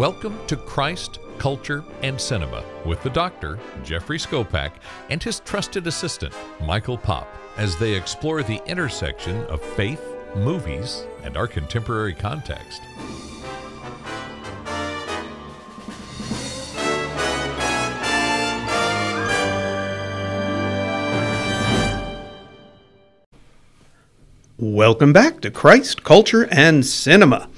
Welcome 0.00 0.38
to 0.46 0.56
Christ, 0.56 1.18
Culture, 1.36 1.84
and 2.00 2.18
Cinema 2.18 2.64
with 2.86 3.02
the 3.02 3.10
doctor, 3.10 3.58
Jeffrey 3.84 4.16
Skopak, 4.16 4.72
and 5.10 5.22
his 5.22 5.40
trusted 5.40 5.86
assistant, 5.86 6.32
Michael 6.64 6.96
Pop, 6.96 7.28
as 7.58 7.76
they 7.76 7.94
explore 7.94 8.42
the 8.42 8.62
intersection 8.66 9.44
of 9.48 9.60
faith, 9.60 10.02
movies, 10.34 11.04
and 11.22 11.36
our 11.36 11.46
contemporary 11.46 12.14
context. 12.14 12.80
Welcome 24.56 25.12
back 25.12 25.42
to 25.42 25.50
Christ, 25.50 26.02
Culture, 26.02 26.48
and 26.50 26.86
Cinema. 26.86 27.50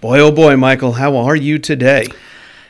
Boy, 0.00 0.18
oh 0.20 0.32
boy, 0.32 0.56
Michael, 0.56 0.92
how 0.92 1.16
are 1.16 1.36
you 1.36 1.58
today? 1.58 2.06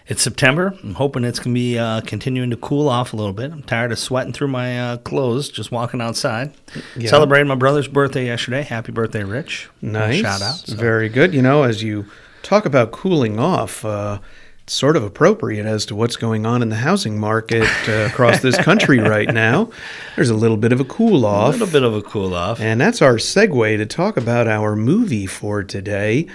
It's 0.09 0.21
September. 0.23 0.75
I'm 0.83 0.95
hoping 0.95 1.23
it's 1.23 1.39
going 1.39 1.55
to 1.55 1.59
be 1.61 1.79
uh, 1.79 2.01
continuing 2.01 2.51
to 2.51 2.57
cool 2.57 2.89
off 2.89 3.13
a 3.13 3.17
little 3.17 3.33
bit. 3.33 3.53
I'm 3.53 3.63
tired 3.63 3.93
of 3.93 3.99
sweating 4.01 4.33
through 4.33 4.49
my 4.49 4.81
uh, 4.81 4.97
clothes 4.97 5.49
just 5.49 5.71
walking 5.71 6.01
outside. 6.01 6.53
Yeah. 6.97 7.09
Celebrated 7.11 7.47
my 7.47 7.55
brother's 7.55 7.87
birthday 7.87 8.27
yesterday. 8.27 8.63
Happy 8.63 8.91
birthday, 8.91 9.23
Rich. 9.23 9.69
Nice. 9.81 10.21
Shout 10.21 10.43
out. 10.43 10.55
So- 10.57 10.75
Very 10.75 11.09
good. 11.09 11.33
You 11.33 11.43
know, 11.43 11.63
as 11.63 11.85
you 11.85 12.07
talk 12.43 12.67
about 12.67 12.91
cooling 12.91 13.39
off, 13.39 13.85
uh, 13.85 14.19
it's 14.65 14.73
sort 14.75 14.97
of 14.97 15.05
appropriate 15.05 15.67
as 15.67 15.87
to 15.87 15.95
what's 15.95 16.17
going 16.17 16.45
on 16.45 16.63
in 16.63 16.71
the 16.71 16.77
housing 16.77 17.21
market 17.21 17.69
uh, 17.89 18.09
across 18.11 18.41
this 18.41 18.57
country 18.59 18.99
right 18.99 19.33
now. 19.33 19.71
There's 20.17 20.31
a 20.31 20.35
little 20.35 20.57
bit 20.57 20.73
of 20.73 20.81
a 20.81 20.85
cool 20.85 21.25
off. 21.25 21.51
A 21.55 21.59
little 21.59 21.73
bit 21.73 21.85
of 21.85 21.95
a 21.95 22.03
cool 22.03 22.35
off. 22.35 22.59
And 22.59 22.81
that's 22.81 23.01
our 23.01 23.15
segue 23.15 23.77
to 23.77 23.87
talk 23.87 24.17
about 24.17 24.49
our 24.49 24.75
movie 24.75 25.27
for 25.27 25.63
today 25.63 26.27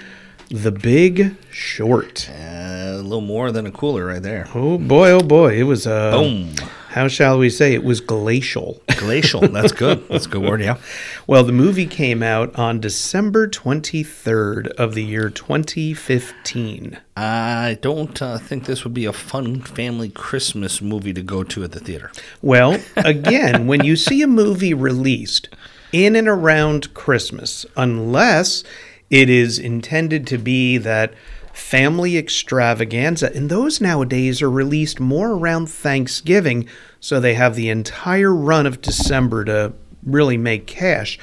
The 0.50 0.70
Big 0.70 1.36
Short. 1.50 2.30
Uh, 2.30 2.92
a 2.92 3.02
little 3.02 3.20
more 3.20 3.50
than 3.50 3.66
a 3.66 3.72
cooler 3.72 4.06
right 4.06 4.22
there. 4.22 4.46
Oh 4.54 4.78
boy, 4.78 5.10
oh 5.10 5.20
boy. 5.20 5.58
It 5.58 5.64
was, 5.64 5.88
uh, 5.88 6.12
Boom. 6.12 6.54
how 6.90 7.08
shall 7.08 7.38
we 7.38 7.50
say, 7.50 7.74
it 7.74 7.82
was 7.82 8.00
glacial. 8.00 8.80
Glacial. 8.96 9.40
That's 9.40 9.72
good. 9.72 10.08
That's 10.08 10.26
a 10.26 10.28
good 10.28 10.42
word, 10.42 10.60
yeah. 10.60 10.78
Well, 11.26 11.42
the 11.42 11.52
movie 11.52 11.86
came 11.86 12.22
out 12.22 12.56
on 12.56 12.78
December 12.78 13.48
23rd 13.48 14.68
of 14.76 14.94
the 14.94 15.02
year 15.02 15.28
2015. 15.30 16.98
I 17.16 17.78
don't 17.82 18.22
uh, 18.22 18.38
think 18.38 18.66
this 18.66 18.84
would 18.84 18.94
be 18.94 19.04
a 19.04 19.12
fun 19.12 19.62
family 19.62 20.10
Christmas 20.10 20.80
movie 20.80 21.12
to 21.12 21.22
go 21.22 21.42
to 21.42 21.64
at 21.64 21.72
the 21.72 21.80
theater. 21.80 22.12
Well, 22.40 22.78
again, 22.96 23.66
when 23.66 23.82
you 23.82 23.96
see 23.96 24.22
a 24.22 24.28
movie 24.28 24.74
released 24.74 25.48
in 25.92 26.14
and 26.14 26.28
around 26.28 26.94
Christmas, 26.94 27.66
unless 27.76 28.62
it 29.10 29.28
is 29.30 29.58
intended 29.58 30.26
to 30.28 30.38
be 30.38 30.78
that 30.78 31.14
family 31.52 32.18
extravaganza, 32.18 33.34
and 33.34 33.48
those 33.48 33.80
nowadays 33.80 34.42
are 34.42 34.50
released 34.50 35.00
more 35.00 35.32
around 35.32 35.68
Thanksgiving, 35.70 36.68
so 37.00 37.18
they 37.18 37.34
have 37.34 37.54
the 37.54 37.70
entire 37.70 38.34
run 38.34 38.66
of 38.66 38.80
December 38.82 39.44
to 39.44 39.72
really 40.02 40.36
make 40.36 40.66
cash. 40.66 41.18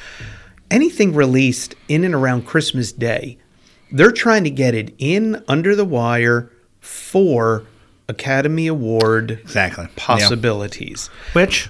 Anything 0.72 1.14
released 1.14 1.76
in 1.88 2.04
and 2.04 2.16
around 2.16 2.48
Christmas 2.48 2.92
Day, 2.92 3.38
they're 3.92 4.12
trying 4.12 4.44
to 4.44 4.50
get 4.50 4.74
it 4.74 4.94
in 4.98 5.44
under 5.48 5.76
the 5.76 5.86
wire 5.86 6.52
for 6.80 7.64
Academy 8.10 8.66
Award 8.68 9.32
Exactly. 9.32 9.88
possibilities. 9.96 11.10
Yeah. 11.14 11.32
Which 11.34 11.70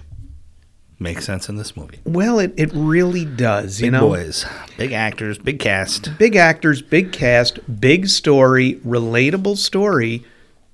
makes 0.99 1.25
sense 1.25 1.49
in 1.49 1.57
this 1.57 1.75
movie. 1.75 1.99
Well, 2.05 2.39
it, 2.39 2.53
it 2.57 2.71
really 2.73 3.25
does. 3.25 3.77
Big 3.77 3.85
you 3.85 3.91
know, 3.91 4.07
boys, 4.07 4.45
big 4.77 4.91
actors, 4.91 5.37
big 5.37 5.59
cast. 5.59 6.17
big 6.17 6.35
actors, 6.35 6.81
big 6.81 7.11
cast, 7.11 7.59
big 7.79 8.07
story, 8.07 8.75
relatable 8.85 9.57
story, 9.57 10.23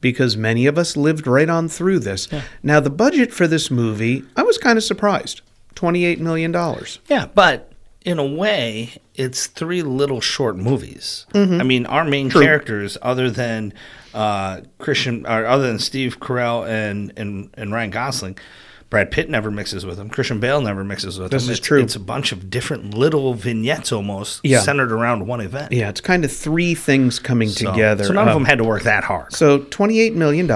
because 0.02 0.38
many 0.38 0.66
of 0.66 0.78
us 0.78 0.96
lived 0.96 1.28
right 1.28 1.50
on 1.50 1.68
through 1.68 2.00
this. 2.00 2.28
Now, 2.64 2.80
the 2.80 2.90
budget 2.90 3.34
for 3.34 3.48
this 3.48 3.70
movie, 3.70 4.24
I 4.36 4.44
was 4.44 4.58
kind 4.58 4.78
of 4.78 4.84
surprised 4.84 5.42
$28 5.76 6.20
million. 6.20 6.54
Yeah, 7.08 7.28
but 7.34 7.72
in 8.06 8.18
a 8.18 8.26
way, 8.26 8.94
it's 9.16 9.48
three 9.48 9.82
little 9.82 10.22
short 10.22 10.56
movies. 10.56 11.26
I 11.34 11.64
mean, 11.64 11.86
our 11.86 12.06
main 12.06 12.30
characters, 12.30 12.98
other 13.02 13.30
than 13.30 13.74
uh, 14.14 14.62
Christian, 14.78 15.26
or 15.26 15.46
other 15.46 15.68
than 15.68 15.80
Steve 15.80 16.20
Carell 16.20 16.68
and, 16.68 17.12
and 17.18 17.50
and 17.56 17.72
Ryan 17.74 17.90
Gosling, 17.92 18.38
Brad 18.90 19.12
Pitt 19.12 19.30
never 19.30 19.52
mixes 19.52 19.86
with 19.86 19.98
them. 19.98 20.10
Christian 20.10 20.40
Bale 20.40 20.62
never 20.62 20.84
mixes 20.84 21.20
with 21.20 21.30
This 21.32 21.44
them. 21.44 21.52
is 21.52 21.60
it's, 21.60 21.68
true. 21.68 21.80
It's 21.82 21.96
a 21.96 22.00
bunch 22.00 22.32
of 22.32 22.50
different 22.50 22.96
little 22.96 23.36
vignettes, 23.36 23.92
almost 23.92 24.42
Yeah. 24.44 24.62
centered 24.62 24.92
around 24.92 25.28
one 25.28 25.42
event. 25.42 25.72
Yeah, 25.72 25.90
it's 25.90 26.02
kind 26.02 26.26
of 26.26 26.32
three 26.32 26.74
things 26.74 27.20
coming 27.20 27.50
So- 27.50 27.70
together. 27.72 28.06
So 28.06 28.14
none 28.14 28.28
of 28.28 28.34
them 28.34 28.46
had 28.46 28.58
to 28.58 28.64
work 28.64 28.82
that 28.84 29.04
hard. 29.04 29.34
So 29.34 29.60
$28 29.60 30.16
million. 30.16 30.48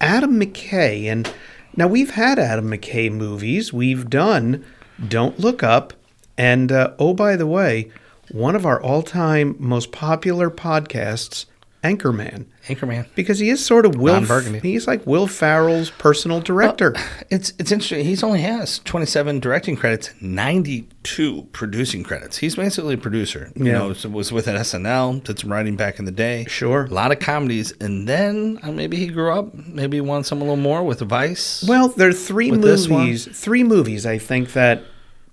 Adam 0.00 0.40
McKay, 0.40 1.04
and 1.04 1.30
now 1.76 1.86
we've 1.86 2.10
had 2.10 2.38
Adam 2.38 2.70
McKay 2.70 3.12
movies. 3.12 3.72
We've 3.72 4.08
done 4.10 4.64
Don't 5.06 5.38
Look 5.38 5.62
Up, 5.62 5.92
and 6.38 6.70
uh, 6.72 6.92
oh 6.98 7.14
by 7.14 7.36
the 7.36 7.46
way, 7.46 7.90
one 8.30 8.54
of 8.56 8.64
our 8.66 8.80
all 8.80 9.02
time 9.02 9.56
most 9.58 9.92
popular 9.92 10.50
podcasts, 10.50 11.46
Anchorman, 11.82 12.44
Anchorman. 12.66 13.06
because 13.14 13.38
he 13.38 13.48
is 13.48 13.64
sort 13.64 13.86
of 13.86 13.96
Will. 13.96 14.20
Burgundy. 14.26 14.60
He's 14.60 14.86
like 14.86 15.06
Will 15.06 15.26
Ferrell's 15.26 15.90
personal 15.90 16.40
director. 16.40 16.94
It's 17.30 17.52
it's 17.58 17.72
interesting. 17.72 18.04
He's 18.04 18.22
only 18.22 18.42
has 18.42 18.80
27 18.80 19.40
directing 19.40 19.76
credits, 19.76 20.10
92 20.20 21.48
producing 21.52 22.02
credits. 22.02 22.36
He's 22.38 22.56
basically 22.56 22.94
a 22.94 22.98
producer. 22.98 23.50
You 23.56 23.72
know, 23.72 23.94
was 24.10 24.30
with 24.32 24.46
an 24.46 24.56
SNL, 24.56 25.24
did 25.24 25.38
some 25.38 25.50
writing 25.50 25.76
back 25.76 25.98
in 25.98 26.04
the 26.04 26.12
day. 26.12 26.44
Sure. 26.48 26.84
A 26.84 26.88
lot 26.88 27.12
of 27.12 27.18
comedies. 27.18 27.72
And 27.80 28.08
then 28.08 28.58
uh, 28.62 28.72
maybe 28.72 28.96
he 28.96 29.06
grew 29.08 29.32
up, 29.32 29.54
maybe 29.54 29.96
he 29.96 30.00
won 30.02 30.24
some 30.24 30.38
a 30.38 30.44
little 30.44 30.56
more 30.56 30.82
with 30.84 31.00
Vice. 31.00 31.64
Well, 31.66 31.88
there 31.88 32.08
are 32.08 32.12
three 32.12 32.50
With 32.50 32.62
this 32.62 32.88
one? 32.88 33.04
movies, 33.04 33.26
three 33.32 33.64
movies 33.64 34.06
I 34.06 34.18
think 34.18 34.52
that 34.52 34.84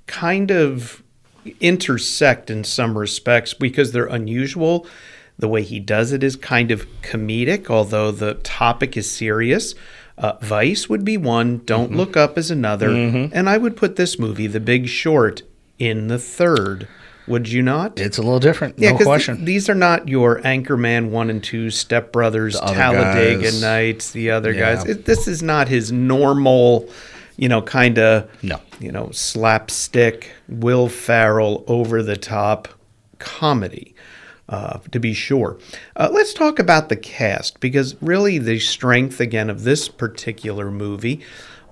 kind 0.07 0.51
of 0.51 1.03
intersect 1.62 2.50
in 2.50 2.63
some 2.63 2.97
respects 2.97 3.53
because 3.53 3.91
they're 3.91 4.06
unusual. 4.06 4.85
The 5.40 5.47
way 5.47 5.62
he 5.63 5.79
does 5.79 6.12
it 6.12 6.23
is 6.23 6.35
kind 6.35 6.72
of 6.72 6.85
comedic, 7.01 7.69
although 7.69 8.12
the 8.12 8.35
topic 8.35 8.97
is 8.97 9.09
serious. 9.09 9.75
Uh, 10.18 10.34
Vice 10.41 10.90
would 10.90 11.06
be 11.06 11.16
one, 11.16 11.59
Don't 11.66 11.90
Mm-hmm. 11.90 11.97
Look 11.97 12.18
Up 12.18 12.38
is 12.40 12.50
another, 12.50 12.90
and 12.90 13.47
I 13.47 13.57
would 13.59 13.78
put 13.78 13.97
this 13.97 14.18
movie, 14.18 14.47
The 14.47 14.59
Big 14.59 14.88
Short, 14.88 15.44
in 15.78 16.07
the 16.07 16.18
third. 16.18 16.88
Would 17.28 17.50
you 17.50 17.62
not? 17.62 18.00
it's 18.00 18.18
a 18.18 18.22
little 18.22 18.39
different. 18.39 18.79
Yeah, 18.79 18.91
no 18.91 18.97
'cause 18.97 19.00
th- 19.00 19.07
question. 19.07 19.45
these 19.45 19.69
are 19.69 19.75
not 19.75 20.07
your 20.07 20.39
Anchorman 20.42 21.10
one 21.10 21.30
and 21.30 21.44
two, 21.44 21.69
Step 21.69 22.12
Brothers, 22.13 22.57
Talladega 22.60 23.44
guys. 23.44 23.62
Nights, 23.62 24.12
the 24.12 24.31
other 24.31 24.53
Yeah. 24.53 24.75
guys. 24.75 24.86
It, 24.86 25.06
this 25.06 25.27
is 25.27 25.44
not 25.44 25.68
his 25.68 25.92
normal, 25.92 26.89
you 27.38 27.48
know, 27.48 27.62
kind 27.62 27.98
of, 27.98 28.30
No. 28.44 28.60
you 28.80 28.92
know, 28.92 29.10
slapstick, 29.12 30.31
Will 30.50 30.89
Ferrell, 30.89 31.63
over 31.68 32.04
the 32.04 32.18
top 32.18 32.68
comedy. 33.19 33.94
Uh, 34.50 34.80
to 34.92 35.00
be 35.00 35.13
sure. 35.13 35.57
Uh, 35.98 36.07
let's 36.10 36.34
talk 36.34 36.57
about 36.57 36.88
the 36.88 36.95
cast 36.95 37.60
because 37.60 38.01
really 38.01 38.38
the 38.38 38.57
strength 38.60 39.19
again 39.19 39.50
of 39.50 39.63
this 39.63 39.89
particular 39.89 40.72
movie 40.72 41.19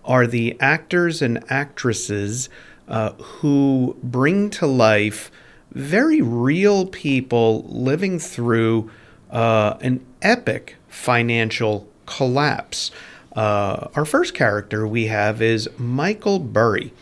are 0.04 0.28
the 0.28 0.58
actors 0.60 1.22
and 1.22 1.42
actresses 1.50 2.50
uh, 2.90 3.14
who 3.14 3.96
bring 4.04 4.50
to 4.50 4.68
life 4.68 5.32
very 5.72 6.22
real 6.22 6.86
people 6.86 7.64
living 7.70 8.20
through 8.20 8.92
uh, 9.32 9.78
an 9.80 10.06
epic 10.22 10.76
financial 10.90 11.88
collapse. 12.06 12.92
Uh, 13.36 13.90
our 13.96 14.06
first 14.06 14.34
character 14.34 14.88
we 14.88 15.08
have 15.08 15.42
is 15.42 15.70
Michael 15.78 16.40
Burry. 16.40 16.94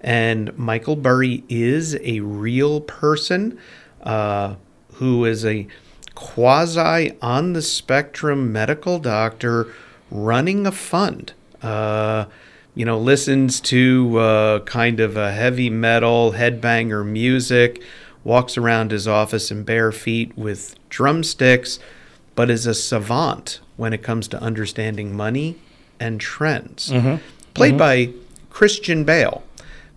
And 0.00 0.56
Michael 0.56 0.96
Burry 0.96 1.42
is 1.48 1.96
a 2.02 2.20
real 2.20 2.80
person 2.82 3.58
uh, 4.02 4.56
who 4.94 5.24
is 5.24 5.44
a 5.44 5.66
quasi 6.14 7.16
on 7.22 7.54
the 7.54 7.62
spectrum 7.62 8.52
medical 8.52 8.98
doctor 8.98 9.72
running 10.10 10.66
a 10.66 10.72
fund. 10.72 11.32
Uh, 11.62 12.26
you 12.74 12.84
know, 12.84 12.98
listens 12.98 13.60
to 13.60 14.18
uh, 14.18 14.60
kind 14.60 15.00
of 15.00 15.16
a 15.16 15.32
heavy 15.32 15.70
metal 15.70 16.32
headbanger 16.32 17.06
music, 17.06 17.82
walks 18.22 18.56
around 18.56 18.90
his 18.90 19.08
office 19.08 19.50
in 19.50 19.64
bare 19.64 19.92
feet 19.92 20.36
with 20.36 20.76
drumsticks, 20.88 21.78
but 22.34 22.50
is 22.50 22.66
a 22.66 22.74
savant 22.74 23.60
when 23.76 23.92
it 23.92 24.02
comes 24.02 24.28
to 24.28 24.40
understanding 24.42 25.14
money 25.14 25.56
and 26.00 26.20
trends. 26.20 26.92
Played 27.54 27.76
by 27.78 28.10
Christian 28.48 29.04
Bale, 29.04 29.42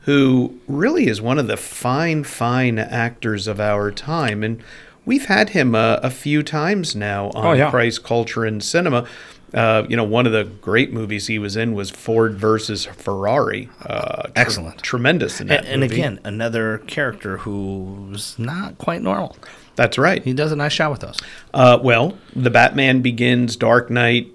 who 0.01 0.59
really 0.67 1.07
is 1.07 1.21
one 1.21 1.39
of 1.39 1.47
the 1.47 1.57
fine, 1.57 2.23
fine 2.23 2.77
actors 2.77 3.47
of 3.47 3.59
our 3.59 3.89
time. 3.91 4.43
And 4.43 4.61
we've 5.05 5.25
had 5.25 5.49
him 5.49 5.73
uh, 5.75 5.99
a 6.03 6.09
few 6.09 6.43
times 6.43 6.95
now 6.95 7.29
on 7.31 7.45
Oh, 7.45 7.53
yeah. 7.53 7.69
Christ 7.69 8.03
Culture 8.03 8.43
and 8.45 8.61
Cinema. 8.63 9.07
Uh, 9.53 9.85
you 9.87 9.95
know, 9.95 10.03
one 10.03 10.25
of 10.25 10.31
the 10.31 10.43
great 10.45 10.91
movies 10.91 11.27
he 11.27 11.37
was 11.37 11.55
in 11.55 11.73
was 11.75 11.91
Ford 11.91 12.33
versus 12.35 12.85
Ferrari. 12.85 13.69
Uh, 13.85 14.23
tr- 14.23 14.31
Excellent. 14.35 14.81
tremendous 14.81 15.39
in 15.39 15.47
that 15.47 15.59
And, 15.65 15.83
and 15.83 15.83
again, 15.83 16.19
another 16.23 16.79
character 16.79 17.37
who's 17.37 18.37
not 18.39 18.79
quite 18.79 19.03
normal. 19.03 19.37
that's 19.75 19.97
right. 19.99 20.23
He 20.23 20.33
does 20.33 20.51
a 20.51 20.55
nice 20.55 20.73
job 20.75 20.91
with 20.91 21.01
those. 21.01 21.19
Uh, 21.53 21.77
well, 21.83 22.17
the 22.35 22.49
Batman 22.49 23.01
Begins, 23.03 23.55
Dark 23.55 23.91
Knight, 23.91 24.27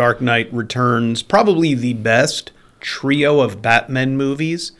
Dark 0.00 0.22
Knight 0.22 0.50
Returns, 0.50 1.22
probably 1.22 1.74
the 1.74 1.92
best 1.92 2.52
trio 2.80 3.40
of 3.40 3.60
Batman 3.60 4.16
movies, 4.16 4.72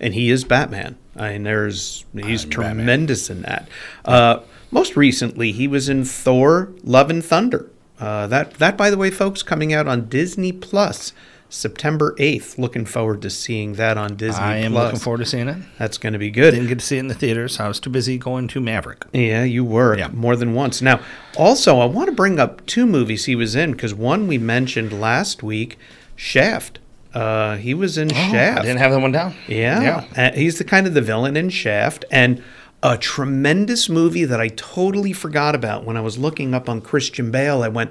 and 0.00 0.14
he 0.14 0.30
is 0.30 0.44
Batman. 0.44 0.96
I 1.14 1.32
mean, 1.32 1.42
there's 1.42 2.06
he's 2.14 2.44
I'm 2.44 2.48
Batman. 2.48 2.76
tremendous 2.76 3.28
in 3.28 3.42
that. 3.42 3.68
Uh, 4.06 4.38
most 4.70 4.96
recently, 4.96 5.52
he 5.52 5.68
was 5.68 5.90
in 5.90 6.06
Thor: 6.06 6.72
Love 6.84 7.10
and 7.10 7.22
Thunder. 7.22 7.68
Uh, 8.00 8.26
that 8.28 8.54
that, 8.54 8.78
by 8.78 8.88
the 8.88 8.96
way, 8.96 9.10
folks, 9.10 9.42
coming 9.42 9.74
out 9.74 9.86
on 9.86 10.08
Disney 10.08 10.52
Plus 10.52 11.12
September 11.52 12.14
eighth. 12.18 12.58
Looking 12.58 12.86
forward 12.86 13.20
to 13.22 13.30
seeing 13.30 13.74
that 13.74 13.98
on 13.98 14.16
Disney 14.16 14.42
I 14.42 14.56
am 14.56 14.72
Plus. 14.72 14.84
looking 14.84 15.00
forward 15.00 15.18
to 15.18 15.26
seeing 15.26 15.48
it. 15.48 15.58
That's 15.78 15.98
going 15.98 16.14
to 16.14 16.18
be 16.18 16.30
good. 16.30 16.52
Didn't 16.52 16.68
get 16.68 16.78
to 16.78 16.84
see 16.84 16.96
it 16.96 17.00
in 17.00 17.08
the 17.08 17.14
theaters. 17.14 17.60
I 17.60 17.68
was 17.68 17.78
too 17.78 17.90
busy 17.90 18.16
going 18.16 18.48
to 18.48 18.60
Maverick. 18.60 19.04
Yeah, 19.12 19.44
you 19.44 19.62
were 19.64 19.96
Yeah. 19.98 20.08
more 20.14 20.34
than 20.34 20.54
once. 20.54 20.80
Now, 20.80 21.00
also, 21.36 21.78
I 21.78 21.84
want 21.84 22.06
to 22.08 22.12
bring 22.14 22.40
up 22.40 22.64
two 22.66 22.86
movies 22.86 23.26
he 23.26 23.34
was 23.36 23.54
in 23.54 23.72
because 23.72 23.94
one 23.94 24.26
we 24.26 24.38
mentioned 24.38 24.98
last 24.98 25.42
week, 25.42 25.78
Shaft. 26.16 26.78
Uh, 27.12 27.56
he 27.56 27.74
was 27.74 27.98
in 27.98 28.10
Oh, 28.10 28.16
I 28.16 28.30
Shaft. 28.30 28.62
didn't 28.62 28.78
have 28.78 28.90
that 28.92 29.00
one 29.00 29.12
down. 29.12 29.34
Yeah, 29.46 30.04
Uh, 30.16 30.30
he's 30.32 30.56
the 30.56 30.64
kind 30.64 30.86
of 30.86 30.94
the 30.94 31.02
villain 31.02 31.36
in 31.36 31.50
Shaft, 31.50 32.06
and 32.10 32.42
a 32.82 32.96
tremendous 32.96 33.90
movie 33.90 34.24
that 34.24 34.40
I 34.40 34.48
totally 34.48 35.12
forgot 35.12 35.54
about 35.54 35.84
when 35.84 35.98
I 35.98 36.00
was 36.00 36.16
looking 36.16 36.54
up 36.54 36.68
on 36.70 36.80
Christian 36.80 37.30
Bale. 37.30 37.62
I 37.62 37.68
went, 37.68 37.90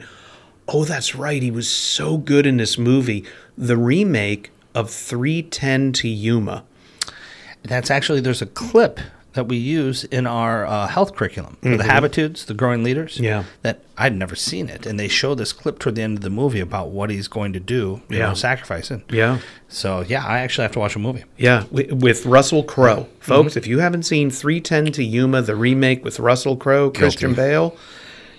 "Oh, 0.74 0.84
that's 0.86 1.16
right, 1.16 1.42
he 1.42 1.52
was 1.52 1.70
so 1.70 2.18
good 2.18 2.46
in 2.46 2.58
this 2.58 2.78
movie." 2.78 3.24
The 3.58 3.78
remake 3.78 4.52
of 4.74 4.90
310 4.90 5.92
to 5.94 6.08
Yuma. 6.08 6.64
That's 7.64 7.92
actually 7.92 8.22
there's 8.22 8.42
a 8.42 8.46
clip 8.48 9.00
that 9.34 9.48
we 9.48 9.56
use 9.56 10.04
in 10.06 10.28
our 10.28 10.66
uh, 10.66 10.88
health 10.88 11.16
curriculum 11.16 11.56
for 11.62 11.78
the 11.78 11.84
habitudes, 11.86 12.46
the 12.46 12.54
growing 12.54 12.84
leaders. 12.84 13.14
Mm-hmm. 13.16 13.24
Yeah. 13.24 13.44
that 13.62 13.80
I'd 13.98 14.14
never 14.16 14.36
seen 14.36 14.68
it, 14.68 14.86
and 14.86 15.00
they 15.00 15.08
show 15.08 15.36
this 15.36 15.54
clip 15.54 15.80
toward 15.80 15.96
the 15.96 16.02
end 16.02 16.18
of 16.18 16.24
the 16.24 16.30
movie 16.30 16.60
about 16.60 16.90
what 16.90 17.10
he's 17.10 17.30
going 17.30 17.54
to 17.54 17.60
do. 17.60 18.02
You 18.10 18.18
Yeah. 18.18 18.28
know, 18.30 18.34
sacrificing. 18.34 19.04
Yeah. 19.10 19.38
So 19.70 20.02
yeah, 20.02 20.26
I 20.26 20.40
actually 20.40 20.64
have 20.64 20.72
to 20.74 20.80
watch 20.80 20.96
a 20.98 21.00
movie. 21.00 21.24
Yeah, 21.38 21.64
with 21.72 22.26
Russell 22.26 22.64
Crowe. 22.64 23.08
Folks, 23.20 23.56
if 23.56 23.68
you 23.68 23.80
haven't 23.80 24.04
seen 24.04 24.32
310 24.32 24.92
to 24.94 25.04
Yuma, 25.04 25.42
the 25.44 25.56
remake 25.56 26.04
with 26.04 26.20
Russell 26.20 26.58
Crowe, 26.58 26.90
Christian 26.90 27.34
Bale, 27.34 27.78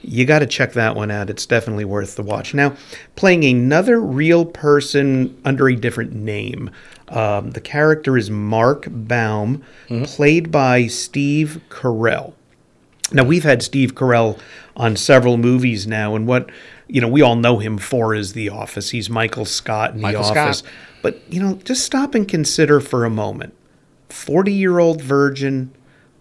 you 0.02 0.24
got 0.24 0.40
to 0.40 0.46
check 0.46 0.72
that 0.72 0.96
one 0.96 1.10
out. 1.10 1.30
It's 1.30 1.46
definitely 1.46 1.84
worth 1.84 2.16
the 2.16 2.22
watch. 2.22 2.54
Now, 2.54 2.76
playing 3.16 3.44
another 3.44 4.00
real 4.00 4.44
person 4.44 5.40
under 5.44 5.68
a 5.68 5.76
different 5.76 6.12
name. 6.12 6.70
Um, 7.08 7.50
the 7.50 7.60
character 7.60 8.16
is 8.16 8.30
Mark 8.30 8.86
Baum, 8.88 9.62
played 10.04 10.50
by 10.50 10.86
Steve 10.86 11.60
Carell. 11.68 12.34
Now 13.12 13.24
we've 13.24 13.44
had 13.44 13.62
Steve 13.62 13.94
Carell 13.94 14.38
on 14.76 14.96
several 14.96 15.36
movies 15.36 15.86
now, 15.86 16.14
and 16.14 16.26
what 16.26 16.48
you 16.88 17.00
know 17.00 17.08
we 17.08 17.20
all 17.20 17.36
know 17.36 17.58
him 17.58 17.76
for 17.76 18.14
is 18.14 18.32
The 18.32 18.48
Office. 18.48 18.90
He's 18.90 19.10
Michael 19.10 19.44
Scott 19.44 19.94
in 19.94 20.00
Michael 20.00 20.22
The 20.22 20.28
Scott. 20.28 20.48
Office. 20.48 20.62
But 21.02 21.20
you 21.30 21.42
know, 21.42 21.56
just 21.56 21.84
stop 21.84 22.14
and 22.14 22.26
consider 22.26 22.80
for 22.80 23.04
a 23.04 23.10
moment. 23.10 23.54
Forty-year-old 24.08 25.02
virgin, 25.02 25.72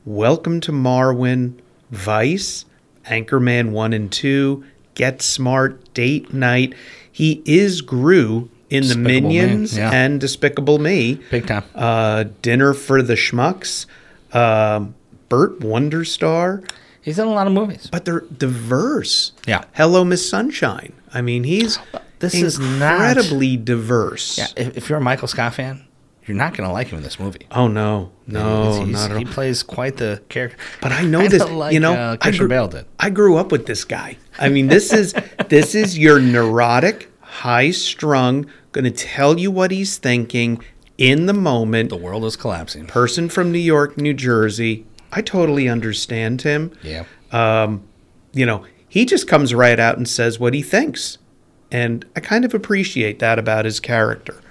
Welcome 0.03 0.59
to 0.61 0.71
Marwen, 0.73 1.59
Vice, 1.91 2.65
Anchorman 3.05 3.71
one 3.71 3.93
and 3.93 4.11
two, 4.11 4.63
Get 4.95 5.21
Smart, 5.21 5.93
Date 5.93 6.33
Night. 6.33 6.73
He 7.11 7.41
is 7.45 7.81
Gru 7.81 8.49
in 8.69 8.83
The 8.83 8.95
Despicable 8.95 9.03
Me, 9.03 9.21
Minions 9.41 9.77
yeah. 9.77 9.91
and 9.91 10.19
Despicable 10.21 10.79
Me 10.79 11.19
Big 11.29 11.45
time. 11.47 11.63
uh, 11.75 12.25
Dinner 12.41 12.73
for 12.73 13.01
the 13.01 13.15
Schmucks, 13.15 13.85
um, 14.33 14.95
Burt 15.29 15.59
Wonderstone, 15.59 16.69
He's 17.01 17.17
in 17.17 17.27
a 17.27 17.31
lot 17.33 17.47
of 17.47 17.53
movies. 17.53 17.89
but 17.91 18.05
they're 18.05 18.21
diverse. 18.21 19.31
Yeah. 19.47 19.63
Hello, 19.73 20.03
Miss 20.05 20.27
Sunshine. 20.29 20.93
I 21.13 21.21
mean, 21.21 21.43
he's 21.43 21.79
This 22.19 22.35
is 22.35 22.59
not- 22.59 22.93
incredibly 23.17 23.57
diverse. 23.57 24.37
Yeah, 24.37 24.47
if, 24.55 24.77
if 24.77 24.89
you're 24.89 24.99
a 24.99 25.01
Michael 25.01 25.27
Scott 25.27 25.55
fan, 25.55 25.83
you're 26.25 26.37
not 26.37 26.55
going 26.55 26.67
to 26.67 26.73
like 26.73 26.87
him 26.87 26.97
in 26.97 27.03
this 27.03 27.19
movie. 27.19 27.47
Oh 27.51 27.67
no, 27.67 28.11
no, 28.27 28.83
He's- 28.85 28.89
not 28.93 29.05
at 29.11 29.11
all. 29.13 29.17
He 29.19 29.25
plays 29.25 29.63
quite 29.63 29.97
the 29.97 30.21
character. 30.29 30.57
But 30.81 30.91
I 30.91 31.03
know 31.03 31.21
Kinda 31.21 31.37
this. 31.39 31.49
like, 31.49 31.73
you 31.73 31.79
know, 31.79 31.93
uh, 31.93 32.17
I 32.21 32.31
grew, 32.31 32.47
Bale 32.47 32.67
did. 32.67 32.85
I 32.99 33.09
grew 33.09 33.37
up 33.37 33.51
with 33.51 33.65
this 33.65 33.83
guy. 33.83 34.17
I 34.39 34.49
mean, 34.49 34.67
this 34.67 34.93
is 34.93 35.13
this 35.49 35.75
is 35.75 35.97
your 35.97 36.19
neurotic, 36.19 37.11
high-strung, 37.21 38.45
going 38.71 38.85
to 38.85 38.91
tell 38.91 39.39
you 39.39 39.51
what 39.51 39.71
he's 39.71 39.97
thinking 39.97 40.63
in 40.97 41.25
the 41.25 41.33
moment. 41.33 41.89
The 41.89 41.97
world 41.97 42.23
is 42.25 42.35
collapsing. 42.35 42.85
person 42.87 43.29
from 43.29 43.51
New 43.51 43.59
York, 43.59 43.97
New 43.97 44.13
Jersey. 44.13 44.85
I 45.11 45.21
totally 45.21 45.67
understand 45.67 46.43
him. 46.43 46.71
Yeah. 46.81 47.03
Um, 47.31 47.83
you 48.33 48.45
know, 48.45 48.65
he 48.87 49.05
just 49.05 49.27
comes 49.27 49.53
right 49.53 49.79
out 49.79 49.97
and 49.97 50.07
says 50.07 50.39
what 50.39 50.53
he 50.53 50.61
thinks. 50.61 51.17
And 51.71 52.05
I 52.15 52.19
kind 52.19 52.45
of 52.45 52.53
appreciate 52.53 53.19
that 53.19 53.37
about 53.39 53.65
his 53.65 53.79
character. 53.79 54.41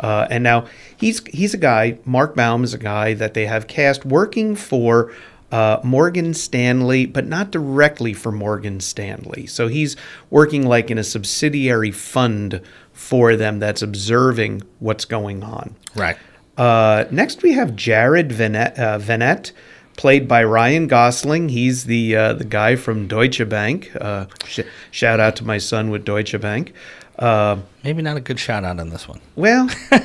Uh, 0.00 0.26
and 0.30 0.42
now 0.42 0.66
he's 0.96 1.24
he's 1.26 1.54
a 1.54 1.58
guy. 1.58 1.98
Mark 2.04 2.34
Baum 2.34 2.64
is 2.64 2.74
a 2.74 2.78
guy 2.78 3.14
that 3.14 3.34
they 3.34 3.46
have 3.46 3.66
cast 3.66 4.04
working 4.04 4.56
for 4.56 5.12
uh, 5.52 5.78
Morgan 5.82 6.32
Stanley, 6.34 7.06
but 7.06 7.26
not 7.26 7.50
directly 7.50 8.14
for 8.14 8.32
Morgan 8.32 8.80
Stanley. 8.80 9.46
So 9.46 9.68
he's 9.68 9.96
working 10.30 10.66
like 10.66 10.90
in 10.90 10.98
a 10.98 11.04
subsidiary 11.04 11.90
fund 11.90 12.60
for 12.92 13.36
them 13.36 13.58
that's 13.58 13.82
observing 13.82 14.62
what's 14.78 15.04
going 15.04 15.42
on. 15.42 15.76
Right. 15.94 16.16
Uh, 16.56 17.04
next, 17.10 17.42
we 17.42 17.52
have 17.52 17.74
Jared 17.74 18.28
Vennett, 18.28 18.78
uh, 18.78 18.98
Vennett, 18.98 19.52
played 19.96 20.28
by 20.28 20.44
Ryan 20.44 20.86
Gosling. 20.86 21.48
He's 21.48 21.84
the 21.84 22.14
uh, 22.16 22.32
the 22.34 22.44
guy 22.44 22.76
from 22.76 23.08
Deutsche 23.08 23.46
Bank. 23.48 23.90
Uh, 24.00 24.26
sh- 24.46 24.60
shout 24.90 25.20
out 25.20 25.36
to 25.36 25.44
my 25.44 25.58
son 25.58 25.90
with 25.90 26.04
Deutsche 26.04 26.38
Bank. 26.40 26.72
Uh, 27.20 27.58
Maybe 27.84 28.02
not 28.02 28.16
a 28.16 28.20
good 28.20 28.40
shout 28.40 28.64
out 28.64 28.80
on 28.80 28.88
this 28.88 29.06
one. 29.06 29.20
well, 29.36 29.68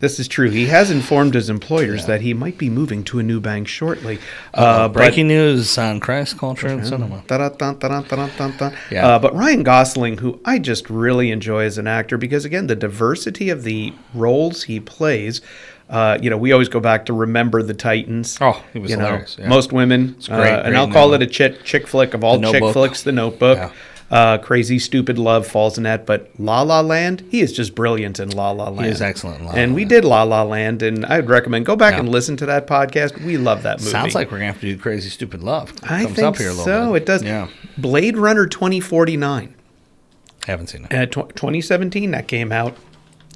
this 0.00 0.20
is 0.20 0.28
true. 0.28 0.48
He 0.50 0.66
has 0.66 0.90
informed 0.90 1.34
his 1.34 1.50
employers 1.50 2.06
that 2.06 2.20
he 2.20 2.32
might 2.34 2.56
be 2.58 2.70
moving 2.70 3.02
to 3.04 3.18
a 3.18 3.22
new 3.22 3.40
bank 3.40 3.66
shortly. 3.66 4.18
Uh, 4.54 4.86
but- 4.88 4.92
Breaking 4.94 5.26
news 5.28 5.76
on 5.78 5.98
Christ 6.00 6.38
Culture 6.38 6.68
and 6.68 6.86
Cinema. 6.86 7.24
Yeah. 8.90 9.06
Uh, 9.08 9.18
but 9.18 9.34
Ryan 9.34 9.62
Gosling, 9.64 10.18
who 10.18 10.38
I 10.44 10.58
just 10.58 10.88
really 10.88 11.30
enjoy 11.32 11.64
as 11.64 11.78
an 11.78 11.86
actor, 11.86 12.16
because 12.18 12.44
again, 12.44 12.68
the 12.68 12.76
diversity 12.76 13.50
of 13.50 13.64
the 13.64 13.92
roles 14.14 14.64
he 14.64 14.78
plays. 14.80 15.40
Uh, 15.90 16.18
you 16.20 16.28
know, 16.28 16.36
we 16.36 16.52
always 16.52 16.68
go 16.68 16.80
back 16.80 17.06
to 17.06 17.14
Remember 17.14 17.62
the 17.62 17.72
Titans. 17.72 18.36
Oh, 18.42 18.62
he 18.74 18.78
was 18.78 18.90
you 18.90 18.98
know, 18.98 19.24
yeah. 19.38 19.48
most 19.48 19.72
women. 19.72 20.16
It's 20.18 20.28
great, 20.28 20.52
uh, 20.52 20.62
and 20.64 20.76
I'll 20.76 20.92
call 20.92 21.14
it 21.14 21.22
a 21.22 21.26
chick, 21.26 21.64
chick 21.64 21.86
flick 21.86 22.12
of 22.12 22.22
all 22.22 22.38
chick 22.52 22.62
flicks. 22.74 23.02
The 23.02 23.12
Notebook. 23.12 23.72
Uh, 24.10 24.38
Crazy 24.38 24.78
Stupid 24.78 25.18
Love 25.18 25.46
falls 25.46 25.76
in 25.76 25.84
that, 25.84 26.06
but 26.06 26.30
La 26.38 26.62
La 26.62 26.80
Land, 26.80 27.24
he 27.30 27.40
is 27.42 27.52
just 27.52 27.74
brilliant 27.74 28.18
in 28.18 28.30
La 28.30 28.52
La 28.52 28.70
Land. 28.70 28.86
He 28.86 28.90
is 28.90 29.02
excellent 29.02 29.40
in 29.40 29.44
La 29.44 29.50
La 29.50 29.54
Land. 29.56 29.64
and 29.64 29.74
we 29.74 29.82
Land. 29.82 29.90
did 29.90 30.04
La 30.06 30.22
La 30.22 30.42
Land, 30.44 30.82
and 30.82 31.04
I'd 31.04 31.28
recommend 31.28 31.66
go 31.66 31.76
back 31.76 31.92
Yeah. 31.92 32.00
and 32.00 32.08
listen 32.08 32.36
to 32.38 32.46
that 32.46 32.66
podcast. 32.66 33.22
We 33.22 33.36
love 33.36 33.64
that 33.64 33.80
movie. 33.80 33.90
Sounds 33.90 34.14
like 34.14 34.28
we're 34.30 34.38
going 34.38 34.48
to 34.48 34.52
have 34.54 34.60
to 34.62 34.72
do 34.74 34.78
Crazy 34.78 35.10
Stupid 35.10 35.42
Love. 35.42 35.74
I 35.82 36.04
Comes 36.04 36.16
think 36.16 36.26
up 36.26 36.36
here 36.38 36.48
a 36.48 36.52
little 36.52 36.64
so. 36.64 36.92
bit. 36.94 37.02
It 37.02 37.06
does. 37.06 37.22
Yeah. 37.22 37.48
Blade 37.76 38.16
Runner 38.16 38.46
2049. 38.46 39.54
Haven't 40.46 40.68
seen 40.68 40.86
it. 40.90 40.94
uh, 40.94 41.04
tw 41.04 41.28
2017 41.34 42.10
that 42.12 42.26
came 42.28 42.50
out 42.50 42.74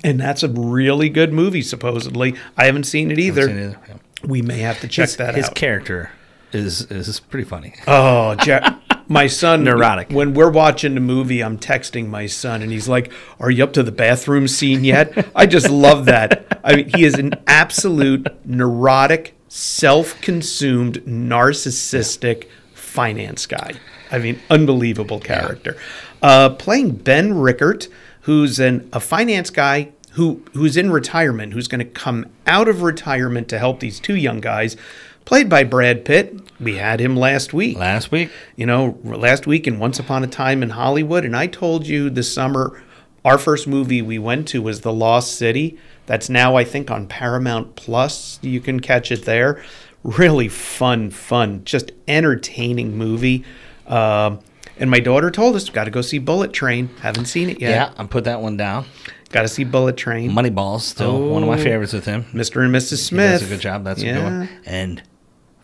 and 0.02 0.19
that's 0.19 0.43
a 0.43 0.49
really 0.49 1.11
good 1.11 1.31
movie 1.33 1.61
supposedly 1.61 2.35
i 2.57 2.64
haven't 2.64 2.85
seen 2.85 3.11
it 3.11 3.19
either, 3.19 3.47
seen 3.47 3.57
it 3.59 3.62
either. 3.64 3.79
Yeah. 3.88 3.95
we 4.26 4.41
may 4.41 4.61
have 4.61 4.81
to 4.81 4.88
check 4.88 5.09
his, 5.09 5.17
that 5.19 5.35
his 5.35 5.45
out 5.45 5.50
His 5.50 5.59
character 5.61 6.11
is 6.55 6.83
is 6.91 7.21
pretty 7.21 7.45
funny. 7.47 7.75
oh 7.87 8.35
Jack, 8.37 8.64
my 9.09 9.26
son 9.26 9.64
Neurotic. 9.64 10.11
when 10.11 10.35
we're 10.35 10.50
watching 10.50 10.94
the 10.94 11.00
movie 11.00 11.42
i'm 11.42 11.59
texting 11.59 12.09
my 12.09 12.26
son 12.26 12.62
and 12.62 12.71
he's 12.73 12.88
like 12.88 13.12
are 13.40 13.50
you 13.50 13.64
up 13.64 13.73
to 13.73 13.82
the 13.82 13.92
bathroom 13.92 14.49
scene 14.49 14.85
yet 14.85 15.28
i 15.35 15.47
just 15.47 15.71
love 15.71 16.04
that 16.06 16.61
i 16.64 16.76
mean 16.76 16.88
he 16.94 17.04
is 17.04 17.14
an 17.14 17.32
absolute 17.47 18.26
neurotic 18.47 19.35
self-consumed 19.49 21.02
narcissistic 21.04 22.47
finance 22.75 23.47
guy 23.47 23.73
I 24.12 24.18
mean, 24.18 24.38
unbelievable 24.50 25.18
character. 25.18 25.76
Uh, 26.21 26.50
playing 26.50 26.97
Ben 26.97 27.35
Rickert, 27.35 27.88
who's 28.23 28.61
an, 28.61 28.88
a 28.92 29.00
finance 29.00 29.49
guy 29.50 29.92
who 30.12 30.42
who's 30.52 30.76
in 30.76 30.92
retirement, 30.92 31.54
who's 31.54 31.66
going 31.66 31.78
to 31.78 31.90
come 31.90 32.26
out 32.47 32.68
of 32.68 32.82
retirement 32.82 33.49
to 33.49 33.59
help 33.59 33.80
these 33.80 33.99
two 33.99 34.14
young 34.14 34.40
guys, 34.40 34.76
played 35.25 35.49
by 35.49 35.64
Brad 35.64 36.05
Pitt. 36.05 36.38
We 36.61 36.76
had 36.76 37.00
him 37.00 37.17
last 37.17 37.52
week. 37.52 37.76
Last 37.79 38.11
week, 38.12 38.31
You 38.57 38.67
know, 38.67 38.99
last 39.05 39.47
week 39.47 39.67
in 39.67 39.79
Once 39.79 39.99
Upon 39.99 40.23
a 40.23 40.26
Time 40.29 40.62
in 40.62 40.71
Hollywood, 40.71 41.25
and 41.25 41.37
I 41.37 41.47
told 41.47 41.87
you 41.87 42.09
this 42.11 42.33
summer 42.33 42.81
our 43.25 43.38
first 43.38 43.67
movie 43.69 44.02
we 44.02 44.19
went 44.19 44.49
to 44.49 44.61
was 44.62 44.81
The 44.81 44.93
Lost 44.93 45.35
City. 45.37 45.79
That's 46.07 46.29
now 46.29 46.57
I 46.57 46.64
think 46.64 46.91
on 46.91 47.07
Paramount 47.07 47.76
Plus. 47.76 48.38
You 48.43 48.61
can 48.61 48.81
catch 48.81 49.12
it 49.12 49.25
there. 49.25 49.62
Really 50.02 50.49
fun, 50.49 51.11
fun, 51.11 51.62
just 51.64 51.93
entertaining 52.09 52.97
movie. 52.99 53.45
Um, 53.87 54.41
and 54.79 54.91
my 54.91 54.99
daughter 54.99 55.31
told 55.31 55.55
us, 55.55 55.69
got 55.71 55.85
to 55.85 55.91
go 55.93 56.00
see 56.00 56.19
Bullet 56.19 56.52
Train. 56.52 56.88
Haven't 57.00 57.26
seen 57.26 57.49
it 57.50 57.61
yet. 57.61 57.71
yeah, 57.71 57.93
I 57.97 58.07
put 58.07 58.25
that 58.25 58.41
one 58.41 58.57
down. 58.57 58.87
Got 59.31 59.43
to 59.43 59.49
see 59.49 59.62
Bullet 59.64 59.97
Train. 59.97 60.33
Moneyball's 60.33 60.85
still 60.85 61.29
one 61.31 61.43
of 61.45 61.49
my 61.49 61.55
Oh. 61.59 61.62
favorites 61.62 61.93
with 61.93 62.05
him. 62.05 62.25
Mr. 62.33 62.64
and 62.64 62.75
Mrs. 62.75 62.91
He 62.91 62.97
Smith. 62.97 63.41
does 63.41 63.49
a 63.49 63.55
good 63.55 63.61
job. 63.61 63.85
That's 63.85 64.02
a 64.02 64.07
good 64.07 64.23
one. 64.23 64.49
And 64.67 65.02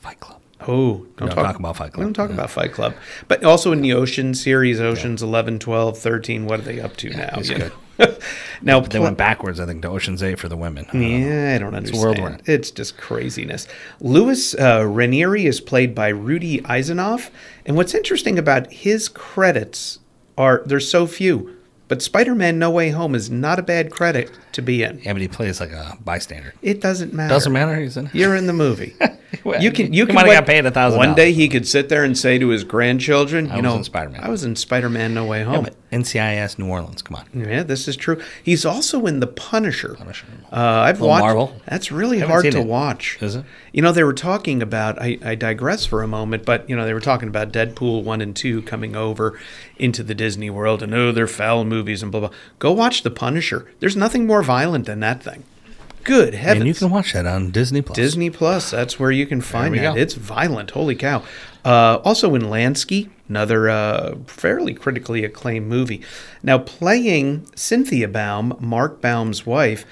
Fight 0.08 0.20
Club. 0.20 0.40
Oh, 0.62 1.06
don't, 1.16 1.28
Don't 1.28 1.30
talk 1.44 1.58
about 1.58 1.76
Fight 1.76 1.92
Club. 1.92 2.06
Don't 2.06 2.14
talk 2.14 2.30
Yeah. 2.30 2.34
about 2.34 2.50
Fight 2.50 2.72
Club. 2.72 2.94
But 3.28 3.44
also 3.44 3.72
in 3.72 3.82
the 3.82 3.92
Ocean 3.92 4.32
series, 4.34 4.80
Oceans 4.80 5.22
11, 5.22 5.58
12, 5.58 5.98
13, 5.98 6.46
what 6.46 6.60
are 6.60 6.62
they 6.62 6.80
up 6.80 6.96
to 6.96 7.10
now? 7.10 7.30
he's 7.36 7.50
you 7.50 7.56
good. 7.58 7.72
now, 8.62 8.80
They 8.80 8.88
pl- 8.88 9.02
went 9.02 9.18
backwards, 9.18 9.60
I 9.60 9.66
think, 9.66 9.82
to 9.82 9.88
Ocean's 9.88 10.22
Eight 10.22 10.38
for 10.38 10.48
the 10.48 10.56
women. 10.56 10.86
I 10.88 10.92
don't 10.92 11.00
know. 11.02 11.08
yeah, 11.28 11.54
I 11.54 11.58
don't 11.58 11.74
understand. 11.74 12.02
world 12.02 12.18
we're. 12.18 12.38
It's 12.46 12.70
just 12.70 12.96
craziness. 12.96 13.68
Louis 14.00 14.54
uh, 14.54 14.82
Ranieri 14.86 15.44
is 15.46 15.60
played 15.60 15.94
by 15.94 16.08
Rudy 16.08 16.60
Eisenzopf, 16.62 17.28
and 17.66 17.76
what's 17.76 17.94
interesting 17.94 18.38
about 18.38 18.72
his 18.72 19.08
credits 19.08 19.98
are 20.38 20.62
there's 20.64 20.90
so 20.90 21.06
few. 21.06 21.54
But 21.88 22.02
Spider-Man: 22.02 22.58
No 22.58 22.70
Way 22.70 22.90
Home 22.90 23.14
is 23.14 23.30
not 23.30 23.58
a 23.58 23.62
bad 23.62 23.90
credit 23.90 24.30
to 24.52 24.60
be 24.62 24.82
in. 24.82 24.98
Yeah, 25.00 25.12
but 25.14 25.22
he 25.22 25.28
plays 25.28 25.58
like 25.60 25.70
a 25.72 25.96
bystander. 26.04 26.52
It 26.62 26.80
doesn't 26.80 27.14
matter. 27.14 27.32
Doesn't 27.32 27.52
matter. 27.52 27.78
He's 27.80 27.96
in. 27.96 28.10
You're 28.12 28.36
in 28.36 28.46
the 28.46 28.52
movie. 28.52 28.94
Well, 29.44 29.62
you 29.62 29.70
can 29.70 29.92
you 29.92 30.06
can 30.06 30.14
might 30.14 30.26
have 30.26 30.48
wait- 30.48 30.62
got 30.64 30.74
$1,000. 30.74 30.96
One 30.96 31.14
day 31.14 31.32
he 31.32 31.48
could 31.48 31.66
sit 31.66 31.88
there 31.88 32.02
and 32.02 32.16
say 32.16 32.38
to 32.38 32.48
his 32.48 32.64
grandchildren, 32.64 33.50
"You 33.54 33.62
know, 33.62 33.82
Spider-Man." 33.82 34.22
I 34.22 34.28
was 34.30 34.42
in 34.44 34.56
Spider-Man: 34.56 35.12
No 35.14 35.24
Way 35.26 35.42
Home." 35.42 35.64
But 35.64 35.74
NCIS 35.90 36.58
New 36.58 36.66
Orleans. 36.66 37.02
Come 37.02 37.16
on. 37.16 37.26
Yeah, 37.34 37.62
this 37.62 37.88
is 37.88 37.96
true. 37.96 38.20
He's 38.42 38.64
also 38.64 39.06
in 39.06 39.20
The 39.20 39.26
Punisher. 39.26 39.94
Punisher. 39.98 40.26
Uh, 40.52 40.56
I've 40.56 41.00
watched. 41.00 41.22
Marvel. 41.22 41.54
That's 41.66 41.92
really 41.92 42.20
hard 42.20 42.50
to 42.50 42.58
it. 42.58 42.66
watch. 42.66 43.18
Is 43.20 43.36
it? 43.36 43.44
You 43.72 43.82
know, 43.82 43.92
they 43.92 44.04
were 44.04 44.12
talking 44.14 44.62
about. 44.62 45.00
I, 45.00 45.18
I 45.24 45.34
digress 45.34 45.84
for 45.86 46.02
a 46.02 46.08
moment, 46.08 46.44
but 46.44 46.68
you 46.68 46.76
know, 46.76 46.84
they 46.86 46.94
were 46.94 47.00
talking 47.00 47.28
about 47.28 47.52
Deadpool 47.52 48.04
one 48.04 48.20
and 48.20 48.34
two 48.34 48.62
coming 48.62 48.96
over 48.96 49.38
into 49.78 50.02
the 50.02 50.14
Disney 50.14 50.50
world, 50.50 50.82
and 50.82 50.94
oh, 50.94 51.12
they're 51.12 51.26
foul 51.26 51.64
movies 51.64 52.02
and 52.02 52.10
blah 52.10 52.20
blah. 52.20 52.30
Go 52.58 52.72
watch 52.72 53.02
The 53.02 53.10
Punisher. 53.10 53.70
There's 53.80 53.96
nothing 53.96 54.26
more 54.26 54.42
violent 54.42 54.86
than 54.86 55.00
that 55.00 55.22
thing. 55.22 55.44
Good 56.08 56.34
heavens! 56.34 56.60
And 56.62 56.68
you 56.68 56.74
can 56.74 56.90
watch 56.90 57.12
that 57.12 57.26
on 57.26 57.50
Disney 57.50 57.82
Plus. 57.82 57.94
Disney 57.96 58.30
Plus. 58.30 58.70
That's 58.70 58.98
where 58.98 59.10
you 59.10 59.26
can 59.26 59.40
find 59.40 59.74
that. 59.76 59.94
go. 59.94 60.00
It's 60.00 60.14
violent. 60.14 60.70
Holy 60.72 60.94
cow! 60.96 61.22
Uh, 61.64 62.00
also 62.04 62.34
in 62.34 62.42
Lansky, 62.42 63.10
another 63.28 63.68
uh, 63.68 64.16
fairly 64.26 64.72
critically 64.74 65.24
acclaimed 65.24 65.66
movie. 65.68 66.00
Now 66.42 66.58
playing 66.58 67.46
Cynthia 67.54 68.08
Baum, 68.08 68.56
Mark 68.58 69.00
Baum's 69.02 69.44
wife, 69.44 69.84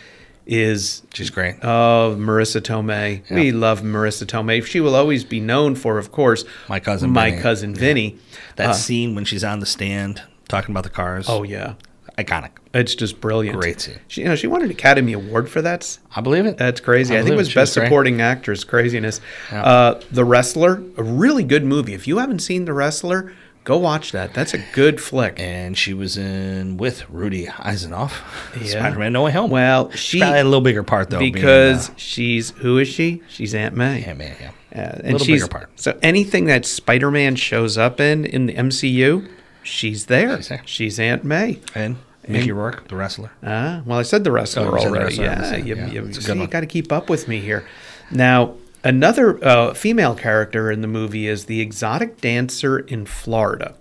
is 0.46 1.02
She's 1.12 1.28
great. 1.28 1.56
oh 1.62 2.16
Marisa 2.18 2.60
Tomei. 2.60 3.28
We 3.30 3.52
love 3.52 3.82
Marisa 3.82 4.24
Tomei. 4.24 4.64
She 4.64 4.80
will 4.80 4.94
always 4.94 5.24
be 5.24 5.40
known 5.40 5.74
for, 5.74 5.98
of 5.98 6.12
course, 6.12 6.44
My 6.68 6.80
cousin 6.80 7.10
my 7.10 7.30
Vinny. 7.30 7.42
cousin 7.42 7.74
Vinny. 7.74 8.16
that 8.56 8.70
Uh, 8.70 8.72
scene 8.72 9.14
when 9.14 9.24
she's 9.24 9.44
on 9.44 9.58
the 9.60 9.66
stand 9.66 10.22
talking 10.48 10.72
about 10.72 10.84
the 10.84 10.90
cars. 10.90 11.26
oh 11.28 11.42
yeah, 11.42 11.74
iconic. 12.18 12.50
it's 12.74 12.94
just 12.94 13.20
brilliant. 13.20 13.58
Great 13.58 13.80
scene. 13.80 13.98
She, 14.08 14.22
you 14.22 14.28
know, 14.28 14.36
she 14.36 14.46
won 14.46 14.62
an 14.62 14.70
Academy 14.70 15.12
Award 15.12 15.48
for 15.50 15.60
that. 15.62 15.98
I 16.14 16.20
believe 16.20 16.46
it. 16.46 16.56
That's 16.58 16.80
crazy. 16.80 17.14
I, 17.16 17.22
think 17.22 17.32
it 17.32 17.36
was 17.36 17.52
Best. 17.52 17.74
Supporting 17.74 18.20
Actress. 18.20 18.64
Craziness. 18.64 19.20
Yeah. 19.52 19.62
Uh, 19.62 20.00
the 20.10 20.24
Wrestler, 20.24 20.82
a 20.96 21.02
really 21.02 21.44
good 21.44 21.64
movie. 21.64 21.94
If 21.94 22.06
you 22.06 22.18
haven't 22.18 22.40
seen 22.40 22.64
The 22.64 22.72
Wrestler, 22.72 23.34
go 23.64 23.76
watch 23.78 24.12
that. 24.12 24.32
That's 24.32 24.54
a 24.54 24.58
good 24.72 25.00
flick. 25.00 25.38
And 25.38 25.76
she 25.76 25.92
was 25.92 26.16
in 26.16 26.76
with 26.78 27.08
Rudy 27.10 27.46
Eisenzopf. 27.46 28.12
Yeah. 28.60 28.70
Spider-Man: 28.80 29.12
No 29.12 29.24
Way 29.24 29.32
Home. 29.32 29.50
Well, 29.50 29.90
she 29.90 30.18
Probably 30.20 30.36
had 30.38 30.46
a 30.46 30.48
little 30.48 30.62
bigger 30.62 30.82
part 30.82 31.10
though, 31.10 31.18
because 31.18 31.88
being, 31.88 31.98
she's 31.98 32.50
who 32.52 32.78
is 32.78 32.88
she? 32.88 33.22
She's 33.28 33.54
Aunt 33.54 33.76
May. 33.76 34.02
Aunt 34.04 34.18
May, 34.18 34.34
yeah. 34.40 34.50
Uh, 34.74 35.00
and 35.04 35.12
Little 35.12 35.26
bigger 35.26 35.48
part. 35.48 35.70
so 35.78 35.98
anything 36.02 36.46
that 36.46 36.64
Spider-Man 36.66 37.36
shows 37.36 37.76
up 37.78 38.00
in 38.00 38.24
in 38.24 38.46
the 38.46 38.54
MCU, 38.54 39.28
she's 39.62 40.06
there. 40.06 40.36
She's 40.36 40.48
there. 40.48 40.62
She's 40.64 40.98
Aunt 41.00 41.22
May. 41.24 41.60
And 41.74 41.96
Mickey 42.28 42.52
Rourke, 42.52 42.88
the 42.88 42.96
wrestler. 42.96 43.30
Ah, 43.42 43.82
well, 43.86 43.98
I 43.98 44.02
said 44.02 44.24
the 44.24 44.32
wrestler 44.32 44.66
Oh, 44.66 44.78
said 44.80 44.92
the 44.92 44.96
already. 44.96 45.18
wrestler, 45.18 45.24
yeah, 45.24 45.56
you. 45.56 45.74
Yeah, 45.76 45.86
you, 45.86 46.12
see, 46.12 46.32
you 46.38 46.46
got 46.46 46.60
to 46.60 46.66
keep 46.66 46.90
up 46.92 47.08
with 47.08 47.28
me 47.28 47.40
here. 47.40 47.66
Now, 48.10 48.54
another 48.84 49.44
uh, 49.44 49.74
female 49.74 50.14
character 50.14 50.70
in 50.70 50.80
the 50.80 50.88
movie 50.88 51.26
is 51.28 51.44
the 51.46 51.60
exotic 51.60 52.20
dancer 52.20 52.78
in 52.78 53.06
Florida. 53.06 53.74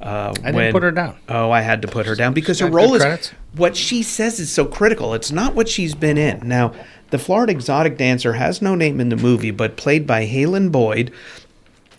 Uh, 0.00 0.32
I 0.42 0.52
didn't 0.52 0.72
put 0.72 0.82
her 0.82 0.90
down. 0.92 1.18
Oh, 1.28 1.50
I 1.50 1.60
had 1.60 1.82
to 1.82 1.88
put 1.88 2.06
her 2.06 2.14
down 2.14 2.32
because 2.32 2.58
her 2.60 2.70
role 2.70 2.94
is 2.94 3.02
credits. 3.02 3.32
what 3.54 3.76
she 3.76 4.02
says 4.02 4.40
is 4.40 4.50
so 4.50 4.64
critical. 4.64 5.12
It's 5.12 5.30
not 5.30 5.54
what 5.54 5.68
she's 5.68 5.94
been 5.94 6.16
in. 6.16 6.48
Now, 6.48 6.72
the 7.10 7.18
Florida 7.18 7.52
exotic 7.52 7.98
dancer 7.98 8.32
has 8.34 8.62
no 8.62 8.74
name 8.74 8.98
in 8.98 9.10
the 9.10 9.16
movie, 9.16 9.50
but 9.50 9.76
played 9.76 10.06
by 10.06 10.26
Halen 10.26 10.72
Boyd. 10.72 11.12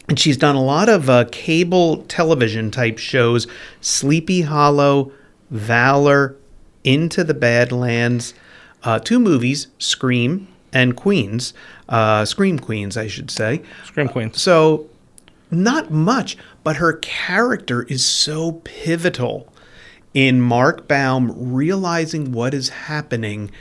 And 0.09 0.19
she's 0.19 0.35
done 0.35 0.55
a 0.55 0.63
lot 0.63 0.89
of 0.89 1.09
uh, 1.11 1.25
cable 1.31 1.97
television 2.07 2.71
type 2.71 2.97
shows 2.97 3.45
Sleepy 3.81 4.41
Hollow, 4.41 5.11
Valor, 5.51 6.35
Into 6.83 7.23
the 7.23 7.35
Badlands, 7.35 8.33
uh, 8.83 8.97
two 8.99 9.19
movies, 9.19 9.67
Scream 9.77 10.47
and 10.73 10.95
Queens. 10.95 11.53
Uh, 11.87 12.25
Scream 12.25 12.57
Queens, 12.57 12.97
I 12.97 13.07
should 13.07 13.29
say. 13.29 13.61
Scream 13.85 14.07
Queens. 14.07 14.41
So, 14.41 14.89
not 15.51 15.91
much, 15.91 16.37
but 16.63 16.77
her 16.77 16.93
character 16.93 17.83
is 17.83 18.03
so 18.03 18.53
pivotal 18.63 19.51
in 20.13 20.41
Mark 20.41 20.87
Baum 20.87 21.53
realizing 21.53 22.31
what 22.31 22.53
is 22.53 22.69
happening 22.69 23.51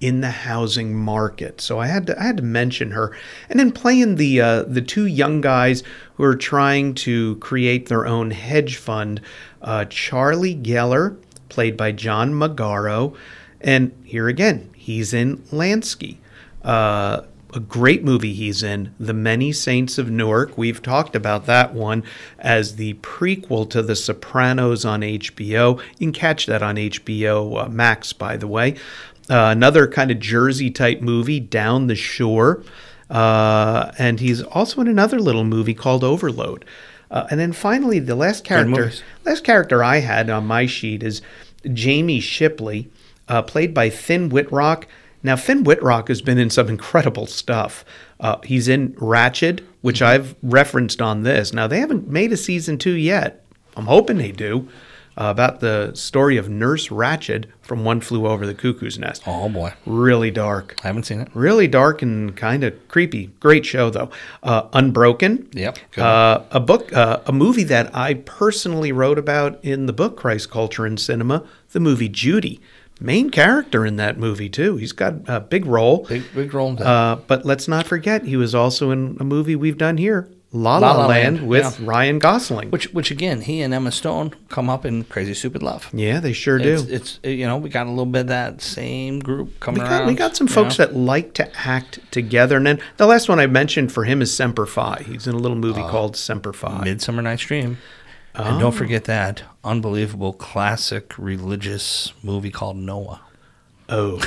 in 0.00 0.20
the 0.20 0.30
housing 0.30 0.94
market. 0.94 1.60
So 1.60 1.78
I 1.78 1.86
had 1.86 2.06
to 2.08 2.20
I 2.20 2.24
had 2.24 2.36
to 2.36 2.42
mention 2.42 2.90
her, 2.90 3.16
and 3.48 3.58
then 3.58 3.72
playing 3.72 4.16
the 4.16 4.40
uh, 4.40 4.62
the 4.64 4.82
two 4.82 5.06
young 5.06 5.40
guys 5.40 5.82
who 6.14 6.24
are 6.24 6.36
trying 6.36 6.94
to 6.94 7.36
create 7.36 7.88
their 7.88 8.06
own 8.06 8.30
hedge 8.30 8.76
fund. 8.76 9.20
Uh, 9.62 9.84
Charlie 9.86 10.54
Geller, 10.54 11.16
played 11.48 11.76
by 11.76 11.92
John 11.92 12.32
Magaro, 12.32 13.16
and 13.60 13.92
here 14.04 14.28
again 14.28 14.70
he's 14.76 15.12
in 15.12 15.38
Lansky. 15.52 16.16
Uh, 16.62 17.22
a 17.54 17.60
great 17.60 18.04
movie 18.04 18.34
he's 18.34 18.62
in, 18.62 18.92
The 19.00 19.14
Many 19.14 19.52
Saints 19.52 19.98
of 19.98 20.10
Newark. 20.10 20.58
We've 20.58 20.82
talked 20.82 21.16
about 21.16 21.46
that 21.46 21.72
one 21.72 22.04
as 22.38 22.76
the 22.76 22.94
prequel 22.94 23.68
to 23.70 23.82
The 23.82 23.96
Sopranos 23.96 24.84
on 24.84 25.00
HBO. 25.00 25.78
You 25.78 25.96
can 25.98 26.12
catch 26.12 26.46
that 26.46 26.62
on 26.62 26.76
HBO 26.76 27.64
uh, 27.64 27.68
Max, 27.68 28.12
by 28.12 28.36
the 28.36 28.46
way. 28.46 28.72
Uh, 29.30 29.48
another 29.50 29.88
kind 29.88 30.10
of 30.10 30.20
Jersey 30.20 30.70
type 30.70 31.00
movie, 31.00 31.40
Down 31.40 31.86
the 31.86 31.96
Shore. 31.96 32.62
Uh, 33.08 33.92
and 33.98 34.20
he's 34.20 34.42
also 34.42 34.80
in 34.80 34.88
another 34.88 35.18
little 35.18 35.44
movie 35.44 35.74
called 35.74 36.04
Overload. 36.04 36.64
Uh, 37.10 37.26
and 37.30 37.38
then 37.38 37.52
finally, 37.52 37.98
the 37.98 38.14
last 38.16 38.44
character, 38.44 38.90
last 39.24 39.44
character 39.44 39.82
I 39.84 39.98
had 39.98 40.28
on 40.30 40.46
my 40.46 40.66
sheet 40.66 41.02
is 41.02 41.22
Jamie 41.72 42.20
Shipley, 42.20 42.90
uh, 43.28 43.42
played 43.42 43.72
by 43.72 43.90
Finn 43.90 44.28
Wittrock. 44.28 44.86
Now, 45.22 45.36
Finn 45.36 45.64
Wittrock 45.64 46.08
has 46.08 46.22
been 46.22 46.38
in 46.38 46.50
some 46.50 46.68
incredible 46.68 47.26
stuff. 47.26 47.84
Uh, 48.20 48.36
he's 48.44 48.68
in 48.68 48.92
Ratched, 48.94 49.64
which 49.82 50.02
I've 50.02 50.34
referenced 50.42 51.00
on 51.02 51.22
this. 51.22 51.52
Now, 51.52 51.66
they 51.66 51.80
haven't 51.80 52.08
made 52.08 52.32
a 52.32 52.36
season 52.36 52.78
two 52.78 52.92
yet. 52.92 53.44
I'm 53.76 53.86
hoping 53.86 54.18
they 54.18 54.32
do. 54.32 54.68
Uh, 55.18 55.30
about 55.30 55.60
the 55.60 55.92
story 55.94 56.36
of 56.36 56.50
Nurse 56.50 56.88
Ratched 56.88 57.46
from 57.62 57.84
One 57.84 58.02
Flew 58.02 58.26
Over 58.26 58.46
the 58.46 58.52
Cuckoo's 58.54 58.98
Nest. 58.98 59.22
Oh 59.26 59.48
boy, 59.48 59.72
Really 59.86 60.30
dark. 60.30 60.74
I 60.84 60.88
haven't 60.88 61.04
seen 61.04 61.20
it. 61.20 61.28
Really 61.32 61.66
dark 61.66 62.02
and 62.02 62.36
kind 62.36 62.62
of 62.62 62.74
creepy. 62.88 63.28
Great 63.40 63.64
show, 63.64 63.88
though. 63.88 64.10
Uh, 64.42 64.68
Unbroken. 64.74 65.48
Yep, 65.54 65.78
Uh, 65.96 66.42
a 66.50 66.60
book, 66.60 66.92
uh, 66.92 67.20
a 67.26 67.32
movie 67.32 67.64
that 67.64 67.94
I 67.96 68.14
personally 68.14 68.92
wrote 68.92 69.18
about 69.18 69.58
in 69.64 69.86
the 69.86 69.94
book 69.94 70.16
Christ 70.18 70.50
Culture 70.50 70.84
and 70.84 71.00
Cinema, 71.00 71.42
the 71.72 71.80
movie 71.80 72.10
Judy. 72.10 72.60
Main 73.00 73.28
character 73.30 73.84
in 73.84 73.96
that 73.96 74.18
movie, 74.18 74.48
too. 74.48 74.76
He's 74.76 74.92
got 74.92 75.14
a 75.26 75.40
big 75.40 75.64
role. 75.66 76.06
Big 76.08 76.24
big 76.34 76.52
role. 76.54 76.76
Uh, 76.82 77.16
but 77.26 77.44
let's 77.46 77.68
not 77.68 77.86
forget, 77.86 78.24
he 78.24 78.36
was 78.36 78.54
also 78.54 78.90
in 78.90 79.16
a 79.20 79.24
movie 79.24 79.54
we've 79.56 79.76
done 79.78 79.96
here, 79.98 80.28
La 80.56 80.78
La, 80.78 80.92
La 80.92 80.98
La 81.00 81.06
Land, 81.06 81.36
Land, 81.36 81.48
with 81.48 81.80
yeah. 81.80 81.86
Ryan 81.86 82.18
Gosling. 82.18 82.70
which 82.70 82.92
which 82.92 83.10
again, 83.10 83.42
he 83.42 83.60
and 83.62 83.74
Emma 83.74 83.92
Stone 83.92 84.34
come 84.48 84.70
up 84.70 84.84
in 84.84 85.04
Crazy 85.04 85.34
Stupid 85.34 85.62
Love. 85.62 85.90
yeah, 85.92 86.18
they 86.20 86.32
sure 86.32 86.58
do. 86.58 86.74
It's, 86.74 86.82
it's 86.84 87.20
uh, 87.24 87.28
you 87.28 87.46
know 87.46 87.56
we 87.56 87.68
got 87.68 87.86
a 87.86 87.90
little 87.90 88.06
bit 88.06 88.22
of 88.22 88.26
that 88.28 88.62
same 88.62 89.20
group 89.20 89.60
coming 89.60 89.82
we 89.82 89.88
around. 89.88 90.00
got, 90.00 90.06
we 90.06 90.14
got 90.14 90.36
some 90.36 90.46
folks 90.46 90.78
know? 90.78 90.86
that 90.86 90.96
like 90.96 91.34
to 91.34 91.50
act 91.66 92.00
together. 92.10 92.56
And 92.56 92.66
then 92.66 92.80
the 92.96 93.06
last 93.06 93.28
one 93.28 93.38
I 93.38 93.46
mentioned 93.46 93.92
for 93.92 94.04
him 94.04 94.22
is 94.22 94.34
Semper 94.34 94.66
Fi. 94.66 95.02
He's 95.06 95.26
in 95.26 95.34
a 95.34 95.38
little 95.38 95.56
movie 95.56 95.82
called 95.82 96.16
Semper 96.16 96.52
Fi. 96.52 96.82
Midsummer 96.84 97.22
Night's 97.22 97.42
Dream. 97.42 97.78
And 98.34 98.60
don't 98.60 98.72
forget 98.72 99.04
that 99.04 99.44
unbelievable 99.64 100.34
classic 100.34 101.18
religious 101.18 102.12
movie 102.22 102.50
called 102.50 102.76
Noah. 102.76 103.22
Oh. 103.88 104.20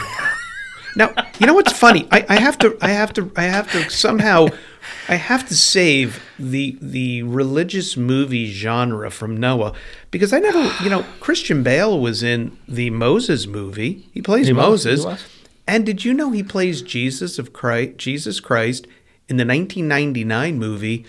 now, 0.95 1.13
you 1.39 1.45
know 1.45 1.53
what's 1.53 1.71
funny? 1.71 2.07
I, 2.11 2.25
I 2.27 2.39
have 2.39 2.57
to 2.59 2.77
I 2.81 2.89
have 2.89 3.13
to 3.13 3.31
I 3.35 3.43
have 3.43 3.71
to 3.71 3.89
somehow 3.89 4.47
I 5.07 5.15
have 5.15 5.47
to 5.49 5.55
save 5.55 6.21
the 6.37 6.77
the 6.81 7.23
religious 7.23 7.97
movie 7.97 8.51
genre 8.51 9.09
from 9.11 9.37
Noah 9.37 9.73
because 10.11 10.33
I 10.33 10.39
never 10.39 10.71
you 10.83 10.89
know, 10.89 11.03
Christian 11.19 11.63
Bale 11.63 11.99
was 11.99 12.23
in 12.23 12.57
the 12.67 12.89
Moses 12.89 13.47
movie. 13.47 14.07
He 14.13 14.21
plays 14.21 14.47
He 14.47 14.53
Moses. 14.53 15.03
was. 15.05 15.25
And 15.67 15.85
did 15.85 16.03
you 16.03 16.13
know 16.13 16.31
he 16.31 16.41
plays 16.43 16.81
Jesus 16.81 17.37
of 17.39 17.53
Christ 17.53 17.97
Jesus 17.97 18.39
Christ 18.39 18.87
in 19.27 19.37
the 19.37 19.45
1999 19.45 20.57
movie 20.57 21.05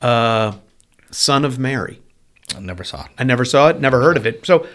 uh, 0.00 0.52
Son 1.10 1.44
of 1.44 1.58
Mary? 1.58 2.00
I 2.56 2.60
never 2.60 2.84
saw 2.84 3.04
it. 3.04 3.10
I 3.18 3.24
never 3.24 3.44
saw 3.44 3.68
it, 3.68 3.80
never 3.80 4.00
heard 4.00 4.16
of 4.16 4.26
it. 4.26 4.44
So 4.46 4.66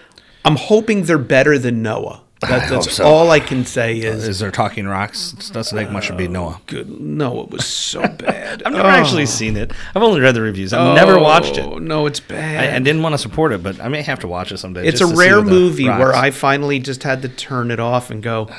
I'm 0.43 0.55
hoping 0.55 1.03
they're 1.03 1.17
better 1.17 1.57
than 1.59 1.81
Noah. 1.81 2.21
That, 2.41 2.69
that's 2.69 2.93
so. 2.93 3.05
all 3.05 3.31
I 3.31 3.39
can 3.39 3.65
say 3.65 3.99
uh, 4.07 4.13
is 4.13 4.27
Is 4.27 4.39
there 4.39 4.51
talking 4.51 4.87
rocks? 4.87 5.33
It 5.33 5.53
doesn't 5.53 5.77
take 5.77 5.91
much 5.91 6.07
to 6.07 6.15
be 6.15 6.27
oh, 6.27 6.31
Noah. 6.31 6.61
good. 6.67 6.89
Noah 6.89 7.45
was 7.45 7.65
so 7.65 8.01
bad. 8.07 8.63
I've 8.63 8.73
never 8.73 8.87
actually 8.87 9.23
oh. 9.23 9.25
seen 9.25 9.57
it. 9.57 9.71
I've 9.93 10.03
only 10.03 10.21
read 10.21 10.35
the 10.35 10.41
reviews. 10.41 10.71
I've 10.71 10.95
never 10.95 11.17
oh, 11.17 11.23
watched 11.23 11.57
it. 11.57 11.65
Oh, 11.65 11.79
No, 11.79 12.05
it's 12.05 12.21
bad. 12.21 12.73
I 12.73 12.79
didn't 12.79 13.01
want 13.01 13.13
to 13.13 13.17
support 13.17 13.51
it, 13.51 13.61
but 13.61 13.79
I 13.81 13.89
may 13.89 14.01
have 14.03 14.19
to 14.19 14.27
watch 14.27 14.51
it 14.51 14.57
someday. 14.57 14.87
it's 14.87 15.01
a 15.01 15.07
rare 15.07 15.41
movie 15.41 15.85
where. 15.85 16.15
I 16.15 16.31
finally 16.31 16.79
just 16.79 17.03
had 17.03 17.21
to 17.21 17.29
turn 17.29 17.71
it 17.71 17.79
off 17.79 18.09
and 18.09 18.21
go, 18.21 18.49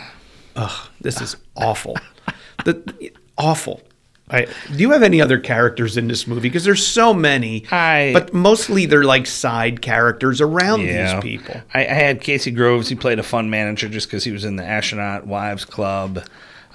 "Ugh, 0.57 0.89
this 1.01 1.21
is 1.21 1.37
awful." 1.57 1.97
the 2.65 3.13
awful. 3.37 3.83
I, 4.31 4.47
do 4.69 4.79
you 4.79 4.91
have 4.93 5.03
any 5.03 5.21
other 5.21 5.39
characters 5.39 5.97
in 5.97 6.09
this 6.09 6.27
movie? 6.27 6.43
Because 6.43 6.65
there's 6.65 6.87
so 6.87 7.13
many, 7.13 7.65
I- 7.71 8.11
but 8.15 8.33
mostly 8.33 8.87
they're 8.87 9.03
like 9.05 9.27
side 9.27 9.83
characters 9.83 10.41
around 10.41 10.81
these 11.15 11.23
people. 11.23 11.61
I, 11.75 11.81
I 11.81 11.85
had 11.93 12.21
Casey 12.21 12.51
Groves. 12.51 12.89
He 12.89 12.95
played 12.95 13.19
a 13.19 13.23
fun 13.25 13.51
manager 13.51 13.89
just 13.89 14.07
because 14.09 14.25
he 14.25 14.31
was 14.31 14.45
in 14.45 14.57
the 14.57 14.65
Astronaut 14.65 15.27
Wives 15.27 15.65
Club, 15.65 16.23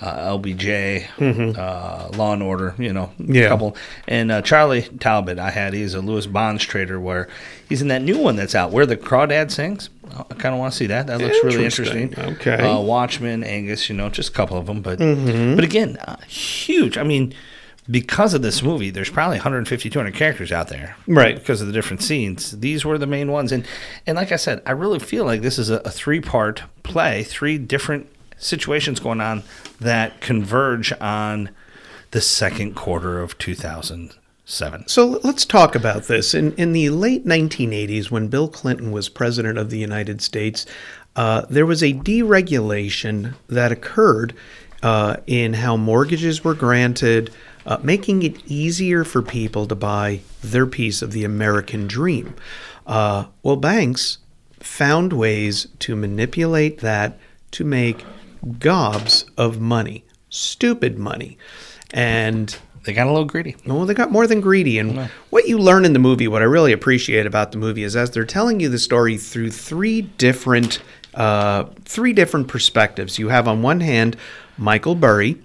uh, 0.01 0.37
LBJ, 0.37 1.57
uh, 1.57 2.09
Law 2.17 2.33
and 2.33 2.43
Order. 2.43 2.75
You 2.77 2.93
know, 2.93 3.11
Mm-hmm. 3.19 3.33
Yeah. 3.35 3.43
a 3.43 3.49
couple. 3.49 3.75
And 4.07 4.31
uh, 4.31 4.41
Charlie 4.41 4.83
Talbot, 4.99 5.39
I 5.39 5.49
had. 5.51 5.73
He's 5.73 5.93
a 5.93 6.01
Lewis 6.01 6.25
Bonds 6.27 6.63
trader. 6.63 6.99
Where 6.99 7.27
he's 7.69 7.81
in 7.81 7.87
that 7.89 8.01
new 8.01 8.17
one 8.19 8.35
that's 8.35 8.55
out, 8.55 8.71
where 8.71 8.85
the 8.85 8.97
crawdad 8.97 9.51
sings. 9.51 9.89
I 10.17 10.33
kind 10.35 10.53
of 10.53 10.59
want 10.59 10.71
to 10.71 10.77
see 10.77 10.85
that. 10.87 11.07
That 11.07 11.19
looks 11.19 11.37
really 11.43 11.65
Interesting. 11.65 12.03
interesting. 12.03 12.35
Okay. 12.35 12.57
Mm-hmm. 12.63 12.65
Uh, 12.77 12.81
Watchmen, 12.81 13.43
Angus. 13.43 13.89
You 13.89 13.95
know, 13.95 14.09
just 14.09 14.29
a 14.29 14.33
couple 14.33 14.57
of 14.57 14.65
them, 14.65 14.81
but 14.81 14.99
mm-hmm. 14.99 15.55
but 15.55 15.63
again, 15.63 15.97
uh, 16.07 16.17
huge. 16.27 16.97
I 16.97 17.03
mean. 17.03 17.33
Because 17.87 18.33
of 18.33 18.41
this 18.41 18.63
movie, 18.63 18.89
there's 18.89 19.11
probably 19.11 19.37
150, 19.37 19.91
200 19.91 20.15
characters 20.15 20.51
out 20.51 20.69
there 20.69 20.95
Right. 21.05 21.35
because 21.35 21.61
of 21.61 21.67
the 21.67 21.73
different 21.73 22.01
scenes. 22.01 22.59
These 22.59 22.83
were 22.83 22.97
the 22.97 23.05
main 23.05 23.31
ones, 23.31 23.51
and 23.51 23.63
and 24.07 24.15
like 24.15 24.31
I 24.31 24.37
said, 24.37 24.63
I 24.65 24.71
really 24.71 24.97
feel 24.97 25.23
like 25.23 25.43
this 25.43 25.59
is 25.59 25.69
a, 25.69 25.75
a 25.85 25.91
three 25.91 26.19
part 26.19 26.63
play, 26.81 27.21
three 27.21 27.59
different 27.59 28.07
situations 28.37 28.99
going 28.99 29.21
on 29.21 29.43
that 29.79 30.21
converge 30.21 30.93
on 30.99 31.49
the 32.11 32.21
second 32.21 32.75
quarter 32.75 33.21
of 33.21 33.37
2007. 33.37 34.87
So 34.87 35.19
let's 35.23 35.45
talk 35.45 35.75
about 35.75 36.03
this. 36.03 36.33
In 36.33 36.53
in 36.53 36.73
the 36.73 36.89
late 36.89 37.25
1980s, 37.25 38.11
when 38.11 38.27
Bill 38.27 38.47
Clinton 38.47 38.91
was 38.91 39.09
president 39.09 39.57
of 39.57 39.69
the 39.69 39.79
United 39.79 40.21
States, 40.21 40.65
uh, 41.15 41.45
there 41.49 41.65
was 41.65 41.81
a 41.81 41.93
deregulation 41.93 43.33
that 43.47 43.71
occurred 43.71 44.33
uh, 44.83 45.17
in 45.25 45.53
how 45.53 45.75
mortgages 45.77 46.43
were 46.43 46.53
granted, 46.53 47.31
uh, 47.65 47.77
making 47.81 48.23
it 48.23 48.45
easier 48.45 49.03
for 49.03 49.21
people 49.21 49.65
to 49.65 49.75
buy 49.75 50.21
their 50.41 50.67
piece 50.67 51.01
of 51.01 51.11
the 51.11 51.23
American 51.23 51.87
dream. 51.87 52.35
Uh, 52.85 53.25
well, 53.41 53.55
banks 53.55 54.19
found 54.59 55.13
ways 55.13 55.67
to 55.79 55.95
manipulate 55.95 56.79
that 56.79 57.17
to 57.51 57.63
make 57.63 58.05
gobs 58.59 59.25
of 59.37 59.59
money, 59.59 60.05
stupid 60.29 60.97
money, 60.97 61.37
and 61.93 62.57
They 62.83 62.93
got 62.93 63.07
a 63.07 63.11
little 63.11 63.25
greedy. 63.25 63.55
well, 63.65 63.85
they 63.85 63.93
got 63.93 64.11
more 64.11 64.27
than 64.27 64.41
greedy. 64.41 64.77
And 64.79 65.09
what 65.29 65.47
you 65.47 65.57
learn 65.57 65.85
in 65.85 65.93
the 65.93 65.99
movie, 65.99 66.27
what 66.27 66.41
I 66.41 66.45
really 66.45 66.71
appreciate 66.71 67.25
about 67.25 67.51
the 67.51 67.57
movie 67.57 67.83
is 67.83 67.95
as 67.95 68.11
they're 68.11 68.25
telling 68.25 68.59
you 68.59 68.69
the 68.69 68.79
story 68.79 69.17
through 69.17 69.51
three 69.51 70.01
different, 70.03 70.79
uh, 71.15 71.65
three 71.85 72.13
different 72.13 72.47
perspectives. 72.47 73.17
You 73.17 73.29
have 73.29 73.47
on 73.47 73.61
one 73.61 73.79
hand 73.79 74.17
Michael 74.57 74.95
Burry, 74.95 75.37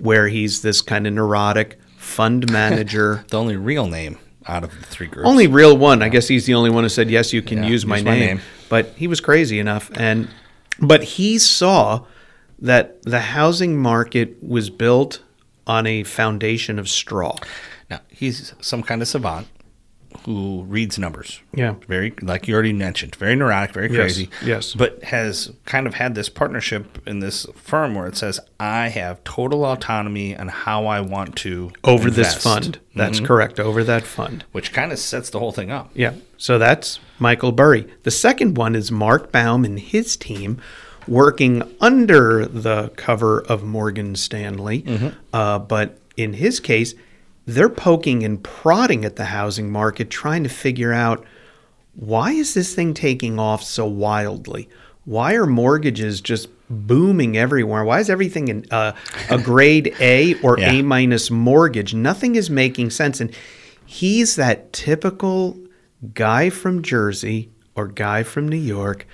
where 0.00 0.28
he's 0.28 0.62
this 0.62 0.80
kind 0.82 1.06
of 1.06 1.12
neurotic 1.12 1.78
fund 1.96 2.50
manager. 2.52 3.24
The 3.28 3.38
only 3.38 3.56
real 3.56 3.86
name 3.86 4.18
out 4.46 4.64
of 4.64 4.70
the 4.70 4.86
three 4.86 5.06
groups. 5.08 5.28
only 5.28 5.46
real 5.46 5.76
one. 5.76 6.02
I 6.02 6.08
guess 6.08 6.26
he's 6.26 6.46
the 6.46 6.54
only 6.54 6.70
one 6.70 6.82
who 6.82 6.88
said 6.88 7.10
yes, 7.10 7.32
you 7.32 7.42
can 7.42 7.58
Yeah, 7.62 7.68
use 7.68 7.84
my 7.86 7.96
use 7.96 8.04
my 8.04 8.10
name. 8.12 8.20
name. 8.38 8.40
But 8.70 8.94
he 8.96 9.06
was 9.06 9.20
crazy 9.20 9.58
enough, 9.60 9.90
and 9.94 10.28
but 10.80 11.02
he 11.04 11.38
saw 11.38 12.06
that 12.58 13.02
the 13.02 13.20
housing 13.20 13.76
market 13.76 14.36
was 14.42 14.70
built 14.70 15.22
on 15.66 15.86
a 15.86 16.02
foundation 16.04 16.78
of 16.78 16.88
straw. 16.88 17.36
Now 17.90 18.00
he's 18.08 18.54
some 18.60 18.82
kind 18.82 19.02
of 19.02 19.08
savant 19.08 19.48
who 20.24 20.64
reads 20.66 20.98
numbers. 20.98 21.40
Yeah. 21.54 21.74
Very 21.86 22.14
like 22.22 22.48
you 22.48 22.54
already 22.54 22.72
mentioned, 22.72 23.14
very 23.16 23.36
neurotic, 23.36 23.72
very 23.74 23.88
Yes, 23.90 23.96
crazy. 24.00 24.30
yes. 24.44 24.74
But 24.74 25.04
has 25.04 25.52
kind 25.66 25.86
of 25.86 25.94
had 25.94 26.14
this 26.14 26.28
partnership 26.30 26.98
in 27.06 27.20
this 27.20 27.46
firm 27.54 27.94
where 27.94 28.06
it 28.06 28.16
says 28.16 28.40
I 28.58 28.88
have 28.88 29.22
total 29.24 29.64
autonomy 29.64 30.34
on 30.36 30.48
how 30.48 30.86
I 30.86 31.00
want 31.02 31.36
to 31.36 31.70
over 31.84 32.10
this 32.10 32.34
fund. 32.34 32.78
That's 32.96 33.20
Mhm. 33.20 33.26
correct. 33.26 33.60
Over 33.60 33.84
that 33.84 34.02
fund. 34.04 34.44
Which 34.52 34.72
kind 34.72 34.90
of 34.92 34.98
sets 34.98 35.28
the 35.30 35.38
whole 35.38 35.52
thing 35.52 35.70
up. 35.70 35.90
Yeah. 35.94 36.14
So 36.38 36.58
that's 36.58 36.98
Michael 37.18 37.52
Burry. 37.52 37.86
The 38.04 38.10
second 38.10 38.56
one 38.56 38.74
is 38.74 38.90
Mark 38.90 39.30
Baum 39.30 39.64
and 39.64 39.78
his 39.78 40.16
team 40.16 40.58
working 41.08 41.62
under 41.80 42.44
the 42.46 42.90
cover 42.96 43.40
of 43.40 43.62
Morgan 43.64 44.14
Stanley. 44.16 44.84
Uh, 45.32 45.58
but 45.58 45.98
in 46.16 46.34
his 46.34 46.60
case, 46.60 46.94
they're 47.46 47.68
poking 47.68 48.24
and 48.24 48.42
prodding 48.42 49.04
at 49.04 49.16
the 49.16 49.26
housing 49.26 49.70
market, 49.70 50.10
trying 50.10 50.42
to 50.42 50.48
figure 50.50 50.92
out 50.92 51.24
why 51.94 52.32
is 52.32 52.54
this 52.54 52.74
thing 52.74 52.94
taking 52.94 53.38
off 53.38 53.62
so 53.62 53.86
wildly? 53.86 54.68
Why 55.04 55.34
are 55.34 55.46
mortgages 55.46 56.20
just 56.20 56.48
booming 56.68 57.36
everywhere? 57.36 57.82
Why 57.84 57.98
is 58.00 58.10
everything 58.10 58.48
in 58.48 58.66
uh, 58.70 58.92
a 59.30 59.38
grade 59.38 59.94
A 60.00 60.34
or 60.42 60.58
Yeah. 60.60 60.72
A 60.72 60.82
minus 60.82 61.30
mortgage? 61.30 61.94
Nothing 61.94 62.36
is 62.36 62.50
making 62.50 62.90
sense. 62.90 63.20
And 63.20 63.34
he's 63.86 64.36
that 64.36 64.72
typical 64.72 65.58
guy 66.14 66.50
from 66.50 66.82
Jersey 66.82 67.50
or 67.74 67.88
guy 67.88 68.22
from 68.22 68.46
New 68.46 68.56
York 68.58 69.06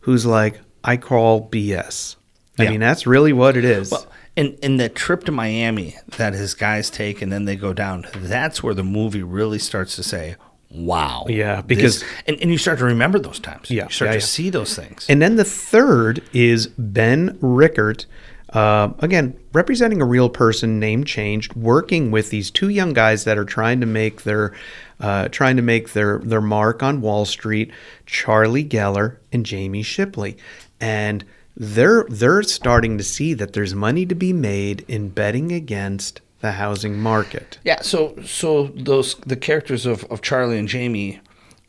who's 0.00 0.24
like, 0.26 0.60
I 0.84 0.96
call 0.96 1.48
BS. 1.50 2.16
I 2.58 2.64
Yeah. 2.64 2.70
mean, 2.70 2.80
that's 2.80 3.06
really 3.06 3.32
what 3.32 3.56
it 3.56 3.64
is. 3.64 3.90
Well, 3.90 4.06
and 4.36 4.56
and 4.62 4.78
that 4.80 4.94
trip 4.94 5.24
to 5.24 5.32
Miami 5.32 5.96
that 6.16 6.32
his 6.34 6.54
guys 6.54 6.90
take 6.90 7.20
and 7.22 7.32
then 7.32 7.44
they 7.44 7.56
go 7.56 7.72
down, 7.72 8.06
that's 8.16 8.62
where 8.62 8.74
the 8.74 8.84
movie 8.84 9.22
really 9.22 9.58
starts 9.58 9.96
to 9.96 10.02
say, 10.02 10.36
Wow. 10.74 11.26
Yeah, 11.28 11.56
this- 11.56 11.64
because- 11.66 12.04
and, 12.26 12.38
and 12.40 12.50
you 12.50 12.56
start 12.56 12.78
to 12.78 12.86
remember 12.86 13.18
those 13.18 13.38
times. 13.38 13.70
Yeah, 13.70 13.84
You 13.84 13.90
start 13.90 14.06
yeah, 14.08 14.12
to 14.12 14.18
yeah. 14.20 14.24
see 14.24 14.48
those 14.48 14.74
things. 14.74 15.04
And 15.06 15.20
then 15.20 15.36
the 15.36 15.44
third 15.44 16.22
is 16.32 16.68
Ben 16.78 17.36
Rickert, 17.42 18.06
uh, 18.54 18.88
again, 19.00 19.34
representing 19.52 20.00
a 20.00 20.06
real 20.06 20.30
person, 20.30 20.80
name 20.80 21.04
changed, 21.04 21.52
working 21.54 22.10
with 22.10 22.30
these 22.30 22.50
two 22.50 22.70
young 22.70 22.94
guys 22.94 23.24
that 23.24 23.36
are 23.36 23.44
trying 23.44 23.80
to 23.80 23.86
make 23.86 24.22
their 24.22 24.52
uh, 24.98 25.28
trying 25.28 25.56
to 25.56 25.62
make 25.62 25.92
their 25.94 26.20
their 26.20 26.40
mark 26.40 26.82
on 26.82 27.00
Wall 27.02 27.24
Street, 27.26 27.70
Charlie 28.06 28.64
Geller 28.64 29.16
and 29.32 29.44
Jamie 29.44 29.82
Shipley, 29.82 30.36
and 30.82 31.24
they're 31.56 32.04
they're 32.08 32.42
starting 32.42 32.98
to 32.98 33.04
see 33.04 33.32
that 33.34 33.54
there's 33.54 33.74
money 33.74 34.04
to 34.04 34.14
be 34.14 34.32
made 34.32 34.84
in 34.88 35.08
betting 35.08 35.52
against 35.52 36.20
the 36.40 36.52
housing 36.52 36.98
market. 36.98 37.58
Yeah, 37.64 37.80
so 37.80 38.20
so 38.24 38.66
those 38.74 39.14
the 39.14 39.36
characters 39.36 39.86
of, 39.86 40.04
of 40.04 40.20
Charlie 40.20 40.58
and 40.58 40.68
Jamie 40.68 41.20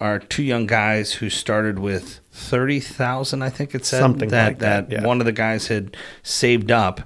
are 0.02 0.20
two 0.20 0.44
young 0.44 0.66
guys 0.66 1.14
who 1.14 1.30
started 1.30 1.80
with 1.80 2.20
thirty 2.32 2.80
thousand, 2.80 3.44
I 3.44 3.50
think 3.50 3.76
it 3.76 3.86
said. 3.86 4.00
Something 4.00 4.30
like 4.32 4.60
that, 4.60 4.92
yeah. 4.92 5.06
one 5.06 5.22
of 5.22 5.26
the 5.26 5.32
guys 5.32 5.68
had 5.68 5.96
saved 6.24 6.72
up 6.72 7.02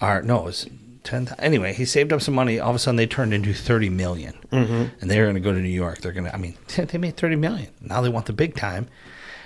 or 0.00 0.22
no, 0.22 0.38
it 0.38 0.44
was 0.44 0.66
ten 1.04 1.28
anyway, 1.38 1.74
he 1.74 1.84
saved 1.84 2.12
up 2.12 2.22
some 2.22 2.34
money, 2.34 2.58
all 2.58 2.70
of 2.70 2.76
a 2.76 2.78
sudden 2.78 2.96
they 2.96 3.06
turned 3.06 3.34
into 3.34 3.52
thirty 3.52 3.90
million. 3.90 4.34
Mm-hmm. 4.50 5.00
And 5.00 5.10
they're 5.10 5.26
gonna 5.26 5.40
go 5.40 5.52
to 5.52 5.60
New 5.60 5.68
York. 5.68 6.00
They're 6.00 6.12
gonna 6.12 6.30
I 6.32 6.38
mean, 6.38 6.56
they 6.76 6.98
made 6.98 7.16
thirty 7.16 7.36
million. 7.36 7.70
Now 7.80 8.00
they 8.00 8.08
want 8.08 8.26
the 8.26 8.32
big 8.32 8.56
time. 8.56 8.88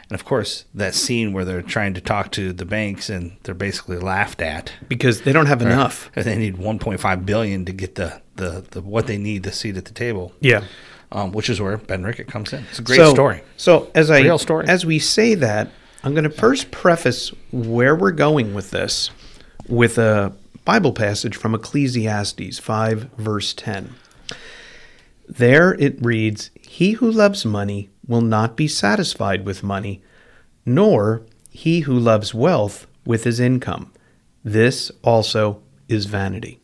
And 0.08 0.18
of 0.18 0.24
course, 0.24 0.66
that 0.72 0.94
scene 0.94 1.32
where 1.32 1.44
they're 1.44 1.62
trying 1.62 1.94
to 1.94 2.00
talk 2.00 2.30
to 2.32 2.52
the 2.52 2.64
banks 2.64 3.10
and 3.10 3.36
they're 3.42 3.54
basically 3.54 3.98
laughed 3.98 4.40
at. 4.40 4.72
Because 4.88 5.22
they 5.22 5.32
don't 5.32 5.46
have 5.46 5.62
enough. 5.62 6.10
And 6.14 6.24
they 6.24 6.36
need 6.36 6.56
1.5 6.56 7.26
billion 7.26 7.64
to 7.64 7.72
get 7.72 7.96
the, 7.96 8.22
the, 8.36 8.64
the 8.70 8.80
what 8.80 9.08
they 9.08 9.18
need 9.18 9.42
the 9.42 9.50
seat 9.50 9.76
at 9.76 9.84
the 9.84 9.92
table. 9.92 10.32
Yeah. 10.40 10.64
Um, 11.10 11.32
which 11.32 11.50
is 11.50 11.60
where 11.60 11.76
Ben 11.76 12.04
Rickert 12.04 12.28
comes 12.28 12.52
in. 12.52 12.64
It's 12.70 12.78
a 12.78 12.82
great 12.82 12.96
so, 12.96 13.12
story. 13.12 13.42
So 13.56 13.90
as 13.94 14.10
I 14.10 14.20
Real 14.20 14.38
story. 14.38 14.66
as 14.68 14.86
we 14.86 14.98
say 14.98 15.34
that, 15.34 15.70
I'm 16.04 16.14
going 16.14 16.24
to 16.24 16.30
first 16.30 16.70
preface 16.70 17.32
where 17.50 17.96
we're 17.96 18.12
going 18.12 18.54
with 18.54 18.70
this 18.70 19.10
with 19.68 19.98
a 19.98 20.32
Bible 20.64 20.92
passage 20.92 21.36
from 21.36 21.54
Ecclesiastes 21.54 22.58
5 22.58 23.10
verse 23.16 23.54
10. 23.54 23.94
There 25.28 25.74
it 25.74 26.00
reads, 26.00 26.50
"He 26.60 26.92
who 26.92 27.10
loves 27.10 27.44
money 27.44 27.88
will 28.08 28.20
not 28.20 28.56
be 28.56 28.68
satisfied 28.68 29.44
with 29.44 29.62
money, 29.62 30.02
nor 30.64 31.22
he 31.50 31.80
who 31.80 31.98
loves 31.98 32.34
wealth 32.34 32.86
with 33.04 33.24
his 33.24 33.40
income. 33.40 33.92
This 34.44 34.90
also 35.02 35.60
is 35.88 36.06
vanity. 36.06 36.60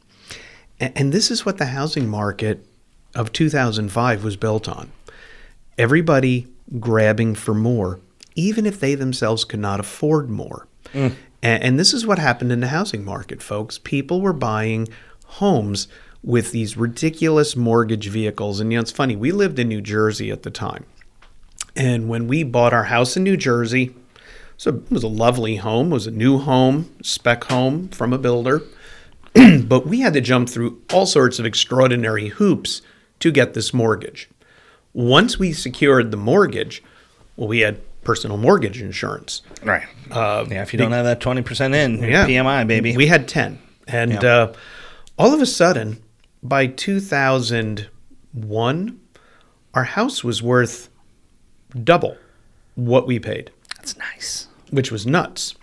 And 0.81 1.13
this 1.13 1.31
is 1.31 1.47
what 1.47 1.59
the 1.59 1.67
housing 1.67 2.09
market 2.09 2.67
of 3.15 3.33
2005 3.33 4.25
was 4.25 4.37
built 4.37 4.69
on. 4.69 4.91
Everybody 5.79 6.49
grabbing 6.81 7.35
for 7.35 7.55
more, 7.55 8.01
even 8.35 8.67
if 8.67 8.81
they 8.81 8.95
themselves 8.95 9.45
could 9.45 9.61
not 9.61 9.81
afford 9.81 10.29
more. 10.31 10.67
Mm. 10.93 11.15
A- 11.43 11.47
And, 11.47 11.79
this 11.79 11.93
is 11.95 12.07
what 12.07 12.19
happened 12.19 12.53
in 12.53 12.61
the 12.61 12.69
housing 12.69 13.05
market, 13.05 13.43
folks. 13.43 13.79
People 13.79 14.21
were 14.21 14.33
buying 14.33 14.89
homes 15.27 15.89
with 16.23 16.53
these 16.53 16.77
ridiculous 16.77 17.57
mortgage 17.57 18.09
vehicles. 18.09 18.61
And 18.61 18.73
you 18.73 18.79
know, 18.79 18.83
it's 18.83 18.91
funny, 18.93 19.17
we 19.17 19.33
lived 19.33 19.59
in 19.59 19.69
New 19.69 19.81
Jersey 19.81 20.31
at 20.31 20.43
the 20.43 20.51
time. 20.51 20.85
And 21.77 22.09
when 22.09 22.27
we 22.29 22.43
bought 22.43 22.73
our 22.75 22.85
house 22.85 23.17
in 23.17 23.25
New 23.25 23.37
Jersey, 23.37 23.95
so 24.57 24.71
it 24.71 24.91
was 24.91 25.03
a 25.03 25.09
lovely 25.09 25.57
home, 25.57 25.91
it 25.91 25.95
was 25.95 26.07
a 26.07 26.11
new 26.11 26.39
home, 26.39 26.95
spec 27.03 27.45
home 27.45 27.89
from 27.89 28.13
a 28.13 28.19
builder. 28.19 28.63
but 29.65 29.87
we 29.87 30.01
had 30.01 30.13
to 30.13 30.21
jump 30.21 30.49
through 30.49 30.81
all 30.93 31.07
sorts 31.07 31.39
of 31.39 31.47
extraordinary 31.47 32.29
hoops 32.29 32.83
to 33.21 33.31
get 33.31 33.55
this 33.55 33.73
mortgage. 33.73 34.29
Once 34.93 35.39
we 35.39 35.53
secured 35.53 36.11
the 36.11 36.17
mortgage, 36.19 36.83
well, 37.37 37.49
we 37.49 37.61
had 37.61 37.81
personal 38.05 38.37
mortgage 38.37 38.83
insurance. 38.83 39.41
Right. 39.63 39.85
yeah, 40.11 40.63
if 40.63 40.75
you 40.75 40.79
don't 40.79 40.93
have 40.93 41.07
that 41.07 41.21
20% 41.21 41.75
in, 41.75 42.05
Uh, 42.05 42.07
Yeah. 42.07 42.27
PMI, 42.27 42.67
baby. 42.67 42.95
We 42.97 43.07
had 43.07 43.27
10. 43.27 43.59
And 43.89 44.13
Yeah. 44.13 44.21
uh, 44.23 44.53
all 45.19 45.33
of 45.33 45.41
a 45.41 45.47
sudden, 45.47 46.03
by 46.43 46.67
2001, 46.67 48.99
our 49.75 49.85
house 49.85 50.23
was 50.23 50.43
worth 50.43 50.91
double 51.85 52.17
what 52.75 53.07
we 53.07 53.19
paid, 53.19 53.51
That's 53.77 53.97
nice. 53.99 54.49
which 54.71 54.91
was 54.91 55.07
nuts. 55.07 55.55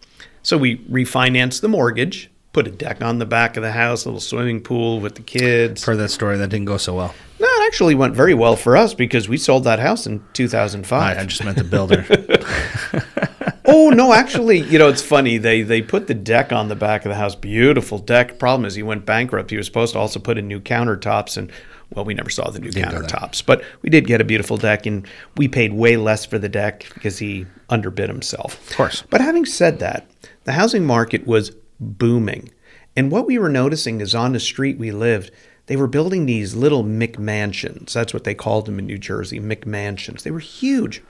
So 0.43 0.57
we 0.57 0.77
refinanced 0.85 1.61
the 1.61 1.67
mortgage, 1.67 2.29
put 2.53 2.67
a 2.67 2.71
deck 2.71 3.01
on 3.01 3.19
the 3.19 3.25
back 3.25 3.57
of 3.57 3.63
the 3.63 3.71
house, 3.71 4.05
a 4.05 4.09
little 4.09 4.21
swimming 4.21 4.61
pool 4.61 4.99
with 4.99 5.15
the 5.15 5.21
kids. 5.21 5.83
Heard 5.83 5.97
that 5.97 6.09
story. 6.09 6.37
That 6.37 6.49
didn't 6.49 6.65
go 6.65 6.77
so 6.77 6.95
well. 6.95 7.13
No, 7.39 7.47
it 7.47 7.67
actually 7.67 7.95
went 7.95 8.15
very 8.15 8.33
well 8.33 8.55
for 8.55 8.75
us 8.75 8.93
because 8.93 9.29
we 9.29 9.37
sold 9.37 9.63
that 9.65 9.79
house 9.79 10.05
in 10.05 10.19
I, 10.19 10.33
2005. 10.33 11.17
I 11.17 11.25
just 11.25 11.43
meant 11.43 11.57
the 11.57 11.63
builder. 11.63 12.05
oh 13.65 13.89
no, 13.89 14.13
actually, 14.13 14.59
you 14.59 14.79
know 14.79 14.89
it's 14.89 15.01
funny. 15.01 15.37
They 15.37 15.61
they 15.61 15.81
put 15.81 16.07
the 16.07 16.13
deck 16.13 16.51
on 16.51 16.67
the 16.67 16.75
back 16.75 17.05
of 17.05 17.09
the 17.09 17.15
house. 17.15 17.35
Beautiful 17.35 17.97
deck. 17.99 18.39
Problem 18.39 18.65
is, 18.65 18.75
he 18.75 18.83
went 18.83 19.05
bankrupt. 19.05 19.51
He 19.51 19.57
was 19.57 19.65
supposed 19.65 19.93
to 19.93 19.99
also 19.99 20.19
put 20.19 20.37
in 20.37 20.47
new 20.47 20.59
countertops, 20.59 21.37
and 21.37 21.51
well, 21.93 22.05
we 22.05 22.13
never 22.13 22.29
saw 22.29 22.49
the 22.49 22.59
new 22.59 22.71
Didn't 22.71 22.91
countertops. 22.91 23.45
But 23.45 23.63
we 23.81 23.89
did 23.89 24.05
get 24.05 24.21
a 24.21 24.23
beautiful 24.23 24.57
deck, 24.57 24.85
and 24.85 25.07
we 25.37 25.47
paid 25.47 25.73
way 25.73 25.97
less 25.97 26.25
for 26.25 26.37
the 26.37 26.49
deck 26.49 26.85
because 26.93 27.19
he 27.19 27.45
underbid 27.69 28.09
himself. 28.09 28.69
Of 28.69 28.77
course. 28.77 29.03
But 29.09 29.21
having 29.21 29.45
said 29.45 29.79
that, 29.79 30.07
the 30.43 30.53
housing 30.53 30.85
market 30.85 31.25
was 31.25 31.51
booming, 31.79 32.51
and 32.95 33.11
what 33.11 33.25
we 33.25 33.37
were 33.37 33.49
noticing 33.49 34.01
is 34.01 34.13
on 34.13 34.33
the 34.33 34.39
street 34.39 34.77
we 34.77 34.91
lived. 34.91 35.31
They 35.65 35.77
were 35.77 35.87
building 35.87 36.25
these 36.25 36.55
little 36.55 36.83
McMansions. 36.83 37.93
That's 37.93 38.11
what 38.11 38.23
they 38.23 38.33
called 38.33 38.65
them 38.65 38.79
in 38.79 38.87
New 38.87 38.97
Jersey, 38.97 39.39
McMansions. 39.39 40.23
They 40.23 40.31
were 40.31 40.39
huge 40.39 41.03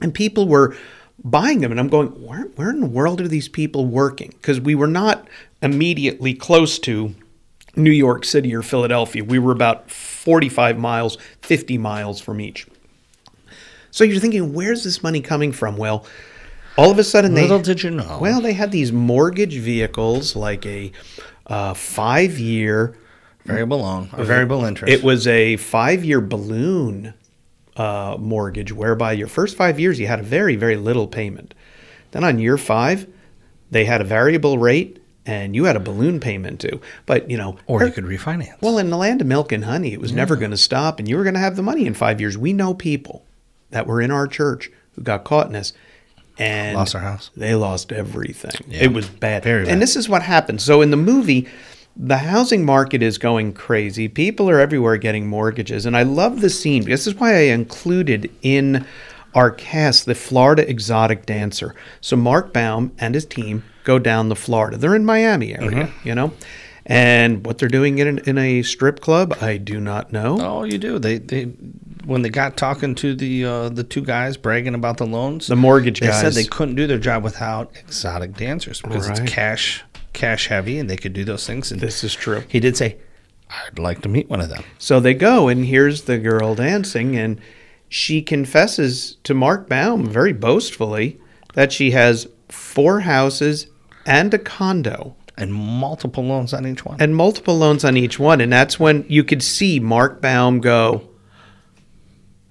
and 0.00 0.14
people 0.14 0.48
were 0.48 0.76
buying 1.22 1.60
them 1.60 1.70
and 1.70 1.80
i'm 1.80 1.88
going 1.88 2.08
where, 2.22 2.44
where 2.56 2.70
in 2.70 2.80
the 2.80 2.86
world 2.86 3.20
are 3.20 3.28
these 3.28 3.48
people 3.48 3.86
working 3.86 4.30
because 4.30 4.60
we 4.60 4.74
were 4.74 4.86
not 4.86 5.28
immediately 5.62 6.34
close 6.34 6.78
to 6.78 7.14
new 7.76 7.90
york 7.90 8.24
city 8.24 8.54
or 8.54 8.62
philadelphia 8.62 9.24
we 9.24 9.38
were 9.38 9.52
about 9.52 9.90
45 9.90 10.78
miles 10.78 11.18
50 11.42 11.78
miles 11.78 12.20
from 12.20 12.40
each 12.40 12.66
so 13.90 14.04
you're 14.04 14.20
thinking 14.20 14.52
where's 14.52 14.84
this 14.84 15.02
money 15.02 15.20
coming 15.20 15.52
from 15.52 15.76
well 15.76 16.06
all 16.76 16.90
of 16.90 16.98
a 16.98 17.04
sudden 17.04 17.34
they 17.34 17.42
Little 17.42 17.60
did 17.60 17.82
you 17.82 17.90
know. 17.90 18.18
well 18.20 18.40
they 18.40 18.52
had 18.52 18.70
these 18.72 18.92
mortgage 18.92 19.56
vehicles 19.56 20.34
like 20.36 20.66
a 20.66 20.92
uh, 21.46 21.74
five 21.74 22.38
year 22.38 22.96
variable 23.44 23.80
loan 23.80 24.08
or 24.16 24.24
variable 24.24 24.64
interest. 24.64 24.92
it 24.92 25.02
was 25.04 25.26
a 25.26 25.56
five 25.56 26.04
year 26.04 26.20
balloon 26.20 27.14
uh, 27.76 28.16
mortgage 28.18 28.72
whereby 28.72 29.12
your 29.12 29.28
first 29.28 29.56
five 29.56 29.78
years 29.80 29.98
you 29.98 30.06
had 30.06 30.20
a 30.20 30.22
very, 30.22 30.56
very 30.56 30.76
little 30.76 31.06
payment. 31.06 31.54
Then 32.12 32.24
on 32.24 32.38
year 32.38 32.56
five, 32.56 33.06
they 33.70 33.84
had 33.84 34.00
a 34.00 34.04
variable 34.04 34.58
rate 34.58 35.02
and 35.26 35.54
you 35.54 35.64
had 35.64 35.76
a 35.76 35.80
balloon 35.80 36.20
payment 36.20 36.60
too. 36.60 36.80
But, 37.06 37.30
you 37.30 37.36
know, 37.36 37.56
or 37.66 37.82
er- 37.82 37.86
you 37.86 37.92
could 37.92 38.04
refinance. 38.04 38.60
well, 38.60 38.78
in 38.78 38.90
the 38.90 38.96
land 38.96 39.20
of 39.20 39.26
milk 39.26 39.52
and 39.52 39.64
honey, 39.64 39.92
it 39.92 40.00
was 40.00 40.12
never 40.12 40.36
going 40.36 40.50
to 40.50 40.56
stop 40.56 40.98
and 40.98 41.08
you 41.08 41.16
were 41.16 41.22
going 41.22 41.34
to 41.34 41.40
have 41.40 41.56
the 41.56 41.62
money 41.62 41.86
in 41.86 41.94
five 41.94 42.20
years. 42.20 42.36
We 42.36 42.52
know 42.52 42.74
people 42.74 43.24
that 43.70 43.86
were 43.86 44.00
in 44.00 44.10
our 44.10 44.26
church 44.26 44.70
who 44.94 45.02
got 45.02 45.24
caught 45.24 45.46
in 45.46 45.52
this 45.52 45.72
and 46.38 46.76
Lost 46.76 46.92
their 46.92 47.02
house. 47.02 47.30
They 47.36 47.54
lost 47.54 47.92
everything. 47.92 48.66
Yeah. 48.68 48.84
It 48.84 48.92
was 48.92 49.08
bad. 49.08 49.44
Very 49.44 49.64
bad. 49.64 49.72
And 49.72 49.82
this 49.82 49.94
is 49.96 50.08
what 50.08 50.22
happened. 50.22 50.60
So 50.60 50.82
in 50.82 50.90
the 50.90 50.96
movie, 50.96 51.46
the 51.96 52.18
housing 52.18 52.64
market 52.64 53.02
is 53.02 53.18
going 53.18 53.52
crazy. 53.52 54.08
People 54.08 54.50
are 54.50 54.58
everywhere 54.58 54.96
getting 54.96 55.28
mortgages. 55.28 55.86
And 55.86 55.96
I 55.96 56.02
love 56.02 56.40
the 56.40 56.50
scene 56.50 56.84
this 56.84 57.06
is 57.06 57.14
why 57.14 57.34
I 57.34 57.42
included 57.52 58.30
in 58.42 58.84
our 59.34 59.50
cast 59.50 60.06
the 60.06 60.14
Florida 60.14 60.68
exotic 60.68 61.26
dancer. 61.26 61.74
So 62.00 62.16
Mark 62.16 62.52
Baum 62.52 62.92
and 62.98 63.14
his 63.14 63.24
team 63.26 63.64
go 63.84 63.98
down 63.98 64.28
to 64.28 64.34
Florida. 64.34 64.76
They're 64.76 64.94
in 64.94 65.04
Miami 65.04 65.54
area, 65.54 65.70
Mm-hmm. 65.70 66.08
you 66.08 66.14
know. 66.14 66.32
And 66.86 67.46
what 67.46 67.56
they're 67.58 67.68
doing 67.68 67.98
in, 67.98 68.18
in 68.18 68.36
a 68.36 68.62
strip 68.62 69.00
club, 69.00 69.34
I 69.40 69.56
do 69.56 69.80
not 69.80 70.12
know. 70.12 70.38
Oh, 70.40 70.64
you 70.64 70.76
do. 70.76 70.98
They 70.98 71.16
they 71.18 71.44
when 72.04 72.20
they 72.20 72.28
got 72.28 72.58
talking 72.58 72.94
to 72.96 73.14
the 73.14 73.44
uh, 73.44 73.68
the 73.70 73.82
two 73.84 74.02
guys 74.02 74.36
bragging 74.36 74.74
about 74.74 74.98
the 74.98 75.06
loans, 75.06 75.46
The 75.46 75.56
mortgage 75.56 76.00
guys. 76.00 76.10
they 76.22 76.30
said 76.30 76.32
they 76.34 76.44
couldn't 76.46 76.74
do 76.74 76.86
their 76.86 76.98
job 76.98 77.22
without 77.24 77.72
exotic 77.76 78.36
dancers 78.36 78.82
because 78.82 79.08
Right. 79.08 79.18
it's 79.18 79.32
cash 79.32 79.82
cash 80.12 80.48
heavy 80.48 80.78
and 80.78 80.88
they 80.90 80.98
could 80.98 81.14
do 81.14 81.24
those 81.24 81.46
things. 81.46 81.72
And 81.72 81.80
This 81.80 82.04
is 82.04 82.14
true. 82.14 82.44
he 82.48 82.60
did 82.60 82.76
say, 82.76 82.98
"I'd 83.48 83.78
like 83.78 84.02
to 84.02 84.10
meet 84.10 84.28
one 84.28 84.42
of 84.42 84.50
them." 84.50 84.62
So 84.78 85.00
they 85.00 85.14
go, 85.14 85.48
and 85.48 85.64
here's 85.64 86.02
the 86.02 86.18
girl 86.18 86.54
dancing, 86.54 87.16
and 87.16 87.40
she 87.88 88.22
confesses 88.22 89.16
to 89.24 89.34
Mark 89.34 89.68
Baum 89.68 90.06
very 90.06 90.32
boastfully 90.32 91.18
that 91.54 91.72
she 91.72 91.92
has 91.92 92.26
four 92.48 93.00
houses 93.00 93.66
and 94.06 94.32
a 94.34 94.38
condo 94.38 95.14
And 95.36 95.52
multiple 95.54 96.24
loans 96.24 96.52
on 96.52 96.66
each 96.66 96.84
one. 96.84 96.96
and 97.00 97.14
multiple 97.16 97.56
loans 97.56 97.84
on 97.84 97.96
each 97.96 98.18
one. 98.18 98.40
And 98.40 98.52
that's 98.52 98.78
when 98.80 99.04
you 99.08 99.24
could 99.24 99.42
see 99.42 99.80
Mark 99.80 100.20
Baum 100.20 100.60
go, 100.60 101.08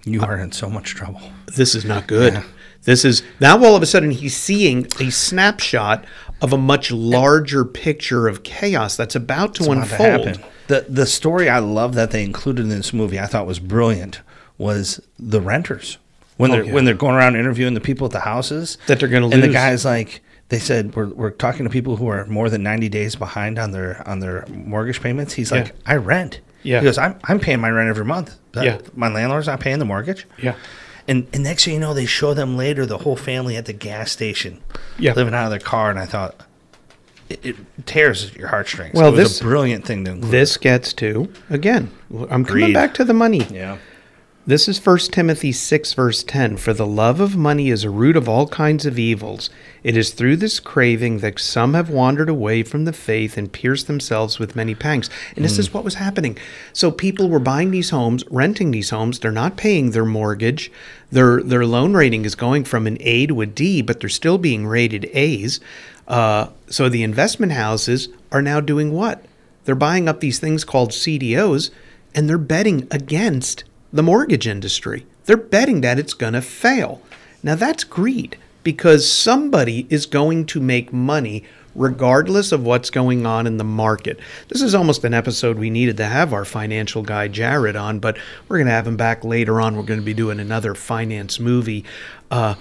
you 0.05 0.21
are 0.21 0.37
in 0.37 0.51
so 0.51 0.69
much 0.69 0.95
trouble. 0.95 1.21
This 1.55 1.75
is 1.75 1.85
not 1.85 2.07
good. 2.07 2.43
This 2.83 3.05
is 3.05 3.23
now 3.39 3.63
all 3.63 3.75
of 3.77 3.81
a 3.81 3.85
sudden 3.85 4.11
he's 4.11 4.35
seeing 4.35 4.87
a 4.99 5.09
snapshot 5.09 6.03
of 6.41 6.51
a 6.51 6.57
much 6.57 6.91
larger 6.91 7.63
picture 7.63 8.27
of 8.27 8.43
chaos 8.43 8.97
that's 8.97 9.15
about 9.15 9.55
to 9.55 9.63
about 9.63 9.87
to 9.87 9.95
unfold. 9.95 10.43
The 10.67 10.85
the 10.89 11.05
story 11.05 11.47
I 11.47 11.59
love 11.59 11.93
that 11.95 12.11
they 12.11 12.23
included 12.23 12.63
in 12.63 12.69
this 12.69 12.91
movie, 12.91 13.17
I 13.19 13.25
thought 13.27 13.47
was 13.47 13.59
brilliant, 13.59 14.19
was 14.57 15.01
the 15.19 15.41
renters 15.41 15.97
when 16.37 16.51
Oh, 16.51 16.55
they're 16.55 16.63
yeah. 16.65 16.73
when 16.73 16.85
they're 16.85 16.93
going 16.95 17.15
around 17.15 17.35
interviewing 17.35 17.73
the 17.73 17.81
people 17.81 18.05
at 18.05 18.11
the 18.13 18.19
houses 18.21 18.77
That 18.87 18.99
they're 18.99 19.09
gonna 19.09 19.29
And 19.29 19.43
the 19.43 19.47
guys 19.49 19.85
like 19.85 20.21
they 20.49 20.59
said 20.59 20.95
we're, 20.95 21.07
we're 21.07 21.31
talking 21.31 21.63
to 21.65 21.69
people 21.69 21.95
who 21.97 22.07
are 22.07 22.25
more 22.27 22.49
than 22.49 22.61
ninety 22.63 22.89
days 22.89 23.15
behind 23.15 23.57
on 23.57 23.71
their 23.71 24.07
on 24.07 24.19
their 24.19 24.45
mortgage 24.49 25.01
payments. 25.01 25.33
He's 25.33 25.51
like, 25.51 25.73
I 25.85 25.95
rent. 25.95 26.41
Yeah. 26.61 26.79
He 26.79 26.85
goes, 26.85 26.97
I'm 26.97 27.17
I'm 27.23 27.39
paying 27.39 27.59
my 27.59 27.69
rent 27.69 27.89
every 27.89 28.05
month. 28.05 28.35
That- 28.51 28.63
Yeah. 28.65 28.77
My 28.95 29.07
landlord's 29.09 29.47
not 29.47 29.59
paying 29.59 29.79
the 29.79 29.85
mortgage. 29.85 30.25
Yeah. 30.41 30.55
And, 31.07 31.27
and 31.33 31.43
next 31.43 31.65
thing 31.65 31.73
you 31.73 31.79
know, 31.81 31.93
they 31.93 32.05
show 32.05 32.33
them 32.33 32.55
later 32.55 32.85
the 32.85 32.99
whole 32.99 33.17
family 33.17 33.57
at 33.57 33.65
the 33.65 33.73
gas 33.73 34.11
station, 34.11 34.61
Yeah. 34.97 35.13
living 35.13 35.33
out 35.33 35.43
of 35.45 35.49
their 35.49 35.59
car, 35.59 35.89
and 35.89 35.99
I 35.99 36.05
thought 36.05 36.35
it, 37.29 37.43
it 37.45 37.55
tears 37.85 38.33
your 38.35 38.47
heartstrings. 38.49 38.93
Well, 38.93 39.07
it 39.09 39.11
was 39.11 39.19
this- 39.31 39.41
a 39.41 39.43
brilliant 39.43 39.85
thing 39.85 40.05
to 40.05 40.11
include. 40.11 40.31
This 40.31 40.55
gets 40.57 40.93
to 40.93 41.27
again. 41.49 41.91
I'm 42.29 42.45
coming 42.45 42.71
back 42.73 42.93
to 42.95 43.03
the 43.03 43.13
money. 43.13 43.45
yeah, 43.51 43.77
This 44.45 44.67
is 44.67 44.85
1 44.85 44.97
Timothy 45.13 45.53
6, 45.53 45.93
verse 45.93 46.21
10. 46.21 46.57
For 46.57 46.73
the 46.73 46.85
love 46.85 47.21
of 47.21 47.37
money 47.37 47.69
is 47.69 47.85
a 47.85 47.89
root 47.89 48.17
of 48.17 48.27
all 48.27 48.45
kinds 48.45 48.85
of 48.85 48.99
evils. 48.99 49.49
It 49.85 49.95
is 49.95 50.11
through 50.11 50.35
this 50.35 50.59
craving 50.59 51.19
that 51.19 51.39
some 51.39 51.75
have 51.75 51.89
wandered 51.89 52.27
away 52.27 52.63
from 52.63 52.83
the 52.83 52.91
faith 52.91 53.37
and 53.37 53.53
pierced 53.53 53.87
themselves 53.87 54.39
with 54.39 54.53
many 54.53 54.75
pangs. 54.75 55.09
And 55.37 55.45
this 55.45 55.57
is 55.57 55.73
what 55.73 55.85
was 55.85 55.93
happening. 55.93 56.37
So 56.73 56.91
people 56.91 57.29
were 57.29 57.39
buying 57.39 57.71
these 57.71 57.91
homes, 57.91 58.25
renting 58.29 58.71
these 58.71 58.89
homes. 58.89 59.19
They're 59.19 59.31
not 59.31 59.55
paying 59.55 59.91
their 59.91 60.03
mortgage. 60.03 60.69
Their, 61.09 61.41
their 61.41 61.65
loan 61.65 61.93
rating 61.93 62.25
is 62.25 62.35
going 62.35 62.65
from 62.65 62.85
an 62.85 62.97
A 62.99 63.25
to 63.27 63.39
a 63.39 63.45
D, 63.45 63.81
but 63.81 64.01
they're 64.01 64.09
still 64.09 64.37
being 64.37 64.67
rated 64.67 65.09
A's. 65.13 65.61
Uh, 66.05 66.49
so 66.67 66.89
the 66.89 67.03
investment 67.03 67.53
houses 67.53 68.09
are 68.29 68.41
now 68.41 68.59
doing 68.59 68.91
what? 68.91 69.23
They're 69.63 69.73
buying 69.73 70.09
up 70.09 70.19
these 70.19 70.39
things 70.39 70.65
called 70.65 70.91
CDOs 70.91 71.69
and 72.13 72.27
they're 72.27 72.37
betting 72.37 72.89
against 72.91 73.63
the 73.93 74.03
mortgage 74.03 74.47
industry. 74.47 75.05
They're 75.25 75.37
betting 75.37 75.81
that 75.81 75.99
it's 75.99 76.15
going 76.15 76.33
to 76.33 76.41
fail. 76.41 77.01
Now 77.43 77.55
that's 77.55 77.83
greed 77.83 78.37
because 78.63 79.09
somebody 79.09 79.85
is 79.89 80.05
going 80.05 80.45
to 80.47 80.59
make 80.59 80.91
money 80.91 81.43
regardless 81.75 82.51
of 82.51 82.63
what's 82.63 82.89
going 82.89 83.25
on 83.25 83.47
in 83.47 83.57
the 83.57 83.63
market. 83.63 84.19
This 84.47 84.61
is 84.61 84.75
almost 84.75 85.03
an 85.03 85.13
episode 85.13 85.57
we 85.57 85.69
needed 85.69 85.97
to 85.97 86.05
have 86.05 86.33
our 86.33 86.45
financial 86.45 87.01
guy 87.01 87.27
Jared 87.27 87.75
on, 87.75 87.99
but 87.99 88.17
we're 88.47 88.57
going 88.57 88.67
to 88.67 88.73
have 88.73 88.87
him 88.87 88.97
back 88.97 89.23
later 89.23 89.59
on. 89.59 89.75
We're 89.75 89.83
going 89.83 89.99
to 89.99 90.05
be 90.05 90.13
doing 90.13 90.39
another 90.39 90.75
finance 90.75 91.39
movie. 91.39 91.83
Uh, 92.29 92.55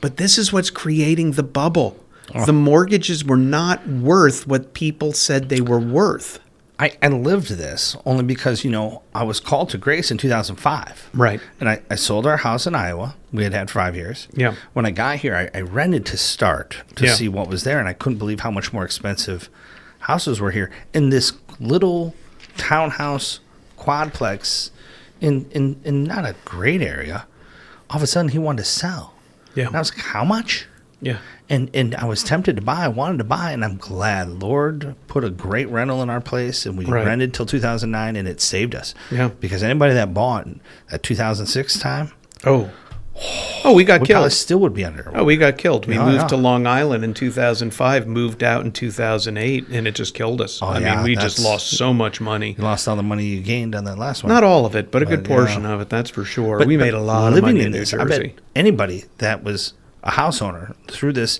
but 0.00 0.16
this 0.16 0.38
is 0.38 0.52
what's 0.52 0.70
creating 0.70 1.32
the 1.32 1.42
bubble. 1.42 2.02
The 2.44 2.52
mortgages 2.52 3.24
were 3.24 3.36
not 3.36 3.86
worth 3.86 4.48
what 4.48 4.74
people 4.74 5.12
said 5.12 5.48
they 5.48 5.60
were 5.60 5.78
worth. 5.78 6.40
I, 6.78 6.92
I 7.00 7.08
lived 7.08 7.48
this 7.48 7.96
only 8.04 8.22
because, 8.22 8.62
you 8.62 8.70
know, 8.70 9.02
I 9.14 9.22
was 9.22 9.40
called 9.40 9.70
to 9.70 9.78
grace 9.78 10.10
in 10.10 10.18
2005. 10.18 11.10
Right. 11.14 11.40
And 11.58 11.68
I, 11.70 11.80
I 11.90 11.94
sold 11.94 12.26
our 12.26 12.36
house 12.36 12.66
in 12.66 12.74
Iowa. 12.74 13.14
We 13.32 13.44
had 13.44 13.54
had 13.54 13.70
five 13.70 13.96
years. 13.96 14.28
Yeah. 14.34 14.54
When 14.74 14.84
I 14.84 14.90
got 14.90 15.16
here, 15.20 15.34
I, 15.54 15.58
I 15.58 15.62
rented 15.62 16.04
to 16.06 16.18
start 16.18 16.82
to 16.96 17.06
Yeah. 17.06 17.14
see 17.14 17.28
what 17.28 17.48
was 17.48 17.64
there. 17.64 17.78
And 17.78 17.88
I 17.88 17.94
couldn't 17.94 18.18
believe 18.18 18.40
how 18.40 18.50
much 18.50 18.74
more 18.74 18.84
expensive 18.84 19.48
houses 20.00 20.38
were 20.38 20.50
here. 20.50 20.70
In 20.92 21.08
this 21.08 21.32
little 21.58 22.14
townhouse 22.58 23.40
quadplex 23.78 24.70
in, 25.20 25.48
in, 25.52 25.80
in 25.84 26.04
not 26.04 26.26
a 26.26 26.34
great 26.44 26.82
area, 26.82 27.26
all 27.88 27.96
of 27.96 28.02
a 28.02 28.06
sudden 28.06 28.30
he 28.32 28.38
wanted 28.38 28.58
to 28.64 28.68
sell. 28.68 29.14
Yeah. 29.54 29.68
And 29.68 29.76
I 29.76 29.78
was 29.78 29.94
like, 29.96 30.04
how 30.04 30.24
much? 30.24 30.66
Yeah. 31.00 31.18
And 31.48 31.70
and 31.74 31.94
I 31.94 32.06
was 32.06 32.22
tempted 32.24 32.56
to 32.56 32.62
buy. 32.62 32.84
I 32.84 32.88
wanted 32.88 33.18
to 33.18 33.24
buy, 33.24 33.52
and 33.52 33.64
I'm 33.64 33.76
glad 33.76 34.28
Lord 34.30 34.94
put 35.08 35.24
a 35.24 35.30
great 35.30 35.68
rental 35.68 36.02
in 36.02 36.08
our 36.10 36.20
place, 36.20 36.64
and 36.66 36.76
we 36.78 36.84
Right. 36.86 37.04
rented 37.06 37.34
till 37.34 37.46
2009, 37.46 38.16
and 38.16 38.26
it 38.26 38.40
saved 38.40 38.74
us. 38.74 38.94
Yeah. 39.10 39.30
Because 39.40 39.62
anybody 39.62 39.92
that 39.94 40.14
bought 40.14 40.48
at 40.90 41.02
2006 41.02 41.78
time, 41.78 42.12
Oh. 42.44 42.70
Oh, 43.64 43.72
we 43.72 43.82
got 43.82 44.02
we 44.02 44.08
killed. 44.08 44.30
still 44.30 44.58
would 44.58 44.74
be 44.74 44.84
under. 44.84 45.10
Oh, 45.14 45.24
we 45.24 45.38
got 45.38 45.56
killed. 45.56 45.86
We 45.86 45.96
moved 45.98 46.16
yeah. 46.20 46.26
to 46.26 46.36
Long 46.36 46.66
Island 46.66 47.02
in 47.02 47.14
2005, 47.14 48.06
moved 48.06 48.42
out 48.42 48.62
in 48.66 48.72
2008, 48.72 49.68
and 49.70 49.88
it 49.88 49.94
just 49.94 50.12
killed 50.12 50.42
us. 50.42 50.58
Oh, 50.60 50.66
I 50.66 50.76
Oh, 50.76 50.80
yeah, 50.80 50.94
mean, 50.96 51.04
we 51.04 51.16
just 51.16 51.38
lost 51.38 51.68
so 51.70 51.94
much 51.94 52.20
money. 52.20 52.54
you 52.58 52.62
lost 52.62 52.86
all 52.86 52.94
the 52.96 53.02
money 53.02 53.24
you 53.24 53.40
gained 53.40 53.74
on 53.74 53.84
that 53.84 53.96
last 53.96 54.22
one. 54.22 54.30
Not 54.32 54.44
all 54.44 54.66
of 54.66 54.76
it, 54.76 54.90
but 54.90 55.00
a 55.02 55.06
good 55.06 55.22
But, 55.22 55.30
yeah. 55.30 55.36
portion 55.36 55.64
of 55.64 55.80
it, 55.80 55.88
that's 55.88 56.10
for 56.10 56.24
sure. 56.26 56.58
But- 56.58 56.68
we 56.68 56.76
made 56.76 56.92
a 56.92 57.00
lot 57.00 57.32
of 57.32 57.40
money 57.42 57.60
in 57.62 57.70
New 57.72 57.78
this. 57.78 57.94
I 57.94 58.04
bet 58.04 58.08
Jersey. 58.18 58.34
anybody 58.54 59.04
that 59.18 59.42
was 59.42 59.72
a 60.06 60.12
house 60.12 60.40
owner 60.40 60.74
through 60.88 61.12
this 61.12 61.38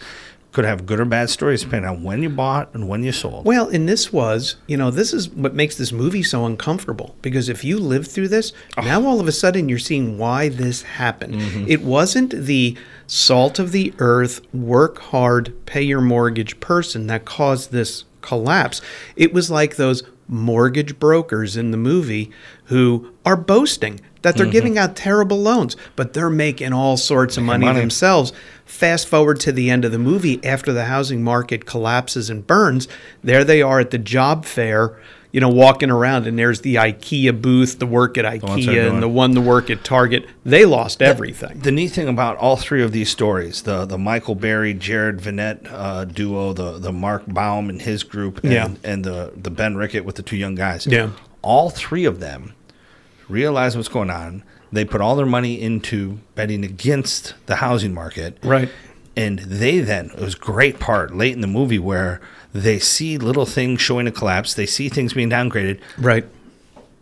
could 0.52 0.64
have 0.64 0.86
good 0.86 0.98
or 0.98 1.04
bad 1.04 1.28
stories 1.28 1.62
depending 1.62 1.88
on 1.90 2.02
when 2.02 2.22
you 2.22 2.30
bought 2.30 2.72
and 2.74 2.88
when 2.88 3.02
you 3.04 3.12
sold. 3.12 3.44
Well, 3.44 3.68
and 3.68 3.86
this 3.86 4.10
was, 4.10 4.56
you 4.66 4.76
know, 4.78 4.90
this 4.90 5.12
is 5.12 5.28
what 5.28 5.54
makes 5.54 5.76
this 5.76 5.92
movie 5.92 6.22
so 6.22 6.46
uncomfortable 6.46 7.14
because 7.20 7.50
if 7.50 7.62
you 7.62 7.78
lived 7.78 8.10
through 8.10 8.28
this, 8.28 8.52
Oh. 8.78 8.82
now 8.82 9.04
all 9.04 9.20
of 9.20 9.28
a 9.28 9.32
sudden 9.32 9.68
you're 9.68 9.78
seeing 9.78 10.16
why 10.16 10.48
this 10.48 10.80
happened. 10.82 11.34
Mm-hmm. 11.34 11.64
It 11.68 11.82
wasn't 11.82 12.30
the 12.30 12.74
salt 13.06 13.58
of 13.58 13.72
the 13.72 13.92
earth, 13.98 14.40
work 14.54 14.98
hard, 14.98 15.52
pay 15.66 15.82
your 15.82 16.00
mortgage 16.00 16.58
person 16.58 17.06
that 17.08 17.26
caused 17.26 17.70
this 17.70 18.04
collapse. 18.22 18.80
It 19.14 19.34
was 19.34 19.50
like 19.50 19.76
those 19.76 20.02
mortgage 20.28 20.98
brokers 20.98 21.56
in 21.56 21.70
the 21.70 21.76
movie 21.76 22.30
who 22.64 23.12
are 23.24 23.36
boasting 23.36 24.00
that 24.22 24.34
Mm-hmm. 24.34 24.42
they're 24.42 24.52
giving 24.52 24.76
out 24.78 24.96
terrible 24.96 25.40
loans, 25.40 25.76
but 25.94 26.12
they're 26.12 26.28
making 26.30 26.72
all 26.72 26.96
sorts 26.96 27.36
of 27.36 27.44
money, 27.44 27.66
money. 27.66 27.78
themselves. 27.78 28.32
Fast 28.64 29.06
forward 29.06 29.38
to 29.40 29.52
the 29.52 29.70
end 29.70 29.84
of 29.84 29.92
the 29.92 29.98
movie, 30.00 30.44
after 30.44 30.72
the 30.72 30.86
housing 30.86 31.22
market 31.22 31.64
collapses 31.64 32.28
and 32.28 32.44
burns, 32.44 32.88
there 33.22 33.44
they 33.44 33.62
are 33.62 33.78
at 33.78 33.92
the 33.92 33.98
job 33.98 34.44
fair, 34.44 34.98
you 35.36 35.40
know, 35.42 35.50
walking 35.50 35.90
around, 35.90 36.26
and 36.26 36.38
there's 36.38 36.62
the 36.62 36.76
IKEA 36.76 37.42
booth, 37.42 37.78
the 37.78 37.84
work 37.86 38.16
at 38.16 38.24
IKEA, 38.24 38.64
doing. 38.64 38.78
and 38.94 39.02
the 39.02 39.08
one 39.08 39.34
to 39.34 39.40
work 39.42 39.68
at 39.68 39.84
Target. 39.84 40.24
They 40.46 40.64
lost 40.64 41.02
everything. 41.02 41.58
The 41.60 41.70
neat 41.70 41.88
thing 41.88 42.08
about 42.08 42.38
all 42.38 42.56
three 42.56 42.82
of 42.82 42.92
these 42.92 43.10
stories, 43.10 43.60
the 43.62 43.84
the 43.84 43.98
Michael 43.98 44.34
Burry, 44.34 44.72
Jared 44.72 45.18
Vennett 45.18 45.70
uh, 45.70 46.06
duo, 46.06 46.54
the 46.54 46.78
the 46.78 46.90
Mark 46.90 47.24
Baum 47.26 47.68
and 47.68 47.82
his 47.82 48.02
group, 48.02 48.42
and, 48.44 48.52
Yeah. 48.52 48.68
and 48.82 49.04
the 49.04 49.32
the 49.36 49.50
Ben 49.50 49.76
Rickert 49.76 50.06
with 50.06 50.14
the 50.16 50.22
two 50.22 50.36
young 50.38 50.54
guys. 50.54 50.86
Yeah. 50.86 51.10
all 51.42 51.68
three 51.68 52.06
of 52.06 52.18
them 52.18 52.54
realize 53.28 53.76
what's 53.76 53.88
going 53.88 54.10
on. 54.10 54.42
They 54.72 54.84
put 54.86 55.00
all 55.02 55.16
their 55.16 55.26
money 55.26 55.60
into 55.60 56.20
betting 56.34 56.64
against 56.64 57.34
the 57.46 57.56
housing 57.56 57.92
market, 57.94 58.38
Right. 58.42 58.68
and 59.16 59.38
they 59.40 59.80
then 59.80 60.06
it 60.16 60.20
was 60.20 60.34
a 60.34 60.38
great 60.38 60.80
part 60.80 61.14
late 61.14 61.34
in 61.34 61.40
the 61.42 61.46
movie 61.46 61.78
where 61.78 62.20
they 62.62 62.78
see 62.78 63.18
little 63.18 63.46
things 63.46 63.80
showing 63.80 64.06
a 64.06 64.12
collapse. 64.12 64.54
They 64.54 64.66
see 64.66 64.88
things 64.88 65.12
being 65.12 65.30
downgraded, 65.30 65.78
Right. 65.98 66.24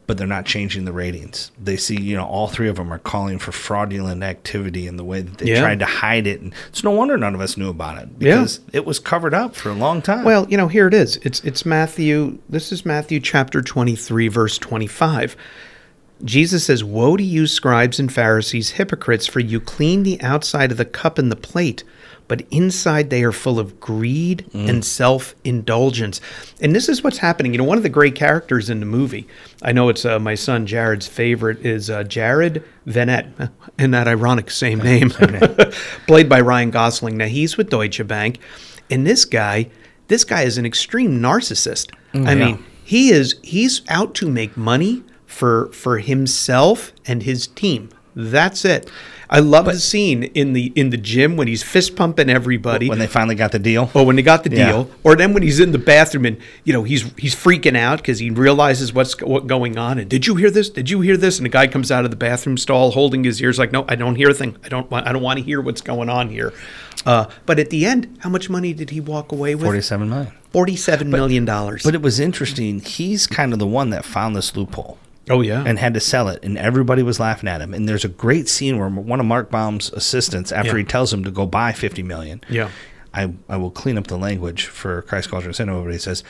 but 0.07 0.19
they're 0.19 0.27
not 0.27 0.45
changing 0.45 0.85
the 0.85 0.93
ratings. 0.93 1.51
They 1.63 1.77
see, 1.77 1.99
you 2.01 2.15
know, 2.17 2.25
all 2.25 2.47
three 2.49 2.69
of 2.69 2.77
them 2.77 2.93
are 2.93 2.99
calling 2.99 3.39
for 3.39 3.53
fraudulent 3.53 4.23
activity 4.23 4.87
in 4.87 4.97
the 4.97 5.05
way 5.05 5.23
that 5.23 5.39
they 5.39 5.47
Yeah. 5.53 5.61
tried 5.61 5.79
to 5.79 5.87
hide 5.87 6.27
it. 6.27 6.41
And 6.43 6.53
it's 6.69 6.85
no 6.85 6.91
wonder 6.91 7.17
none 7.17 7.35
of 7.35 7.41
us 7.41 7.57
knew 7.57 7.69
about 7.71 7.97
it 7.99 8.09
Yeah. 8.19 8.37
because 8.37 8.61
it 8.73 8.85
was 8.85 8.99
covered 8.99 9.33
up 9.35 9.57
for 9.57 9.71
a 9.71 9.75
long 9.75 10.03
time. 10.03 10.25
Well, 10.25 10.47
you 10.51 10.57
know, 10.57 10.69
here 10.69 10.87
it 10.89 10.95
is. 10.95 11.19
It's 11.23 11.41
it's 11.45 11.65
Matthew. 11.65 12.39
This 12.49 12.71
is 12.73 12.85
Matthew 12.85 13.19
chapter 13.21 13.63
23 13.63 14.29
verse 14.29 14.59
25. 14.59 15.37
Jesus 16.25 16.65
says, 16.65 16.85
"Woe 16.85 17.17
to 17.17 17.23
you 17.25 17.47
scribes 17.47 17.99
and 17.99 18.11
Pharisees, 18.13 18.71
hypocrites, 18.71 19.27
for 19.27 19.41
you 19.41 19.59
clean 19.61 20.05
the 20.05 20.21
outside 20.23 20.71
of 20.71 20.79
the 20.79 20.85
cup 20.85 21.19
and 21.19 21.31
the 21.31 21.37
plate, 21.37 21.83
but 22.29 22.43
inside 22.51 23.11
they 23.11 23.23
are 23.23 23.33
full 23.33 23.59
of 23.59 23.81
greed 23.81 24.47
and 24.53 24.85
self-indulgence." 24.85 26.21
And 26.61 26.75
this 26.75 26.89
is 26.89 27.03
what's 27.03 27.19
happening. 27.19 27.53
You 27.53 27.59
know, 27.59 27.65
one 27.65 27.77
of 27.77 27.83
the 27.83 27.89
great 27.89 28.15
characters 28.15 28.71
in 28.71 28.81
the 28.81 28.87
movie, 28.87 29.27
I 29.63 29.73
know 29.73 29.89
it's 29.89 30.05
uh, 30.05 30.19
my 30.19 30.35
son 30.35 30.67
Jared's 30.67 31.07
favorite, 31.07 31.65
is 31.65 31.91
uh, 31.91 32.05
Jared 32.05 32.65
Vennett, 32.87 33.51
and 33.79 33.93
that 33.95 34.09
ironic 34.09 34.51
same 34.51 34.79
name, 34.79 35.11
played 36.07 36.29
by 36.29 36.41
Ryan 36.41 36.71
Gosling. 36.71 37.17
Now 37.17 37.27
he's 37.27 37.57
with 37.57 37.71
Deutsche 37.71 38.07
Bank, 38.07 38.39
and 38.91 39.07
this 39.07 39.25
guy, 39.25 39.71
this 40.09 40.25
guy 40.25 40.43
is 40.43 40.59
an 40.59 40.67
extreme 40.67 41.21
narcissist. 41.21 41.93
I 42.15 42.19
yeah. 42.19 42.35
mean, 42.35 42.65
he 42.85 43.11
is 43.11 43.37
he's 43.43 43.83
out 43.89 44.15
to 44.17 44.31
make 44.31 44.57
money 44.57 45.03
for 45.27 45.73
for 45.73 45.99
himself 45.99 46.93
and 47.07 47.23
his 47.23 47.49
team. 47.49 47.89
That's 48.15 48.65
it. 48.65 48.91
I 49.35 49.41
love 49.41 49.65
the 49.65 49.81
scene 49.81 50.23
in 50.23 50.53
the 50.53 50.73
in 50.77 50.91
the 50.91 50.97
gym 50.97 51.37
when 51.37 51.49
he's 51.49 51.63
fist 51.65 51.97
pumping 51.97 52.31
everybody. 52.31 52.89
when 52.89 53.01
they 53.01 53.09
finally 53.09 53.35
got 53.35 53.51
the 53.51 53.59
deal. 53.59 53.91
Oh, 53.93 54.05
when 54.05 54.15
they 54.15 54.23
got 54.23 54.45
the 54.45 54.51
Yeah. 54.51 54.67
deal, 54.71 54.91
or 55.03 55.17
then 55.17 55.35
when 55.35 55.43
he's 55.43 55.59
in 55.59 55.73
the 55.73 55.79
bathroom 55.79 56.25
and 56.25 56.37
you 56.63 56.73
know 56.73 56.85
he's 56.85 57.03
he's 57.19 57.35
freaking 57.35 57.77
out 57.77 57.99
because 57.99 58.21
he 58.21 58.31
realizes 58.31 58.93
what's 58.93 59.21
what 59.21 59.49
going 59.49 59.77
on. 59.77 59.99
And 59.99 60.09
did 60.09 60.29
you 60.29 60.37
hear 60.37 60.51
this? 60.53 60.71
Did 60.71 60.89
you 60.89 61.01
hear 61.01 61.17
this? 61.17 61.39
And 61.39 61.45
the 61.45 61.51
guy 61.51 61.67
comes 61.67 61.91
out 61.91 62.05
of 62.05 62.13
the 62.13 62.17
bathroom 62.17 62.57
stall 62.57 62.93
holding 62.93 63.25
his 63.25 63.43
ears 63.43 63.59
like, 63.59 63.73
no, 63.73 63.85
I 63.89 63.97
don't 63.97 64.15
hear 64.15 64.31
a 64.31 64.35
thing. 64.35 64.57
I 64.65 64.69
don't 64.69 64.89
want. 64.89 65.09
I 65.09 65.13
don't 65.13 65.23
want 65.23 65.41
to 65.41 65.45
hear 65.45 65.61
what's 65.61 65.81
going 65.81 66.09
on 66.09 66.29
here. 66.29 66.53
Uh, 67.05 67.27
but 67.45 67.59
at 67.59 67.71
the 67.71 67.85
end, 67.85 68.17
how 68.21 68.31
much 68.31 68.49
money 68.49 68.73
did 68.73 68.91
he 68.91 69.01
walk 69.01 69.33
away 69.33 69.57
with? 69.57 69.65
Forty-seven 69.65 70.09
million. 70.09 70.33
Forty-seven 70.53 71.11
million 71.11 71.45
dollars. 71.45 71.83
But 71.83 71.97
it 71.97 72.03
was 72.03 72.21
interesting. 72.21 72.79
He's 72.81 73.27
kind 73.27 73.53
of 73.53 73.59
the 73.59 73.67
one 73.67 73.91
that 73.91 74.05
found 74.05 74.37
this 74.37 74.57
loophole 74.57 74.99
oh 75.31 75.41
yeah, 75.41 75.63
and 75.67 75.79
had 75.79 75.95
to 75.95 76.01
sell 76.01 76.29
it, 76.29 76.45
and 76.45 76.57
everybody 76.59 77.03
was 77.03 77.19
laughing 77.21 77.49
at 77.49 77.61
him. 77.61 77.73
And 77.75 77.89
there's 77.89 78.05
a 78.05 78.09
great 78.09 78.49
scene 78.49 78.79
where 78.79 78.89
one 78.89 79.21
of 79.21 79.27
Mark 79.27 79.51
Baum's 79.51 79.93
assistants, 79.93 80.53
after 80.53 80.73
Yeah. 80.73 80.79
he 80.79 80.85
tells 80.85 81.13
him 81.13 81.25
to 81.25 81.31
go 81.31 81.47
buy 81.47 81.73
fifty 81.73 82.03
million, 82.03 82.41
Yeah. 82.49 82.69
I 83.13 83.33
I 83.49 83.57
will 83.57 83.71
clean 83.71 83.97
up 83.99 84.07
the 84.09 84.19
language 84.19 84.67
for 84.67 85.03
Christ 85.03 85.31
Culture 85.31 85.47
and 85.47 85.57
Cinema, 85.57 85.83
but 85.83 85.93
he 85.93 85.99
says, 85.99 86.25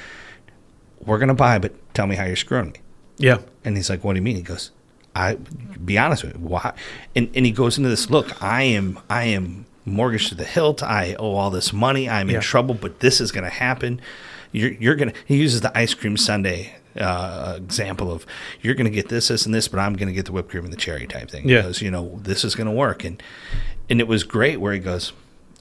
"We're 1.04 1.18
gonna 1.18 1.34
buy, 1.34 1.58
but 1.58 1.72
tell 1.94 2.06
me 2.06 2.16
how 2.16 2.24
you're 2.24 2.36
screwing 2.36 2.70
me." 2.72 2.80
yeah, 3.16 3.38
And 3.64 3.76
he's 3.76 3.88
like, 3.88 4.02
"What 4.04 4.14
do 4.14 4.18
you 4.18 4.22
mean?" 4.22 4.36
He 4.36 4.42
goes, 4.42 4.70
"I 5.14 5.36
be 5.84 5.96
honest 5.98 6.24
with 6.24 6.34
you, 6.34 6.40
why?" 6.40 6.72
And 7.14 7.30
and 7.34 7.46
he 7.46 7.52
goes 7.52 7.78
into 7.78 7.88
this 7.90 8.10
look. 8.10 8.42
I 8.42 8.62
am 8.62 8.98
I 9.08 9.24
am 9.24 9.66
mortgaged 9.86 10.28
to 10.30 10.34
the 10.34 10.44
hilt. 10.44 10.82
I 10.82 11.14
owe 11.18 11.34
all 11.34 11.50
this 11.50 11.72
money. 11.72 12.08
I'm 12.08 12.28
in 12.28 12.40
trouble, 12.42 12.74
but 12.74 13.00
this 13.00 13.20
is 13.20 13.30
going 13.32 13.44
to 13.44 13.50
happen. 13.50 14.00
You're 14.52 14.72
you're 14.72 14.94
gonna. 14.96 15.12
He 15.26 15.36
uses 15.36 15.60
the 15.60 15.76
ice 15.76 15.94
cream 15.94 16.16
sundae 16.16 16.72
uh, 17.00 17.54
example 17.56 18.10
of 18.12 18.24
you're 18.62 18.74
going 18.74 18.86
to 18.86 18.90
get 18.94 19.08
this, 19.08 19.28
this, 19.28 19.46
and 19.46 19.54
this, 19.54 19.68
but 19.68 19.80
I'm 19.80 19.94
going 19.94 20.08
to 20.08 20.14
get 20.14 20.26
the 20.26 20.32
whipped 20.32 20.50
cream 20.50 20.64
and 20.64 20.72
the 20.72 20.76
cherry 20.76 21.06
type 21.06 21.30
thing. 21.30 21.48
Yeah. 21.48 21.62
Because 21.62 21.82
you 21.82 21.90
know 21.90 22.18
this 22.22 22.44
is 22.44 22.54
going 22.54 22.66
to 22.68 22.72
work, 22.72 23.04
and 23.04 23.22
and 23.90 24.00
it 24.00 24.08
was 24.08 24.22
great 24.24 24.60
where 24.60 24.72
he 24.72 24.78
goes. 24.78 25.12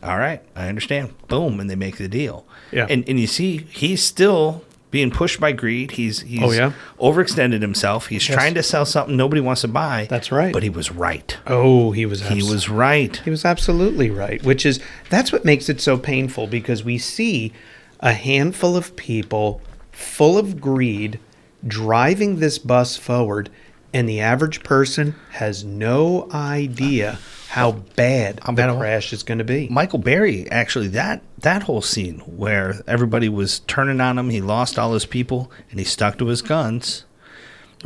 All 0.02 0.18
right, 0.18 0.42
I 0.56 0.68
understand. 0.68 1.14
Boom, 1.30 1.60
and 1.62 1.70
they 1.70 1.76
make 1.76 1.98
the 1.98 2.08
deal. 2.10 2.46
Yeah. 2.72 2.88
And 2.90 3.08
and 3.08 3.20
you 3.20 3.28
see, 3.28 3.58
he's 3.58 4.04
still 4.04 4.64
being 4.92 5.10
pushed 5.10 5.40
by 5.40 5.54
greed. 5.54 5.92
He's 5.92 6.20
he's 6.22 6.44
Oh, 6.44 6.52
yeah? 6.52 6.74
overextended 7.00 7.62
himself. 7.62 8.08
He's 8.08 8.28
Yes. 8.28 8.36
trying 8.38 8.54
to 8.56 8.62
sell 8.64 8.86
something 8.86 9.16
nobody 9.16 9.42
wants 9.42 9.62
to 9.62 9.68
buy. 9.70 10.08
That's 10.10 10.30
right. 10.32 10.52
But 10.54 10.62
he 10.62 10.70
was 10.70 10.92
right. 10.92 11.36
Oh, 11.48 11.92
he 11.92 12.06
was. 12.06 12.22
He 12.28 12.44
was 12.44 12.68
right. 12.70 13.16
He 13.24 13.30
was 13.30 13.46
absolutely 13.46 14.10
right. 14.12 14.44
Which 14.44 14.66
is 14.66 14.80
that's 15.10 15.32
what 15.32 15.46
makes 15.46 15.70
it 15.70 15.80
so 15.82 15.98
painful 15.98 16.48
because 16.48 16.84
we 16.84 16.98
see 16.98 17.54
a 18.02 18.12
handful 18.14 18.76
of 18.76 18.96
people 18.98 19.62
full 19.94 20.38
of 20.38 20.60
greed 20.60 21.20
driving 21.66 22.40
this 22.40 22.58
bus 22.58 22.98
forward, 22.98 23.50
and 23.94 24.10
the 24.10 24.20
average 24.20 24.64
person 24.64 25.16
has 25.32 25.64
no 25.64 26.28
idea 26.34 27.20
how 27.50 27.72
bad 27.72 28.40
the 28.46 28.52
bad 28.52 28.70
it- 28.72 28.78
crash 28.78 29.14
is 29.14 29.24
going 29.24 29.38
to 29.38 29.44
be. 29.44 29.70
Michael 29.70 30.00
Burry 30.00 30.50
actually 30.50 30.88
that 30.90 31.22
that 31.40 31.64
whole 31.64 31.82
scene 31.82 32.20
where 32.20 32.82
everybody 32.88 33.30
was 33.30 33.60
turning 33.60 34.02
on 34.02 34.18
him, 34.18 34.30
he 34.30 34.42
lost 34.42 34.78
all 34.80 34.94
his 34.94 35.06
people, 35.06 35.52
and 35.70 35.80
he 35.80 35.86
stuck 35.86 36.18
to 36.18 36.26
his 36.28 36.42
guns. 36.42 37.06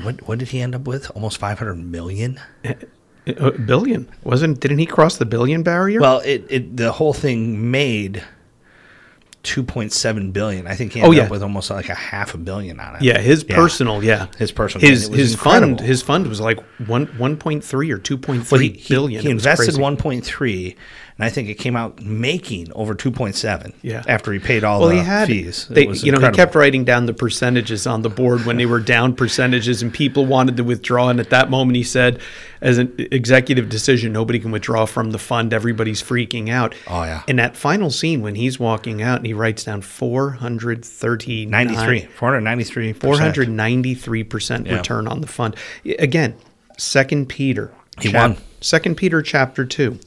What 0.02 0.28
what 0.28 0.40
did 0.40 0.50
he 0.50 0.62
end 0.62 0.74
up 0.74 0.88
with? 0.88 1.12
Almost 1.16 1.38
five 1.38 1.60
hundred 1.60 1.76
million. 1.76 2.40
A 3.26 3.52
billion 3.52 4.08
wasn't? 4.24 4.62
Didn't 4.62 4.78
he 4.78 4.86
cross 4.86 5.18
the 5.18 5.26
billion 5.26 5.62
barrier? 5.62 6.00
Well, 6.00 6.20
it, 6.20 6.46
it 6.50 6.78
the 6.78 6.94
whole 6.94 7.12
thing 7.14 7.70
made 7.70 8.24
2.7 9.44 10.34
billion. 10.34 10.68
I 10.68 10.76
think 10.76 10.94
he 10.94 11.02
Oh, 11.02 11.06
ended 11.06 11.18
yeah. 11.18 11.24
up 11.26 11.32
with 11.32 11.42
almost 11.44 11.70
like 11.70 11.90
a 11.90 11.96
half 11.96 12.34
a 12.34 12.38
billion 12.38 12.80
on 12.80 12.96
it. 12.98 13.02
Yeah, 13.02 13.20
his 13.20 13.44
personal, 13.44 14.04
yeah, 14.04 14.28
His 14.38 14.52
personal 14.52 14.88
his. 14.88 15.08
His 15.08 15.34
incredible. 15.34 15.78
fund, 15.78 15.80
his 15.88 16.02
fund 16.02 16.28
was 16.28 16.42
like 16.42 16.60
one 16.86 17.06
one 17.18 17.38
point 17.38 17.64
three 17.64 17.92
or 17.92 17.98
two 17.98 18.18
point 18.18 18.50
Well, 18.52 18.60
he, 18.62 18.84
billion. 18.90 19.22
he, 19.22 19.28
he 19.28 19.32
invested 19.32 19.76
1.3, 19.76 20.76
and 21.18 21.26
I 21.26 21.30
think 21.30 21.50
it 21.50 21.56
came 21.56 21.76
out 21.76 22.02
making 22.02 22.72
over 22.74 22.94
2.7. 22.94 23.74
Yeah. 23.82 24.04
After 24.08 24.32
he 24.32 24.40
paid 24.40 24.64
all 24.64 24.80
Well, 24.82 24.90
the 24.90 24.96
he 24.98 25.02
had 25.02 25.28
fees. 25.28 25.68
It 25.70 25.74
They, 25.74 25.86
was 25.88 26.04
you 26.04 26.12
know, 26.12 26.20
he 26.20 26.30
kept 26.32 26.54
writing 26.54 26.84
down 26.86 27.06
the 27.08 27.14
percentages 27.14 27.88
on 27.88 28.04
the 28.04 28.10
board 28.10 28.46
when 28.46 28.58
they 28.58 28.66
were 28.66 28.80
down 28.80 29.16
percentages, 29.16 29.82
and 29.82 29.94
people 29.94 30.26
wanted 30.26 30.58
to 30.58 30.64
withdraw. 30.64 31.10
And 31.10 31.20
at 31.20 31.30
that 31.32 31.50
moment, 31.50 31.76
he 31.76 31.84
said, 31.84 32.20
as 32.62 32.78
an 32.78 32.94
executive 33.12 33.70
decision, 33.70 34.14
nobody 34.14 34.40
can 34.40 34.52
withdraw 34.52 34.86
from 34.86 35.12
the 35.12 35.20
fund. 35.20 35.54
Everybody's 35.54 36.02
freaking 36.04 36.50
out. 36.50 36.76
Oh, 36.88 37.04
yeah. 37.04 37.24
In 37.28 37.36
that 37.38 37.56
final 37.58 37.90
scene 37.90 38.22
when 38.22 38.36
he's 38.36 38.60
walking 38.60 39.02
out, 39.02 39.18
and 39.18 39.26
he 39.26 39.34
writes 39.34 39.64
down 39.64 39.82
four 39.82 40.32
hundred 40.32 40.84
thirty 40.86 41.46
93, 41.46 42.02
493. 42.16 42.94
four 42.94 43.18
hundred 43.20 43.50
ninety 43.50 43.94
three 43.96 44.24
percent 44.24 44.68
Yeah. 44.68 44.78
return 44.78 45.08
on 45.08 45.22
the 45.22 45.28
fund. 45.28 45.56
Again, 46.00 46.36
Second 46.78 47.28
Peter. 47.30 47.72
He 48.00 48.10
won. 48.10 48.38
Second 48.62 48.96
Peter 48.98 49.22
chapter 49.22 49.66
two, 49.66 50.00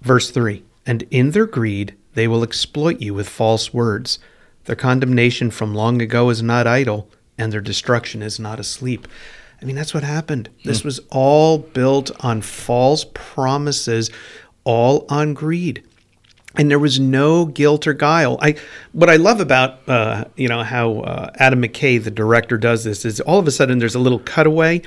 verse 0.00 0.30
three. 0.30 0.64
And 0.86 1.04
in 1.10 1.32
their 1.32 1.46
greed 1.46 1.94
they 2.14 2.28
will 2.28 2.42
exploit 2.42 3.00
you 3.00 3.14
with 3.14 3.28
false 3.28 3.72
words. 3.72 4.18
Their 4.64 4.76
condemnation 4.76 5.50
from 5.50 5.74
long 5.74 6.02
ago 6.02 6.30
is 6.30 6.42
not 6.42 6.66
idle, 6.66 7.08
and 7.38 7.52
their 7.52 7.60
destruction 7.60 8.22
is 8.22 8.40
not 8.40 8.58
asleep. 8.58 9.06
I 9.62 9.64
mean, 9.64 9.76
that's 9.76 9.94
what 9.94 10.02
happened. 10.02 10.50
This 10.64 10.84
was 10.84 11.00
all 11.10 11.58
built 11.58 12.10
on 12.24 12.42
false 12.42 13.06
promises, 13.14 14.10
all 14.64 15.06
on 15.08 15.34
greed 15.34 15.82
and 16.58 16.70
there 16.70 16.78
was 16.78 16.98
no 16.98 17.46
guilt 17.46 17.86
or 17.86 17.94
guile. 17.94 18.38
I 18.42 18.56
what 18.92 19.08
I 19.08 19.16
love 19.16 19.40
about 19.40 19.88
uh, 19.88 20.24
you 20.36 20.48
know 20.48 20.62
how 20.62 21.00
uh, 21.00 21.30
Adam 21.36 21.62
McKay, 21.62 22.02
the 22.02 22.10
director, 22.10 22.58
does 22.58 22.84
this 22.84 23.04
is 23.04 23.20
all 23.20 23.38
of 23.38 23.46
a 23.46 23.50
sudden 23.50 23.78
there's 23.78 23.94
a 23.94 24.00
little 24.00 24.18
cutaway, 24.18 24.82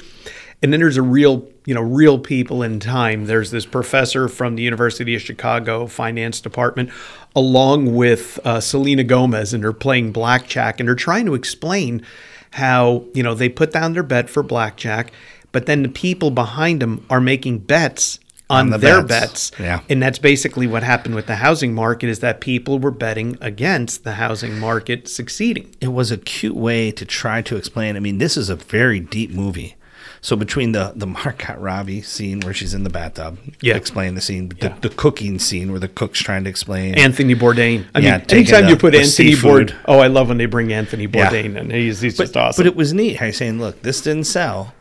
and 0.61 0.71
then 0.71 0.79
there's 0.79 0.97
a 0.97 1.01
real 1.01 1.47
you 1.65 1.73
know 1.73 1.81
real 1.81 2.19
people 2.19 2.63
in 2.63 2.79
time. 2.79 3.25
There's 3.25 3.51
this 3.51 3.65
professor 3.65 4.27
from 4.27 4.55
the 4.55 4.63
University 4.63 5.15
of 5.15 5.21
Chicago 5.21 5.87
finance 5.87 6.41
department, 6.41 6.89
along 7.35 7.95
with 7.95 8.39
uh, 8.43 8.59
Selena 8.59 9.03
Gomez, 9.03 9.53
and 9.53 9.63
they're 9.63 9.73
playing 9.73 10.11
blackjack, 10.11 10.79
and 10.79 10.87
they're 10.87 10.95
trying 10.95 11.25
to 11.25 11.33
explain 11.33 12.05
how 12.51 13.05
you 13.13 13.23
know 13.23 13.33
they 13.33 13.49
put 13.49 13.71
down 13.71 13.93
their 13.93 14.03
bet 14.03 14.29
for 14.29 14.43
blackjack, 14.43 15.11
but 15.51 15.65
then 15.65 15.83
the 15.83 15.89
people 15.89 16.31
behind 16.31 16.81
them 16.81 17.05
are 17.09 17.21
making 17.21 17.59
bets 17.59 18.19
on, 18.49 18.65
On 18.65 18.69
the 18.71 18.77
their 18.77 19.01
bets. 19.01 19.51
bets. 19.51 19.59
Yeah. 19.61 19.79
And 19.89 20.03
that's 20.03 20.19
basically 20.19 20.67
what 20.67 20.83
happened 20.83 21.15
with 21.15 21.25
the 21.25 21.37
housing 21.37 21.73
market 21.73 22.09
is 22.09 22.19
that 22.19 22.41
people 22.41 22.79
were 22.79 22.91
betting 22.91 23.37
against 23.39 24.03
the 24.03 24.13
housing 24.13 24.59
market 24.59 25.07
succeeding. 25.07 25.73
it 25.79 25.87
was 25.87 26.11
a 26.11 26.17
cute 26.17 26.57
way 26.57 26.91
to 26.91 27.05
try 27.05 27.41
to 27.43 27.55
explain. 27.55 27.95
I 27.95 28.01
mean, 28.01 28.17
this 28.17 28.35
is 28.35 28.49
a 28.49 28.57
very 28.57 28.99
deep 28.99 29.31
movie. 29.31 29.75
So 30.23 30.35
between 30.35 30.71
the 30.71 30.93
the 30.95 31.07
Margot 31.07 31.55
Robbie 31.57 32.01
scene 32.03 32.41
where 32.41 32.53
she's 32.53 32.73
in 32.75 32.83
the 32.83 32.89
bathtub, 32.91 33.39
Yeah. 33.61 33.75
explain 33.75 34.13
the 34.13 34.21
scene, 34.21 34.49
the, 34.49 34.55
Yeah. 34.67 34.75
the 34.81 34.89
cooking 34.89 35.39
scene 35.39 35.71
where 35.71 35.79
the 35.79 35.87
cook's 35.87 36.19
trying 36.19 36.43
to 36.43 36.49
explain. 36.49 36.93
Anthony 36.95 37.33
Bourdain. 37.33 37.85
I 37.95 37.99
Yeah, 37.99 38.17
mean, 38.17 38.25
anytime 38.29 38.65
the- 38.65 38.69
you 38.71 38.75
put 38.77 38.93
Anthony. 38.93 39.31
Bourdain, 39.33 39.73
oh, 39.85 39.97
I 39.99 40.07
love 40.07 40.27
when 40.29 40.37
they 40.37 40.45
bring 40.45 40.71
Anthony 40.71 41.07
Yeah. 41.11 41.29
Bourdain, 41.29 41.57
and 41.59 41.71
he's, 41.71 42.01
he's 42.01 42.17
but, 42.17 42.23
just 42.25 42.37
awesome. 42.37 42.63
but 42.63 42.67
it 42.67 42.75
was 42.75 42.93
neat. 42.93 43.17
How 43.17 43.25
you're 43.25 43.33
saying, 43.33 43.59
look, 43.59 43.81
this 43.81 44.01
didn't 44.01 44.25
sell, 44.25 44.73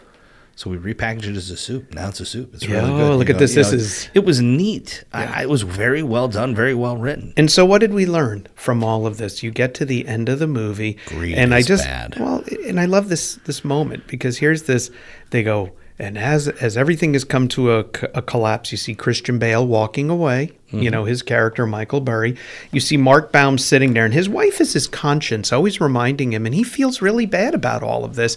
so 0.60 0.68
we 0.68 0.76
repackaged 0.76 1.24
it 1.24 1.36
as 1.36 1.48
a 1.50 1.56
soup. 1.56 1.94
Now 1.94 2.08
it's 2.10 2.20
a 2.20 2.26
soup. 2.26 2.52
It's 2.52 2.66
really 2.68 2.80
Yeah, 2.90 2.96
good. 2.98 3.12
oh, 3.12 3.16
look 3.16 3.28
You 3.28 3.34
at 3.34 3.38
this. 3.38 3.56
you 3.56 3.62
This 3.62 3.72
is- 3.72 4.10
It 4.12 4.26
was 4.26 4.42
neat. 4.42 5.04
I, 5.10 5.24
I, 5.24 5.42
it 5.44 5.48
was 5.48 5.62
very 5.62 6.02
well 6.02 6.28
done, 6.28 6.54
very 6.54 6.74
well 6.74 6.98
written. 6.98 7.32
And 7.38 7.50
so, 7.50 7.64
what 7.64 7.78
did 7.80 7.94
we 7.94 8.04
learn 8.04 8.46
from 8.56 8.84
all 8.84 9.06
of 9.06 9.16
this? 9.16 9.42
You 9.42 9.50
get 9.52 9.72
to 9.76 9.86
the 9.86 10.06
end 10.06 10.28
of 10.28 10.38
the 10.38 10.46
movie, 10.46 10.98
Greed 11.06 11.38
and 11.38 11.54
I 11.54 11.62
just 11.62 11.84
bad. 11.84 12.16
well, 12.20 12.44
and 12.68 12.78
I 12.78 12.84
love 12.84 13.08
this 13.08 13.36
this 13.46 13.64
moment 13.64 14.06
because 14.06 14.36
here's 14.36 14.64
this. 14.64 14.90
They 15.30 15.42
go, 15.42 15.70
and 16.00 16.16
as 16.16 16.48
as 16.48 16.76
everything 16.76 17.12
has 17.12 17.24
come 17.24 17.46
to 17.48 17.72
a 17.72 17.84
collapse, 18.22 18.72
you 18.72 18.78
see 18.78 18.94
Christian 18.94 19.38
Bale 19.38 19.66
walking 19.66 20.08
away. 20.08 20.52
Mm-hmm. 20.68 20.78
You 20.82 20.90
know 20.90 21.04
his 21.04 21.22
character, 21.22 21.66
Michael 21.66 22.00
Burry. 22.00 22.36
You 22.72 22.80
see 22.80 22.96
Mark 22.96 23.32
Baum 23.32 23.58
sitting 23.58 23.92
there, 23.92 24.04
and 24.04 24.14
his 24.14 24.28
wife 24.28 24.60
is 24.60 24.72
his 24.72 24.86
conscience, 24.86 25.52
always 25.52 25.80
reminding 25.80 26.32
him, 26.32 26.46
and 26.46 26.54
he 26.54 26.62
feels 26.62 27.02
really 27.02 27.26
bad 27.26 27.54
about 27.54 27.82
all 27.82 28.04
of 28.04 28.14
this. 28.16 28.36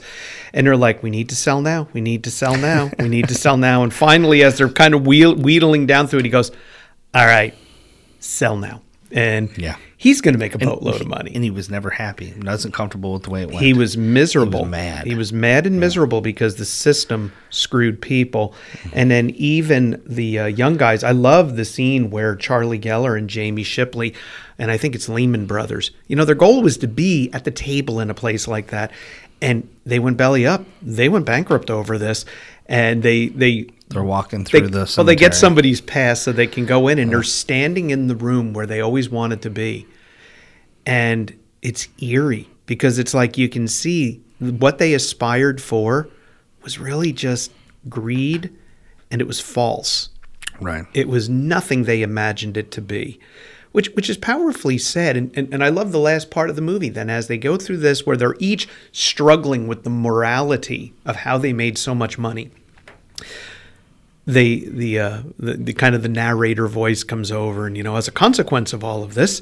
And 0.54 0.68
they're 0.68 0.76
like, 0.76 1.02
"We 1.02 1.10
need 1.10 1.30
to 1.30 1.36
sell 1.36 1.62
now. 1.62 1.88
We 1.94 2.02
need 2.02 2.24
to 2.26 2.32
sell 2.32 2.58
now. 2.58 2.92
We 3.00 3.08
need 3.08 3.28
to 3.30 3.36
sell 3.36 3.56
now." 3.56 3.82
And 3.84 3.94
finally, 3.94 4.44
as 4.44 4.58
they're 4.58 4.70
kind 4.70 4.94
of 4.94 5.08
wheel- 5.08 5.36
wheedling 5.36 5.86
down 5.86 6.08
through 6.08 6.20
it, 6.20 6.26
he 6.26 6.32
goes, 6.32 6.52
"All 7.14 7.26
right, 7.26 7.54
sell 8.20 8.58
now." 8.58 8.82
And 9.12 9.50
Yeah. 9.58 9.76
He's 10.04 10.20
going 10.20 10.34
to 10.34 10.38
make 10.38 10.54
a 10.54 10.58
boatload 10.58 11.00
of 11.00 11.08
money. 11.08 11.32
And 11.34 11.46
he 11.46 11.50
was 11.50 11.70
never 11.70 11.90
happy. 11.90 12.26
He 12.32 12.40
wasn't 12.42 12.74
comfortable 12.74 13.14
with 13.14 13.24
the 13.24 13.30
way 13.30 13.44
it 13.44 13.48
went. 13.48 13.62
He 13.62 13.74
was 13.74 13.96
miserable. 13.96 14.60
He 14.60 14.64
was 14.66 14.72
mad. 14.72 15.08
He 15.08 15.16
was 15.16 15.32
mad 15.32 15.66
and 15.66 15.80
miserable 15.80 16.20
because 16.20 16.58
the 16.58 16.66
system 16.66 17.32
screwed 17.50 18.02
people. 18.02 18.54
And 18.92 19.10
then 19.10 19.30
even 19.30 20.04
the 20.06 20.40
uh, 20.40 20.46
young 20.48 20.76
guys. 20.76 21.06
I 21.06 21.12
love 21.12 21.56
the 21.56 21.64
scene 21.64 22.10
where 22.10 22.36
Charlie 22.36 22.80
Geller 22.80 23.18
and 23.18 23.30
Jamie 23.30 23.64
Shipley, 23.64 24.14
and 24.60 24.70
I 24.70 24.76
think 24.76 24.94
it's 24.94 25.08
Lehman 25.08 25.46
Brothers. 25.46 25.92
You 26.08 26.18
know, 26.18 26.26
their 26.26 26.36
goal 26.36 26.62
was 26.62 26.76
to 26.80 26.88
be 26.88 27.32
at 27.32 27.46
the 27.46 27.52
table 27.52 28.02
in 28.02 28.10
a 28.10 28.14
place 28.14 28.46
like 28.46 28.72
that, 28.72 28.92
and 29.42 29.70
they 29.86 30.00
went 30.00 30.18
belly 30.18 30.46
up. 30.46 30.66
They 30.82 31.08
went 31.08 31.26
bankrupt 31.26 31.70
over 31.70 31.98
this, 31.98 32.26
and 32.66 33.04
they 33.04 33.28
they 33.30 33.68
They're 33.88 34.04
walking 34.04 34.44
they, 34.44 34.60
through 34.60 34.68
the 34.70 34.94
well, 34.98 35.06
they 35.06 35.16
get 35.16 35.34
somebody's 35.34 35.80
pass 35.82 36.22
so 36.22 36.34
they 36.34 36.48
can 36.48 36.66
go 36.66 36.90
in, 36.90 37.00
and 37.00 37.12
they're 37.12 37.24
standing 37.24 37.90
in 37.90 38.08
the 38.08 38.16
room 38.16 38.54
where 38.54 38.66
they 38.66 38.82
always 38.82 39.10
wanted 39.10 39.42
to 39.44 39.50
be, 39.50 39.88
and 40.86 41.38
it's 41.62 41.88
eerie 42.02 42.50
because 42.66 43.00
it's 43.00 43.14
like 43.14 43.38
you 43.38 43.50
can 43.50 43.68
see 43.68 44.22
what 44.40 44.78
they 44.78 44.94
aspired 44.94 45.62
for 45.62 46.10
was 46.62 46.80
really 46.80 47.12
just 47.12 47.52
greed, 47.90 48.54
and 49.12 49.22
it 49.22 49.28
was 49.28 49.40
false. 49.40 50.10
Right. 50.60 50.86
It 50.94 51.08
was 51.08 51.30
nothing 51.30 51.84
they 51.84 52.02
imagined 52.02 52.58
it 52.58 52.72
to 52.72 52.82
be, 52.82 53.20
which 53.72 53.90
which 53.96 54.10
is 54.10 54.18
powerfully 54.18 54.78
said. 54.78 55.18
And, 55.18 55.36
and, 55.38 55.54
and 55.54 55.64
I 55.64 55.70
love 55.70 55.92
the 55.92 56.00
last 56.00 56.32
part 56.32 56.50
of 56.50 56.56
the 56.56 56.62
movie. 56.62 56.90
Then, 56.90 57.10
as 57.10 57.28
they 57.28 57.38
go 57.38 57.58
through 57.58 57.78
this, 57.78 58.06
where 58.06 58.18
they're 58.18 58.36
each 58.40 58.68
struggling 58.92 59.68
with 59.68 59.84
the 59.84 59.90
morality 59.90 60.94
of 61.06 61.18
how 61.18 61.38
they 61.38 61.54
made 61.54 61.78
so 61.78 61.94
much 61.94 62.18
money. 62.18 62.52
They 64.26 64.60
the, 64.60 65.00
uh, 65.00 65.22
the 65.38 65.54
the 65.56 65.74
kind 65.74 65.96
of 65.96 66.02
the 66.02 66.10
narrator 66.10 66.68
voice 66.68 67.04
comes 67.04 67.30
over, 67.30 67.68
and 67.68 67.76
you 67.76 67.84
know, 67.84 67.98
as 67.98 68.08
a 68.08 68.12
consequence 68.12 68.72
of 68.72 68.82
all 68.82 69.04
of 69.04 69.16
this, 69.16 69.42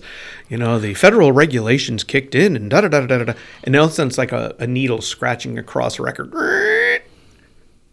you 0.50 0.58
know, 0.58 0.80
the 0.80 0.96
federal 0.96 1.32
regulations 1.32 2.04
kicked 2.04 2.34
in, 2.34 2.56
and 2.56 2.70
da 2.70 2.82
da 2.82 2.88
da 2.88 3.06
da 3.06 3.18
da 3.20 3.24
da, 3.26 3.34
and 3.64 3.76
all 3.76 3.86
of 3.86 3.92
a 3.92 3.94
sudden 3.94 4.08
it's 4.08 4.18
like 4.18 4.32
a, 4.32 4.56
a 4.58 4.66
needle 4.66 5.02
scratching 5.02 5.60
across 5.60 6.00
a 6.00 6.02
record. 6.02 6.34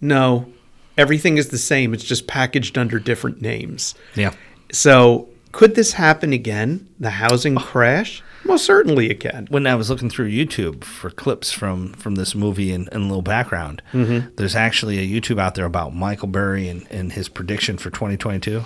No, 0.00 0.50
everything 0.96 1.36
is 1.36 1.48
the 1.48 1.58
same. 1.58 1.92
It's 1.92 2.04
just 2.04 2.26
packaged 2.26 2.78
under 2.78 2.98
different 2.98 3.42
names. 3.42 3.94
Yeah. 4.14 4.34
So, 4.72 5.28
could 5.58 5.74
this 5.74 5.94
happen 5.94 6.32
again? 6.32 6.86
The 7.00 7.10
housing 7.10 7.56
crash? 7.56 8.22
Most 8.44 8.64
certainly 8.64 9.10
it 9.10 9.18
can. 9.18 9.48
when 9.50 9.66
I 9.66 9.74
was 9.74 9.90
looking 9.90 10.08
through 10.08 10.30
YouTube 10.30 10.84
for 10.84 11.10
clips 11.10 11.50
from 11.50 11.92
from 11.94 12.14
this 12.14 12.32
movie 12.36 12.70
and, 12.72 12.88
and 12.92 13.02
a 13.02 13.06
little 13.06 13.22
background, 13.22 13.82
Mm-hmm. 13.92 14.36
there's 14.36 14.54
actually 14.54 14.98
a 15.00 15.06
YouTube 15.20 15.40
out 15.40 15.56
there 15.56 15.64
about 15.64 15.92
Michael 15.94 16.28
Burry 16.28 16.68
and, 16.68 16.86
and 16.90 17.12
his 17.12 17.28
prediction 17.28 17.76
for 17.76 17.90
2022. 17.90 18.62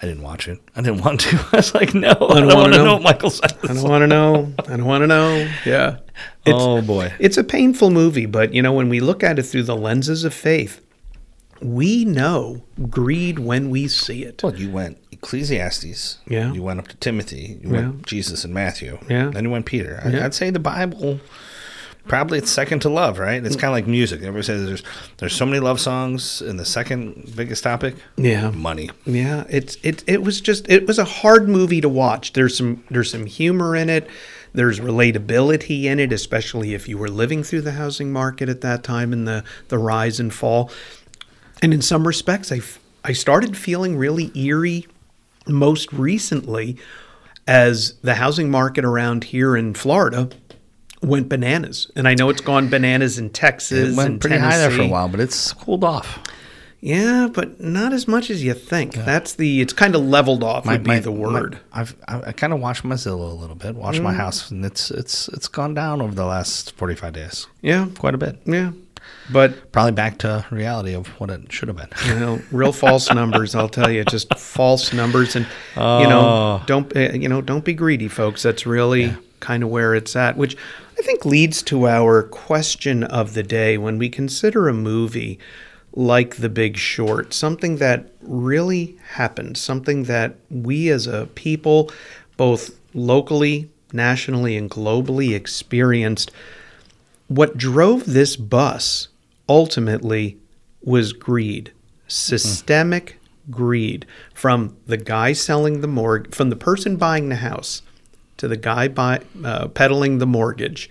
I 0.00 0.06
didn't 0.06 0.22
watch 0.22 0.46
it. 0.46 0.60
I 0.76 0.82
didn't 0.82 1.00
want 1.02 1.20
to. 1.22 1.36
I 1.52 1.56
was 1.56 1.74
like, 1.74 1.94
no, 1.94 2.10
I 2.12 2.40
don't, 2.40 2.54
want 2.54 2.72
to 2.74 2.78
know. 2.78 2.84
know. 2.84 2.92
what 2.94 3.02
Michael 3.02 3.30
says. 3.30 3.52
I 3.64 3.74
don't 3.74 3.88
want 3.88 4.02
to 4.02 4.06
know. 4.06 4.52
I 4.68 4.76
don't 4.76 4.84
want 4.84 5.02
to 5.02 5.06
know. 5.08 5.50
Yeah. 5.64 5.96
It's, 6.44 6.54
oh 6.62 6.80
boy. 6.80 7.12
It's 7.18 7.36
a 7.38 7.44
painful 7.44 7.90
movie, 7.90 8.26
but 8.26 8.54
you 8.54 8.62
know, 8.62 8.72
when 8.72 8.88
we 8.88 9.00
look 9.00 9.24
at 9.24 9.38
it 9.40 9.42
through 9.42 9.64
the 9.64 9.76
lenses 9.76 10.22
of 10.24 10.32
faith, 10.32 10.80
we 11.60 12.04
know 12.04 12.62
greed 12.88 13.38
when 13.40 13.70
we 13.70 13.88
see 13.88 14.22
it. 14.22 14.42
Well, 14.44 14.54
you 14.54 14.70
went 14.70 14.98
Ecclesiastes. 15.26 16.18
Yeah. 16.28 16.52
You 16.52 16.62
went 16.62 16.78
up 16.78 16.88
to 16.88 16.96
Timothy. 16.96 17.58
You 17.62 17.70
Yeah. 17.70 17.72
went 17.80 18.06
Jesus 18.06 18.44
and 18.44 18.54
Matthew. 18.54 18.98
Yeah. 19.08 19.30
Then 19.30 19.44
you 19.44 19.50
went 19.50 19.66
Peter. 19.66 20.00
I, 20.04 20.08
Yeah. 20.10 20.24
I'd 20.24 20.34
say 20.34 20.50
the 20.50 20.60
Bible. 20.60 21.20
Probably 22.06 22.38
it's 22.38 22.52
second 22.52 22.80
to 22.82 22.88
love, 22.88 23.18
right? 23.18 23.44
It's 23.44 23.56
kind 23.56 23.64
of 23.66 23.72
like 23.72 23.88
music. 23.88 24.20
Everybody 24.20 24.44
says 24.44 24.64
there's 24.64 24.82
there's 25.16 25.34
so 25.34 25.44
many 25.44 25.58
love 25.58 25.80
songs, 25.80 26.40
and 26.40 26.56
the 26.56 26.64
second 26.64 27.32
biggest 27.34 27.64
topic, 27.64 27.96
Yeah. 28.16 28.50
money. 28.52 28.90
Yeah, 29.04 29.42
it's 29.48 29.76
it 29.82 30.04
it 30.06 30.22
was 30.22 30.40
just 30.40 30.68
it 30.70 30.86
was 30.86 31.00
a 31.00 31.04
hard 31.04 31.48
movie 31.48 31.80
to 31.80 31.88
watch. 31.88 32.32
There's 32.34 32.56
some 32.56 32.84
there's 32.92 33.10
some 33.10 33.26
humor 33.26 33.74
in 33.74 33.90
it. 33.90 34.06
There's 34.54 34.78
relatability 34.78 35.82
in 35.84 35.98
it, 35.98 36.12
especially 36.12 36.74
if 36.74 36.88
you 36.88 36.96
were 36.96 37.08
living 37.10 37.42
through 37.42 37.62
the 37.62 37.72
housing 37.72 38.12
market 38.12 38.48
at 38.48 38.60
that 38.60 38.84
time 38.84 39.12
and 39.12 39.26
the 39.26 39.42
the 39.66 39.78
rise 39.78 40.20
and 40.20 40.32
fall. 40.32 40.70
And 41.60 41.74
in 41.74 41.82
some 41.82 42.06
respects, 42.06 42.52
I 42.52 42.60
I 43.02 43.14
started 43.14 43.56
feeling 43.56 43.96
really 43.96 44.30
eerie 44.38 44.86
most 45.48 45.92
recently 45.92 46.76
as 47.46 47.94
the 48.02 48.14
housing 48.14 48.50
market 48.50 48.84
around 48.84 49.24
here 49.24 49.56
in 49.56 49.74
Florida 49.74 50.28
went 51.02 51.28
bananas. 51.28 51.90
And 51.94 52.08
I 52.08 52.14
know 52.14 52.28
it's 52.30 52.40
gone 52.40 52.68
bananas 52.68 53.18
in 53.18 53.30
Texas 53.30 53.92
It 53.92 53.96
went 53.96 54.10
and 54.10 54.20
pretty 54.20 54.38
high 54.38 54.56
there 54.58 54.70
for 54.70 54.82
a 54.82 54.88
while, 54.88 55.08
but 55.08 55.20
it's 55.20 55.52
cooled 55.52 55.84
off. 55.84 56.18
Yeah, 56.80 57.28
but 57.32 57.60
not 57.60 57.92
as 57.92 58.06
much 58.06 58.30
as 58.30 58.44
you 58.44 58.52
think. 58.54 58.94
That's 58.94 59.34
the. 59.34 59.60
It's 59.60 59.72
kind 59.72 59.94
of 59.94 60.02
leveled 60.02 60.44
off. 60.44 60.66
would 60.66 60.84
be 60.84 60.98
the 60.98 61.10
my- 61.10 61.16
word. 61.16 61.58
I've 61.72 61.96
I, 62.06 62.20
I 62.28 62.32
kind 62.32 62.52
of 62.52 62.60
watched 62.60 62.84
my 62.84 62.94
Zillow 62.96 63.30
a 63.30 63.34
little 63.34 63.56
bit, 63.56 63.74
watched 63.74 64.00
Mm. 64.00 64.04
my 64.04 64.12
house, 64.12 64.50
and 64.50 64.64
it's 64.64 64.90
it's 64.90 65.26
it's 65.28 65.48
gone 65.48 65.72
down 65.74 66.02
over 66.02 66.14
the 66.14 66.26
last 66.26 66.72
forty 66.76 66.94
five 66.94 67.14
days, 67.14 67.46
yeah, 67.62 67.86
quite 67.98 68.14
a 68.14 68.18
bit. 68.18 68.38
yeah. 68.44 68.72
But 69.30 69.72
Probably 69.72 69.92
back 69.92 70.18
to 70.18 70.44
reality 70.50 70.94
of 70.94 71.08
what 71.20 71.30
it 71.30 71.50
should 71.52 71.66
have 71.68 71.76
been. 71.76 71.88
you 72.06 72.20
know, 72.20 72.40
real 72.52 72.72
false 72.72 73.12
numbers. 73.12 73.54
I'll 73.56 73.68
tell 73.68 73.90
you, 73.90 74.04
just 74.04 74.32
false 74.38 74.92
numbers, 74.92 75.34
and 75.34 75.44
you 75.76 75.82
Oh. 75.82 76.08
know, 76.08 76.62
don't 76.66 76.96
uh, 76.96 77.12
you 77.12 77.28
know, 77.28 77.40
don't 77.40 77.64
be 77.64 77.74
greedy, 77.74 78.06
folks. 78.08 78.42
That's 78.44 78.66
really 78.66 79.14
kind 79.40 79.62
of 79.64 79.68
where 79.68 79.94
it's 79.94 80.14
at, 80.16 80.36
which 80.36 80.56
I 80.98 81.02
think 81.02 81.24
leads 81.24 81.62
to 81.64 81.86
our 81.88 82.22
question 82.22 83.02
of 83.04 83.34
the 83.34 83.42
day 83.42 83.76
when 83.78 83.98
we 83.98 84.08
consider 84.08 84.68
a 84.68 84.72
movie 84.72 85.38
like 85.92 86.36
The 86.36 86.48
Big 86.48 86.76
Short, 86.76 87.34
something 87.34 87.76
that 87.78 88.10
really 88.22 88.96
happened, 89.14 89.56
something 89.58 90.04
that 90.04 90.36
we 90.50 90.88
as 90.90 91.06
a 91.06 91.26
people, 91.34 91.90
both 92.36 92.78
locally, 92.94 93.70
nationally, 93.92 94.56
and 94.56 94.70
globally, 94.70 95.34
experienced 95.34 96.30
what 97.28 97.56
drove 97.56 98.04
this 98.04 98.36
bus 98.36 99.08
ultimately 99.48 100.38
was 100.82 101.12
greed, 101.12 101.72
systemic 102.06 103.18
greed 103.50 104.06
from 104.34 104.76
the 104.86 104.96
guy 104.96 105.32
selling 105.32 105.80
the 105.80 105.88
mortgage, 105.88 106.34
from 106.34 106.50
the 106.50 106.56
person 106.56 106.96
buying 106.96 107.28
the 107.28 107.36
house 107.36 107.82
to 108.36 108.48
the 108.48 108.56
guy 108.56 108.88
buy, 108.88 109.20
uh, 109.44 109.68
peddling 109.68 110.18
the 110.18 110.26
mortgage 110.26 110.90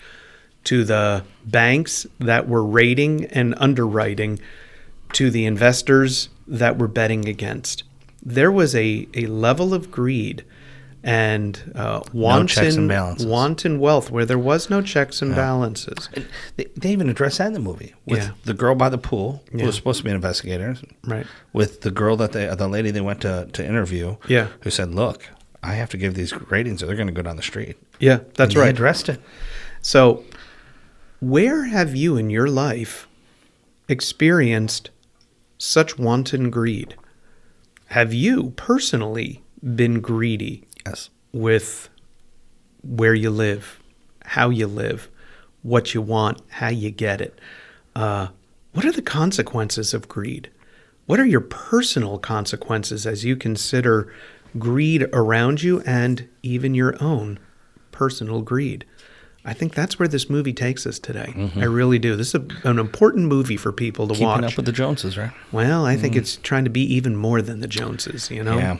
to 0.65 0.83
the 0.83 1.23
banks 1.45 2.07
that 2.19 2.47
were 2.47 2.63
rating 2.65 3.25
and 3.25 3.53
underwriting 3.57 4.39
to 5.13 5.29
the 5.29 5.45
investors 5.45 6.29
that 6.47 6.77
were 6.77 6.87
betting 6.87 7.27
against. 7.27 7.83
There 8.23 8.51
was 8.51 8.75
a, 8.75 9.07
a 9.13 9.27
level 9.27 9.73
of 9.73 9.91
greed 9.91 10.43
and 11.07 11.71
uh, 11.75 12.01
wanton, 12.13 12.47
checks 12.47 12.75
and 12.75 13.29
wanton 13.29 13.79
wealth 13.79 14.09
where 14.09 14.25
there 14.25 14.39
was 14.39 14.71
no 14.71 14.81
checks 14.81 15.21
and 15.21 15.35
balances. 15.35 16.09
And 16.13 16.27
they, 16.57 16.65
they 16.75 16.89
even 16.91 17.09
address 17.09 17.37
that 17.37 17.45
in 17.47 17.53
the 17.53 17.59
movie 17.59 17.93
with 18.07 18.23
Yeah. 18.23 18.31
the 18.45 18.55
girl 18.55 18.73
by 18.73 18.89
the 18.89 18.97
pool 18.97 19.43
who 19.51 19.59
Yeah. 19.59 19.67
was 19.67 19.75
supposed 19.75 19.99
to 19.99 20.03
be 20.03 20.09
an 20.09 20.15
investigator, 20.15 20.75
Right. 21.03 21.27
With 21.53 21.81
the 21.81 21.91
girl 21.91 22.17
that 22.17 22.31
they, 22.31 22.47
the 22.55 22.67
lady 22.67 22.89
they 22.89 23.01
went 23.01 23.21
to 23.21 23.47
to 23.53 23.63
interview, 23.63 24.15
Yeah. 24.27 24.47
who 24.61 24.71
said, 24.71 24.95
"Look, 24.95 25.29
I 25.61 25.75
have 25.75 25.89
to 25.91 25.97
give 25.97 26.15
these 26.15 26.33
ratings, 26.49 26.81
or 26.81 26.87
they're 26.87 26.95
going 26.95 27.07
to 27.07 27.13
go 27.13 27.21
down 27.21 27.35
the 27.35 27.43
street." 27.43 27.77
Yeah, 27.99 28.21
that's 28.33 28.39
And 28.39 28.51
they 28.53 28.59
right. 28.61 28.69
addressed 28.69 29.07
it. 29.07 29.21
So, 29.83 30.23
where 31.19 31.65
have 31.65 31.95
you 31.95 32.17
in 32.17 32.31
your 32.31 32.47
life 32.47 33.07
experienced 33.87 34.89
such 35.59 35.99
wanton 35.99 36.49
greed? 36.49 36.95
Have 37.89 38.11
you 38.11 38.53
personally 38.55 39.43
been 39.63 40.01
greedy 40.01 40.63
Yes. 40.85 41.09
with 41.31 41.89
where 42.83 43.13
you 43.15 43.29
live, 43.31 43.79
how 44.23 44.49
you 44.49 44.67
live, 44.67 45.09
what 45.63 45.93
you 45.93 46.01
want, 46.01 46.41
how 46.49 46.69
you 46.69 46.91
get 46.91 47.21
it? 47.21 47.39
Uh, 47.95 48.27
what 48.73 48.85
are 48.85 48.91
the 48.91 49.01
consequences 49.01 49.93
of 49.93 50.07
greed? 50.07 50.49
What 51.07 51.19
are 51.19 51.25
your 51.25 51.41
personal 51.41 52.19
consequences 52.19 53.05
as 53.07 53.25
you 53.25 53.35
consider 53.35 54.13
greed 54.59 55.03
around 55.11 55.63
you 55.63 55.81
and 55.81 56.27
even 56.43 56.75
your 56.75 57.01
own 57.01 57.39
personal 57.91 58.41
greed? 58.41 58.85
I 59.45 59.53
think 59.53 59.75
that's 59.75 59.99
where 59.99 60.07
this 60.07 60.29
movie 60.29 60.53
takes 60.53 60.87
us 60.87 60.97
today. 60.97 61.51
I 61.55 61.65
really 61.65 61.99
do. 61.99 62.15
This 62.15 62.33
is 62.33 62.35
a, 62.35 62.67
an 62.67 62.79
important 62.79 63.27
movie 63.27 63.57
for 63.57 63.71
people 63.71 64.07
to 64.07 64.13
Keeping 64.13 64.27
watch. 64.27 64.43
up 64.43 64.57
with 64.57 64.65
the 64.65 64.71
Joneses, 64.71 65.17
right? 65.17 65.31
Well, 65.51 65.85
I 65.85 65.95
think 65.97 66.15
it's 66.15 66.37
trying 66.37 66.63
to 66.63 66.69
be 66.71 66.81
even 66.95 67.15
more 67.15 67.41
than 67.41 67.59
the 67.59 67.67
Joneses, 67.67 68.31
you 68.31 68.43
know. 68.43 68.57
Yeah. 68.57 68.77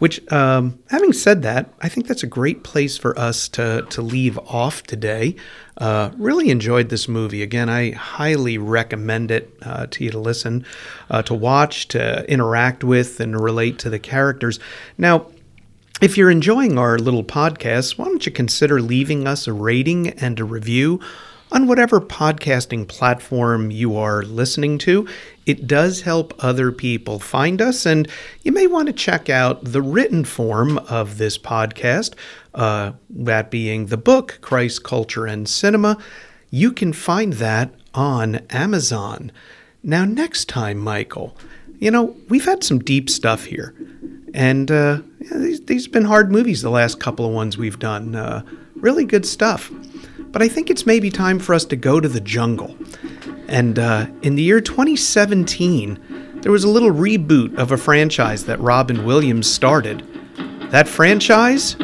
Which, 0.00 0.20
um, 0.32 0.78
having 0.90 1.12
said 1.12 1.42
that, 1.42 1.72
I 1.80 1.88
think 1.88 2.08
that's 2.08 2.24
a 2.24 2.26
great 2.26 2.64
place 2.64 2.98
for 2.98 3.16
us 3.18 3.48
to 3.50 3.86
to 3.90 4.02
leave 4.02 4.38
off 4.38 4.82
today. 4.82 5.36
Uh, 5.76 6.10
really 6.16 6.50
enjoyed 6.50 6.88
this 6.88 7.06
movie. 7.06 7.40
Again, 7.42 7.68
I 7.68 7.92
highly 7.92 8.58
recommend 8.58 9.30
it 9.30 9.56
uh, 9.62 9.86
to 9.86 10.02
you 10.02 10.10
to 10.10 10.18
listen, 10.18 10.66
uh, 11.08 11.22
to 11.22 11.34
watch, 11.34 11.86
to 11.88 12.28
interact 12.28 12.82
with, 12.82 13.20
and 13.20 13.40
relate 13.40 13.78
to 13.80 13.90
the 13.90 14.00
characters. 14.00 14.58
Now, 14.98 15.26
if 16.00 16.16
you're 16.16 16.30
enjoying 16.30 16.78
our 16.78 16.96
little 16.96 17.24
podcast, 17.24 17.98
why 17.98 18.04
don't 18.04 18.24
you 18.24 18.30
consider 18.30 18.80
leaving 18.80 19.26
us 19.26 19.48
a 19.48 19.52
rating 19.52 20.08
and 20.10 20.38
a 20.38 20.44
review 20.44 21.00
on 21.50 21.66
whatever 21.66 22.00
podcasting 22.00 22.86
platform 22.86 23.72
you 23.72 23.96
are 23.96 24.22
listening 24.22 24.78
to? 24.78 25.08
It 25.44 25.66
does 25.66 26.02
help 26.02 26.32
other 26.38 26.70
people 26.70 27.18
find 27.18 27.60
us, 27.60 27.84
and 27.84 28.08
you 28.42 28.52
may 28.52 28.68
want 28.68 28.86
to 28.86 28.92
check 28.92 29.28
out 29.28 29.64
the 29.64 29.82
written 29.82 30.24
form 30.24 30.78
of 30.78 31.18
this 31.18 31.36
podcast, 31.36 32.14
uh, 32.54 32.92
that 33.10 33.50
being 33.50 33.86
the 33.86 33.96
book, 33.96 34.38
Christ, 34.40 34.84
Culture, 34.84 35.26
and 35.26 35.48
Cinema. 35.48 35.98
You 36.50 36.70
can 36.72 36.92
find 36.92 37.32
that 37.34 37.74
on 37.92 38.36
Amazon. 38.50 39.32
Now, 39.82 40.04
next 40.04 40.48
time, 40.48 40.78
Michael, 40.78 41.36
you 41.80 41.90
know, 41.90 42.16
we've 42.28 42.44
had 42.44 42.62
some 42.62 42.78
deep 42.78 43.10
stuff 43.10 43.46
here. 43.46 43.74
And 44.34 44.70
uh, 44.70 45.00
these, 45.32 45.60
these 45.62 45.84
have 45.86 45.92
been 45.92 46.04
hard 46.04 46.30
movies, 46.30 46.62
the 46.62 46.70
last 46.70 47.00
couple 47.00 47.26
of 47.26 47.32
ones 47.32 47.58
we've 47.58 47.78
done. 47.78 48.14
Uh, 48.14 48.42
really 48.76 49.04
good 49.04 49.26
stuff. 49.26 49.70
But 50.18 50.42
I 50.42 50.48
think 50.48 50.70
it's 50.70 50.86
maybe 50.86 51.10
time 51.10 51.38
for 51.38 51.54
us 51.54 51.64
to 51.66 51.76
go 51.76 52.00
to 52.00 52.08
the 52.08 52.20
jungle. 52.20 52.76
And 53.48 53.78
uh, 53.78 54.06
in 54.22 54.34
the 54.34 54.42
year 54.42 54.60
2017, 54.60 56.40
there 56.42 56.52
was 56.52 56.64
a 56.64 56.68
little 56.68 56.90
reboot 56.90 57.56
of 57.56 57.72
a 57.72 57.76
franchise 57.76 58.44
that 58.44 58.60
Robin 58.60 59.04
Williams 59.04 59.50
started. 59.50 60.06
That 60.70 60.86
franchise? 60.86 61.74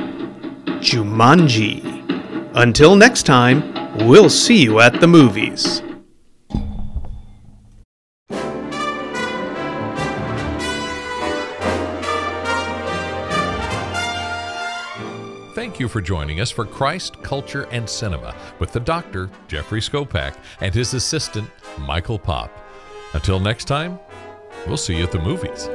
Jumanji. 0.80 1.82
Until 2.54 2.94
next 2.94 3.24
time, 3.24 4.06
we'll 4.06 4.30
see 4.30 4.62
you 4.62 4.80
at 4.80 5.00
the 5.00 5.08
movies. 5.08 5.82
Thank 15.74 15.80
you 15.80 15.88
for 15.88 16.00
joining 16.00 16.38
us 16.38 16.52
for 16.52 16.64
Christ, 16.64 17.20
Culture, 17.24 17.66
and 17.72 17.90
Cinema 17.90 18.32
with 18.60 18.70
the 18.70 18.78
doctor, 18.78 19.28
Jeffrey 19.48 19.80
Skopak, 19.80 20.36
and 20.60 20.72
his 20.72 20.94
assistant, 20.94 21.50
Michael 21.80 22.16
Pop. 22.16 22.48
Until 23.12 23.40
next 23.40 23.64
time, 23.64 23.98
we'll 24.68 24.76
see 24.76 24.96
you 24.96 25.02
at 25.02 25.10
the 25.10 25.18
movies. 25.18 25.68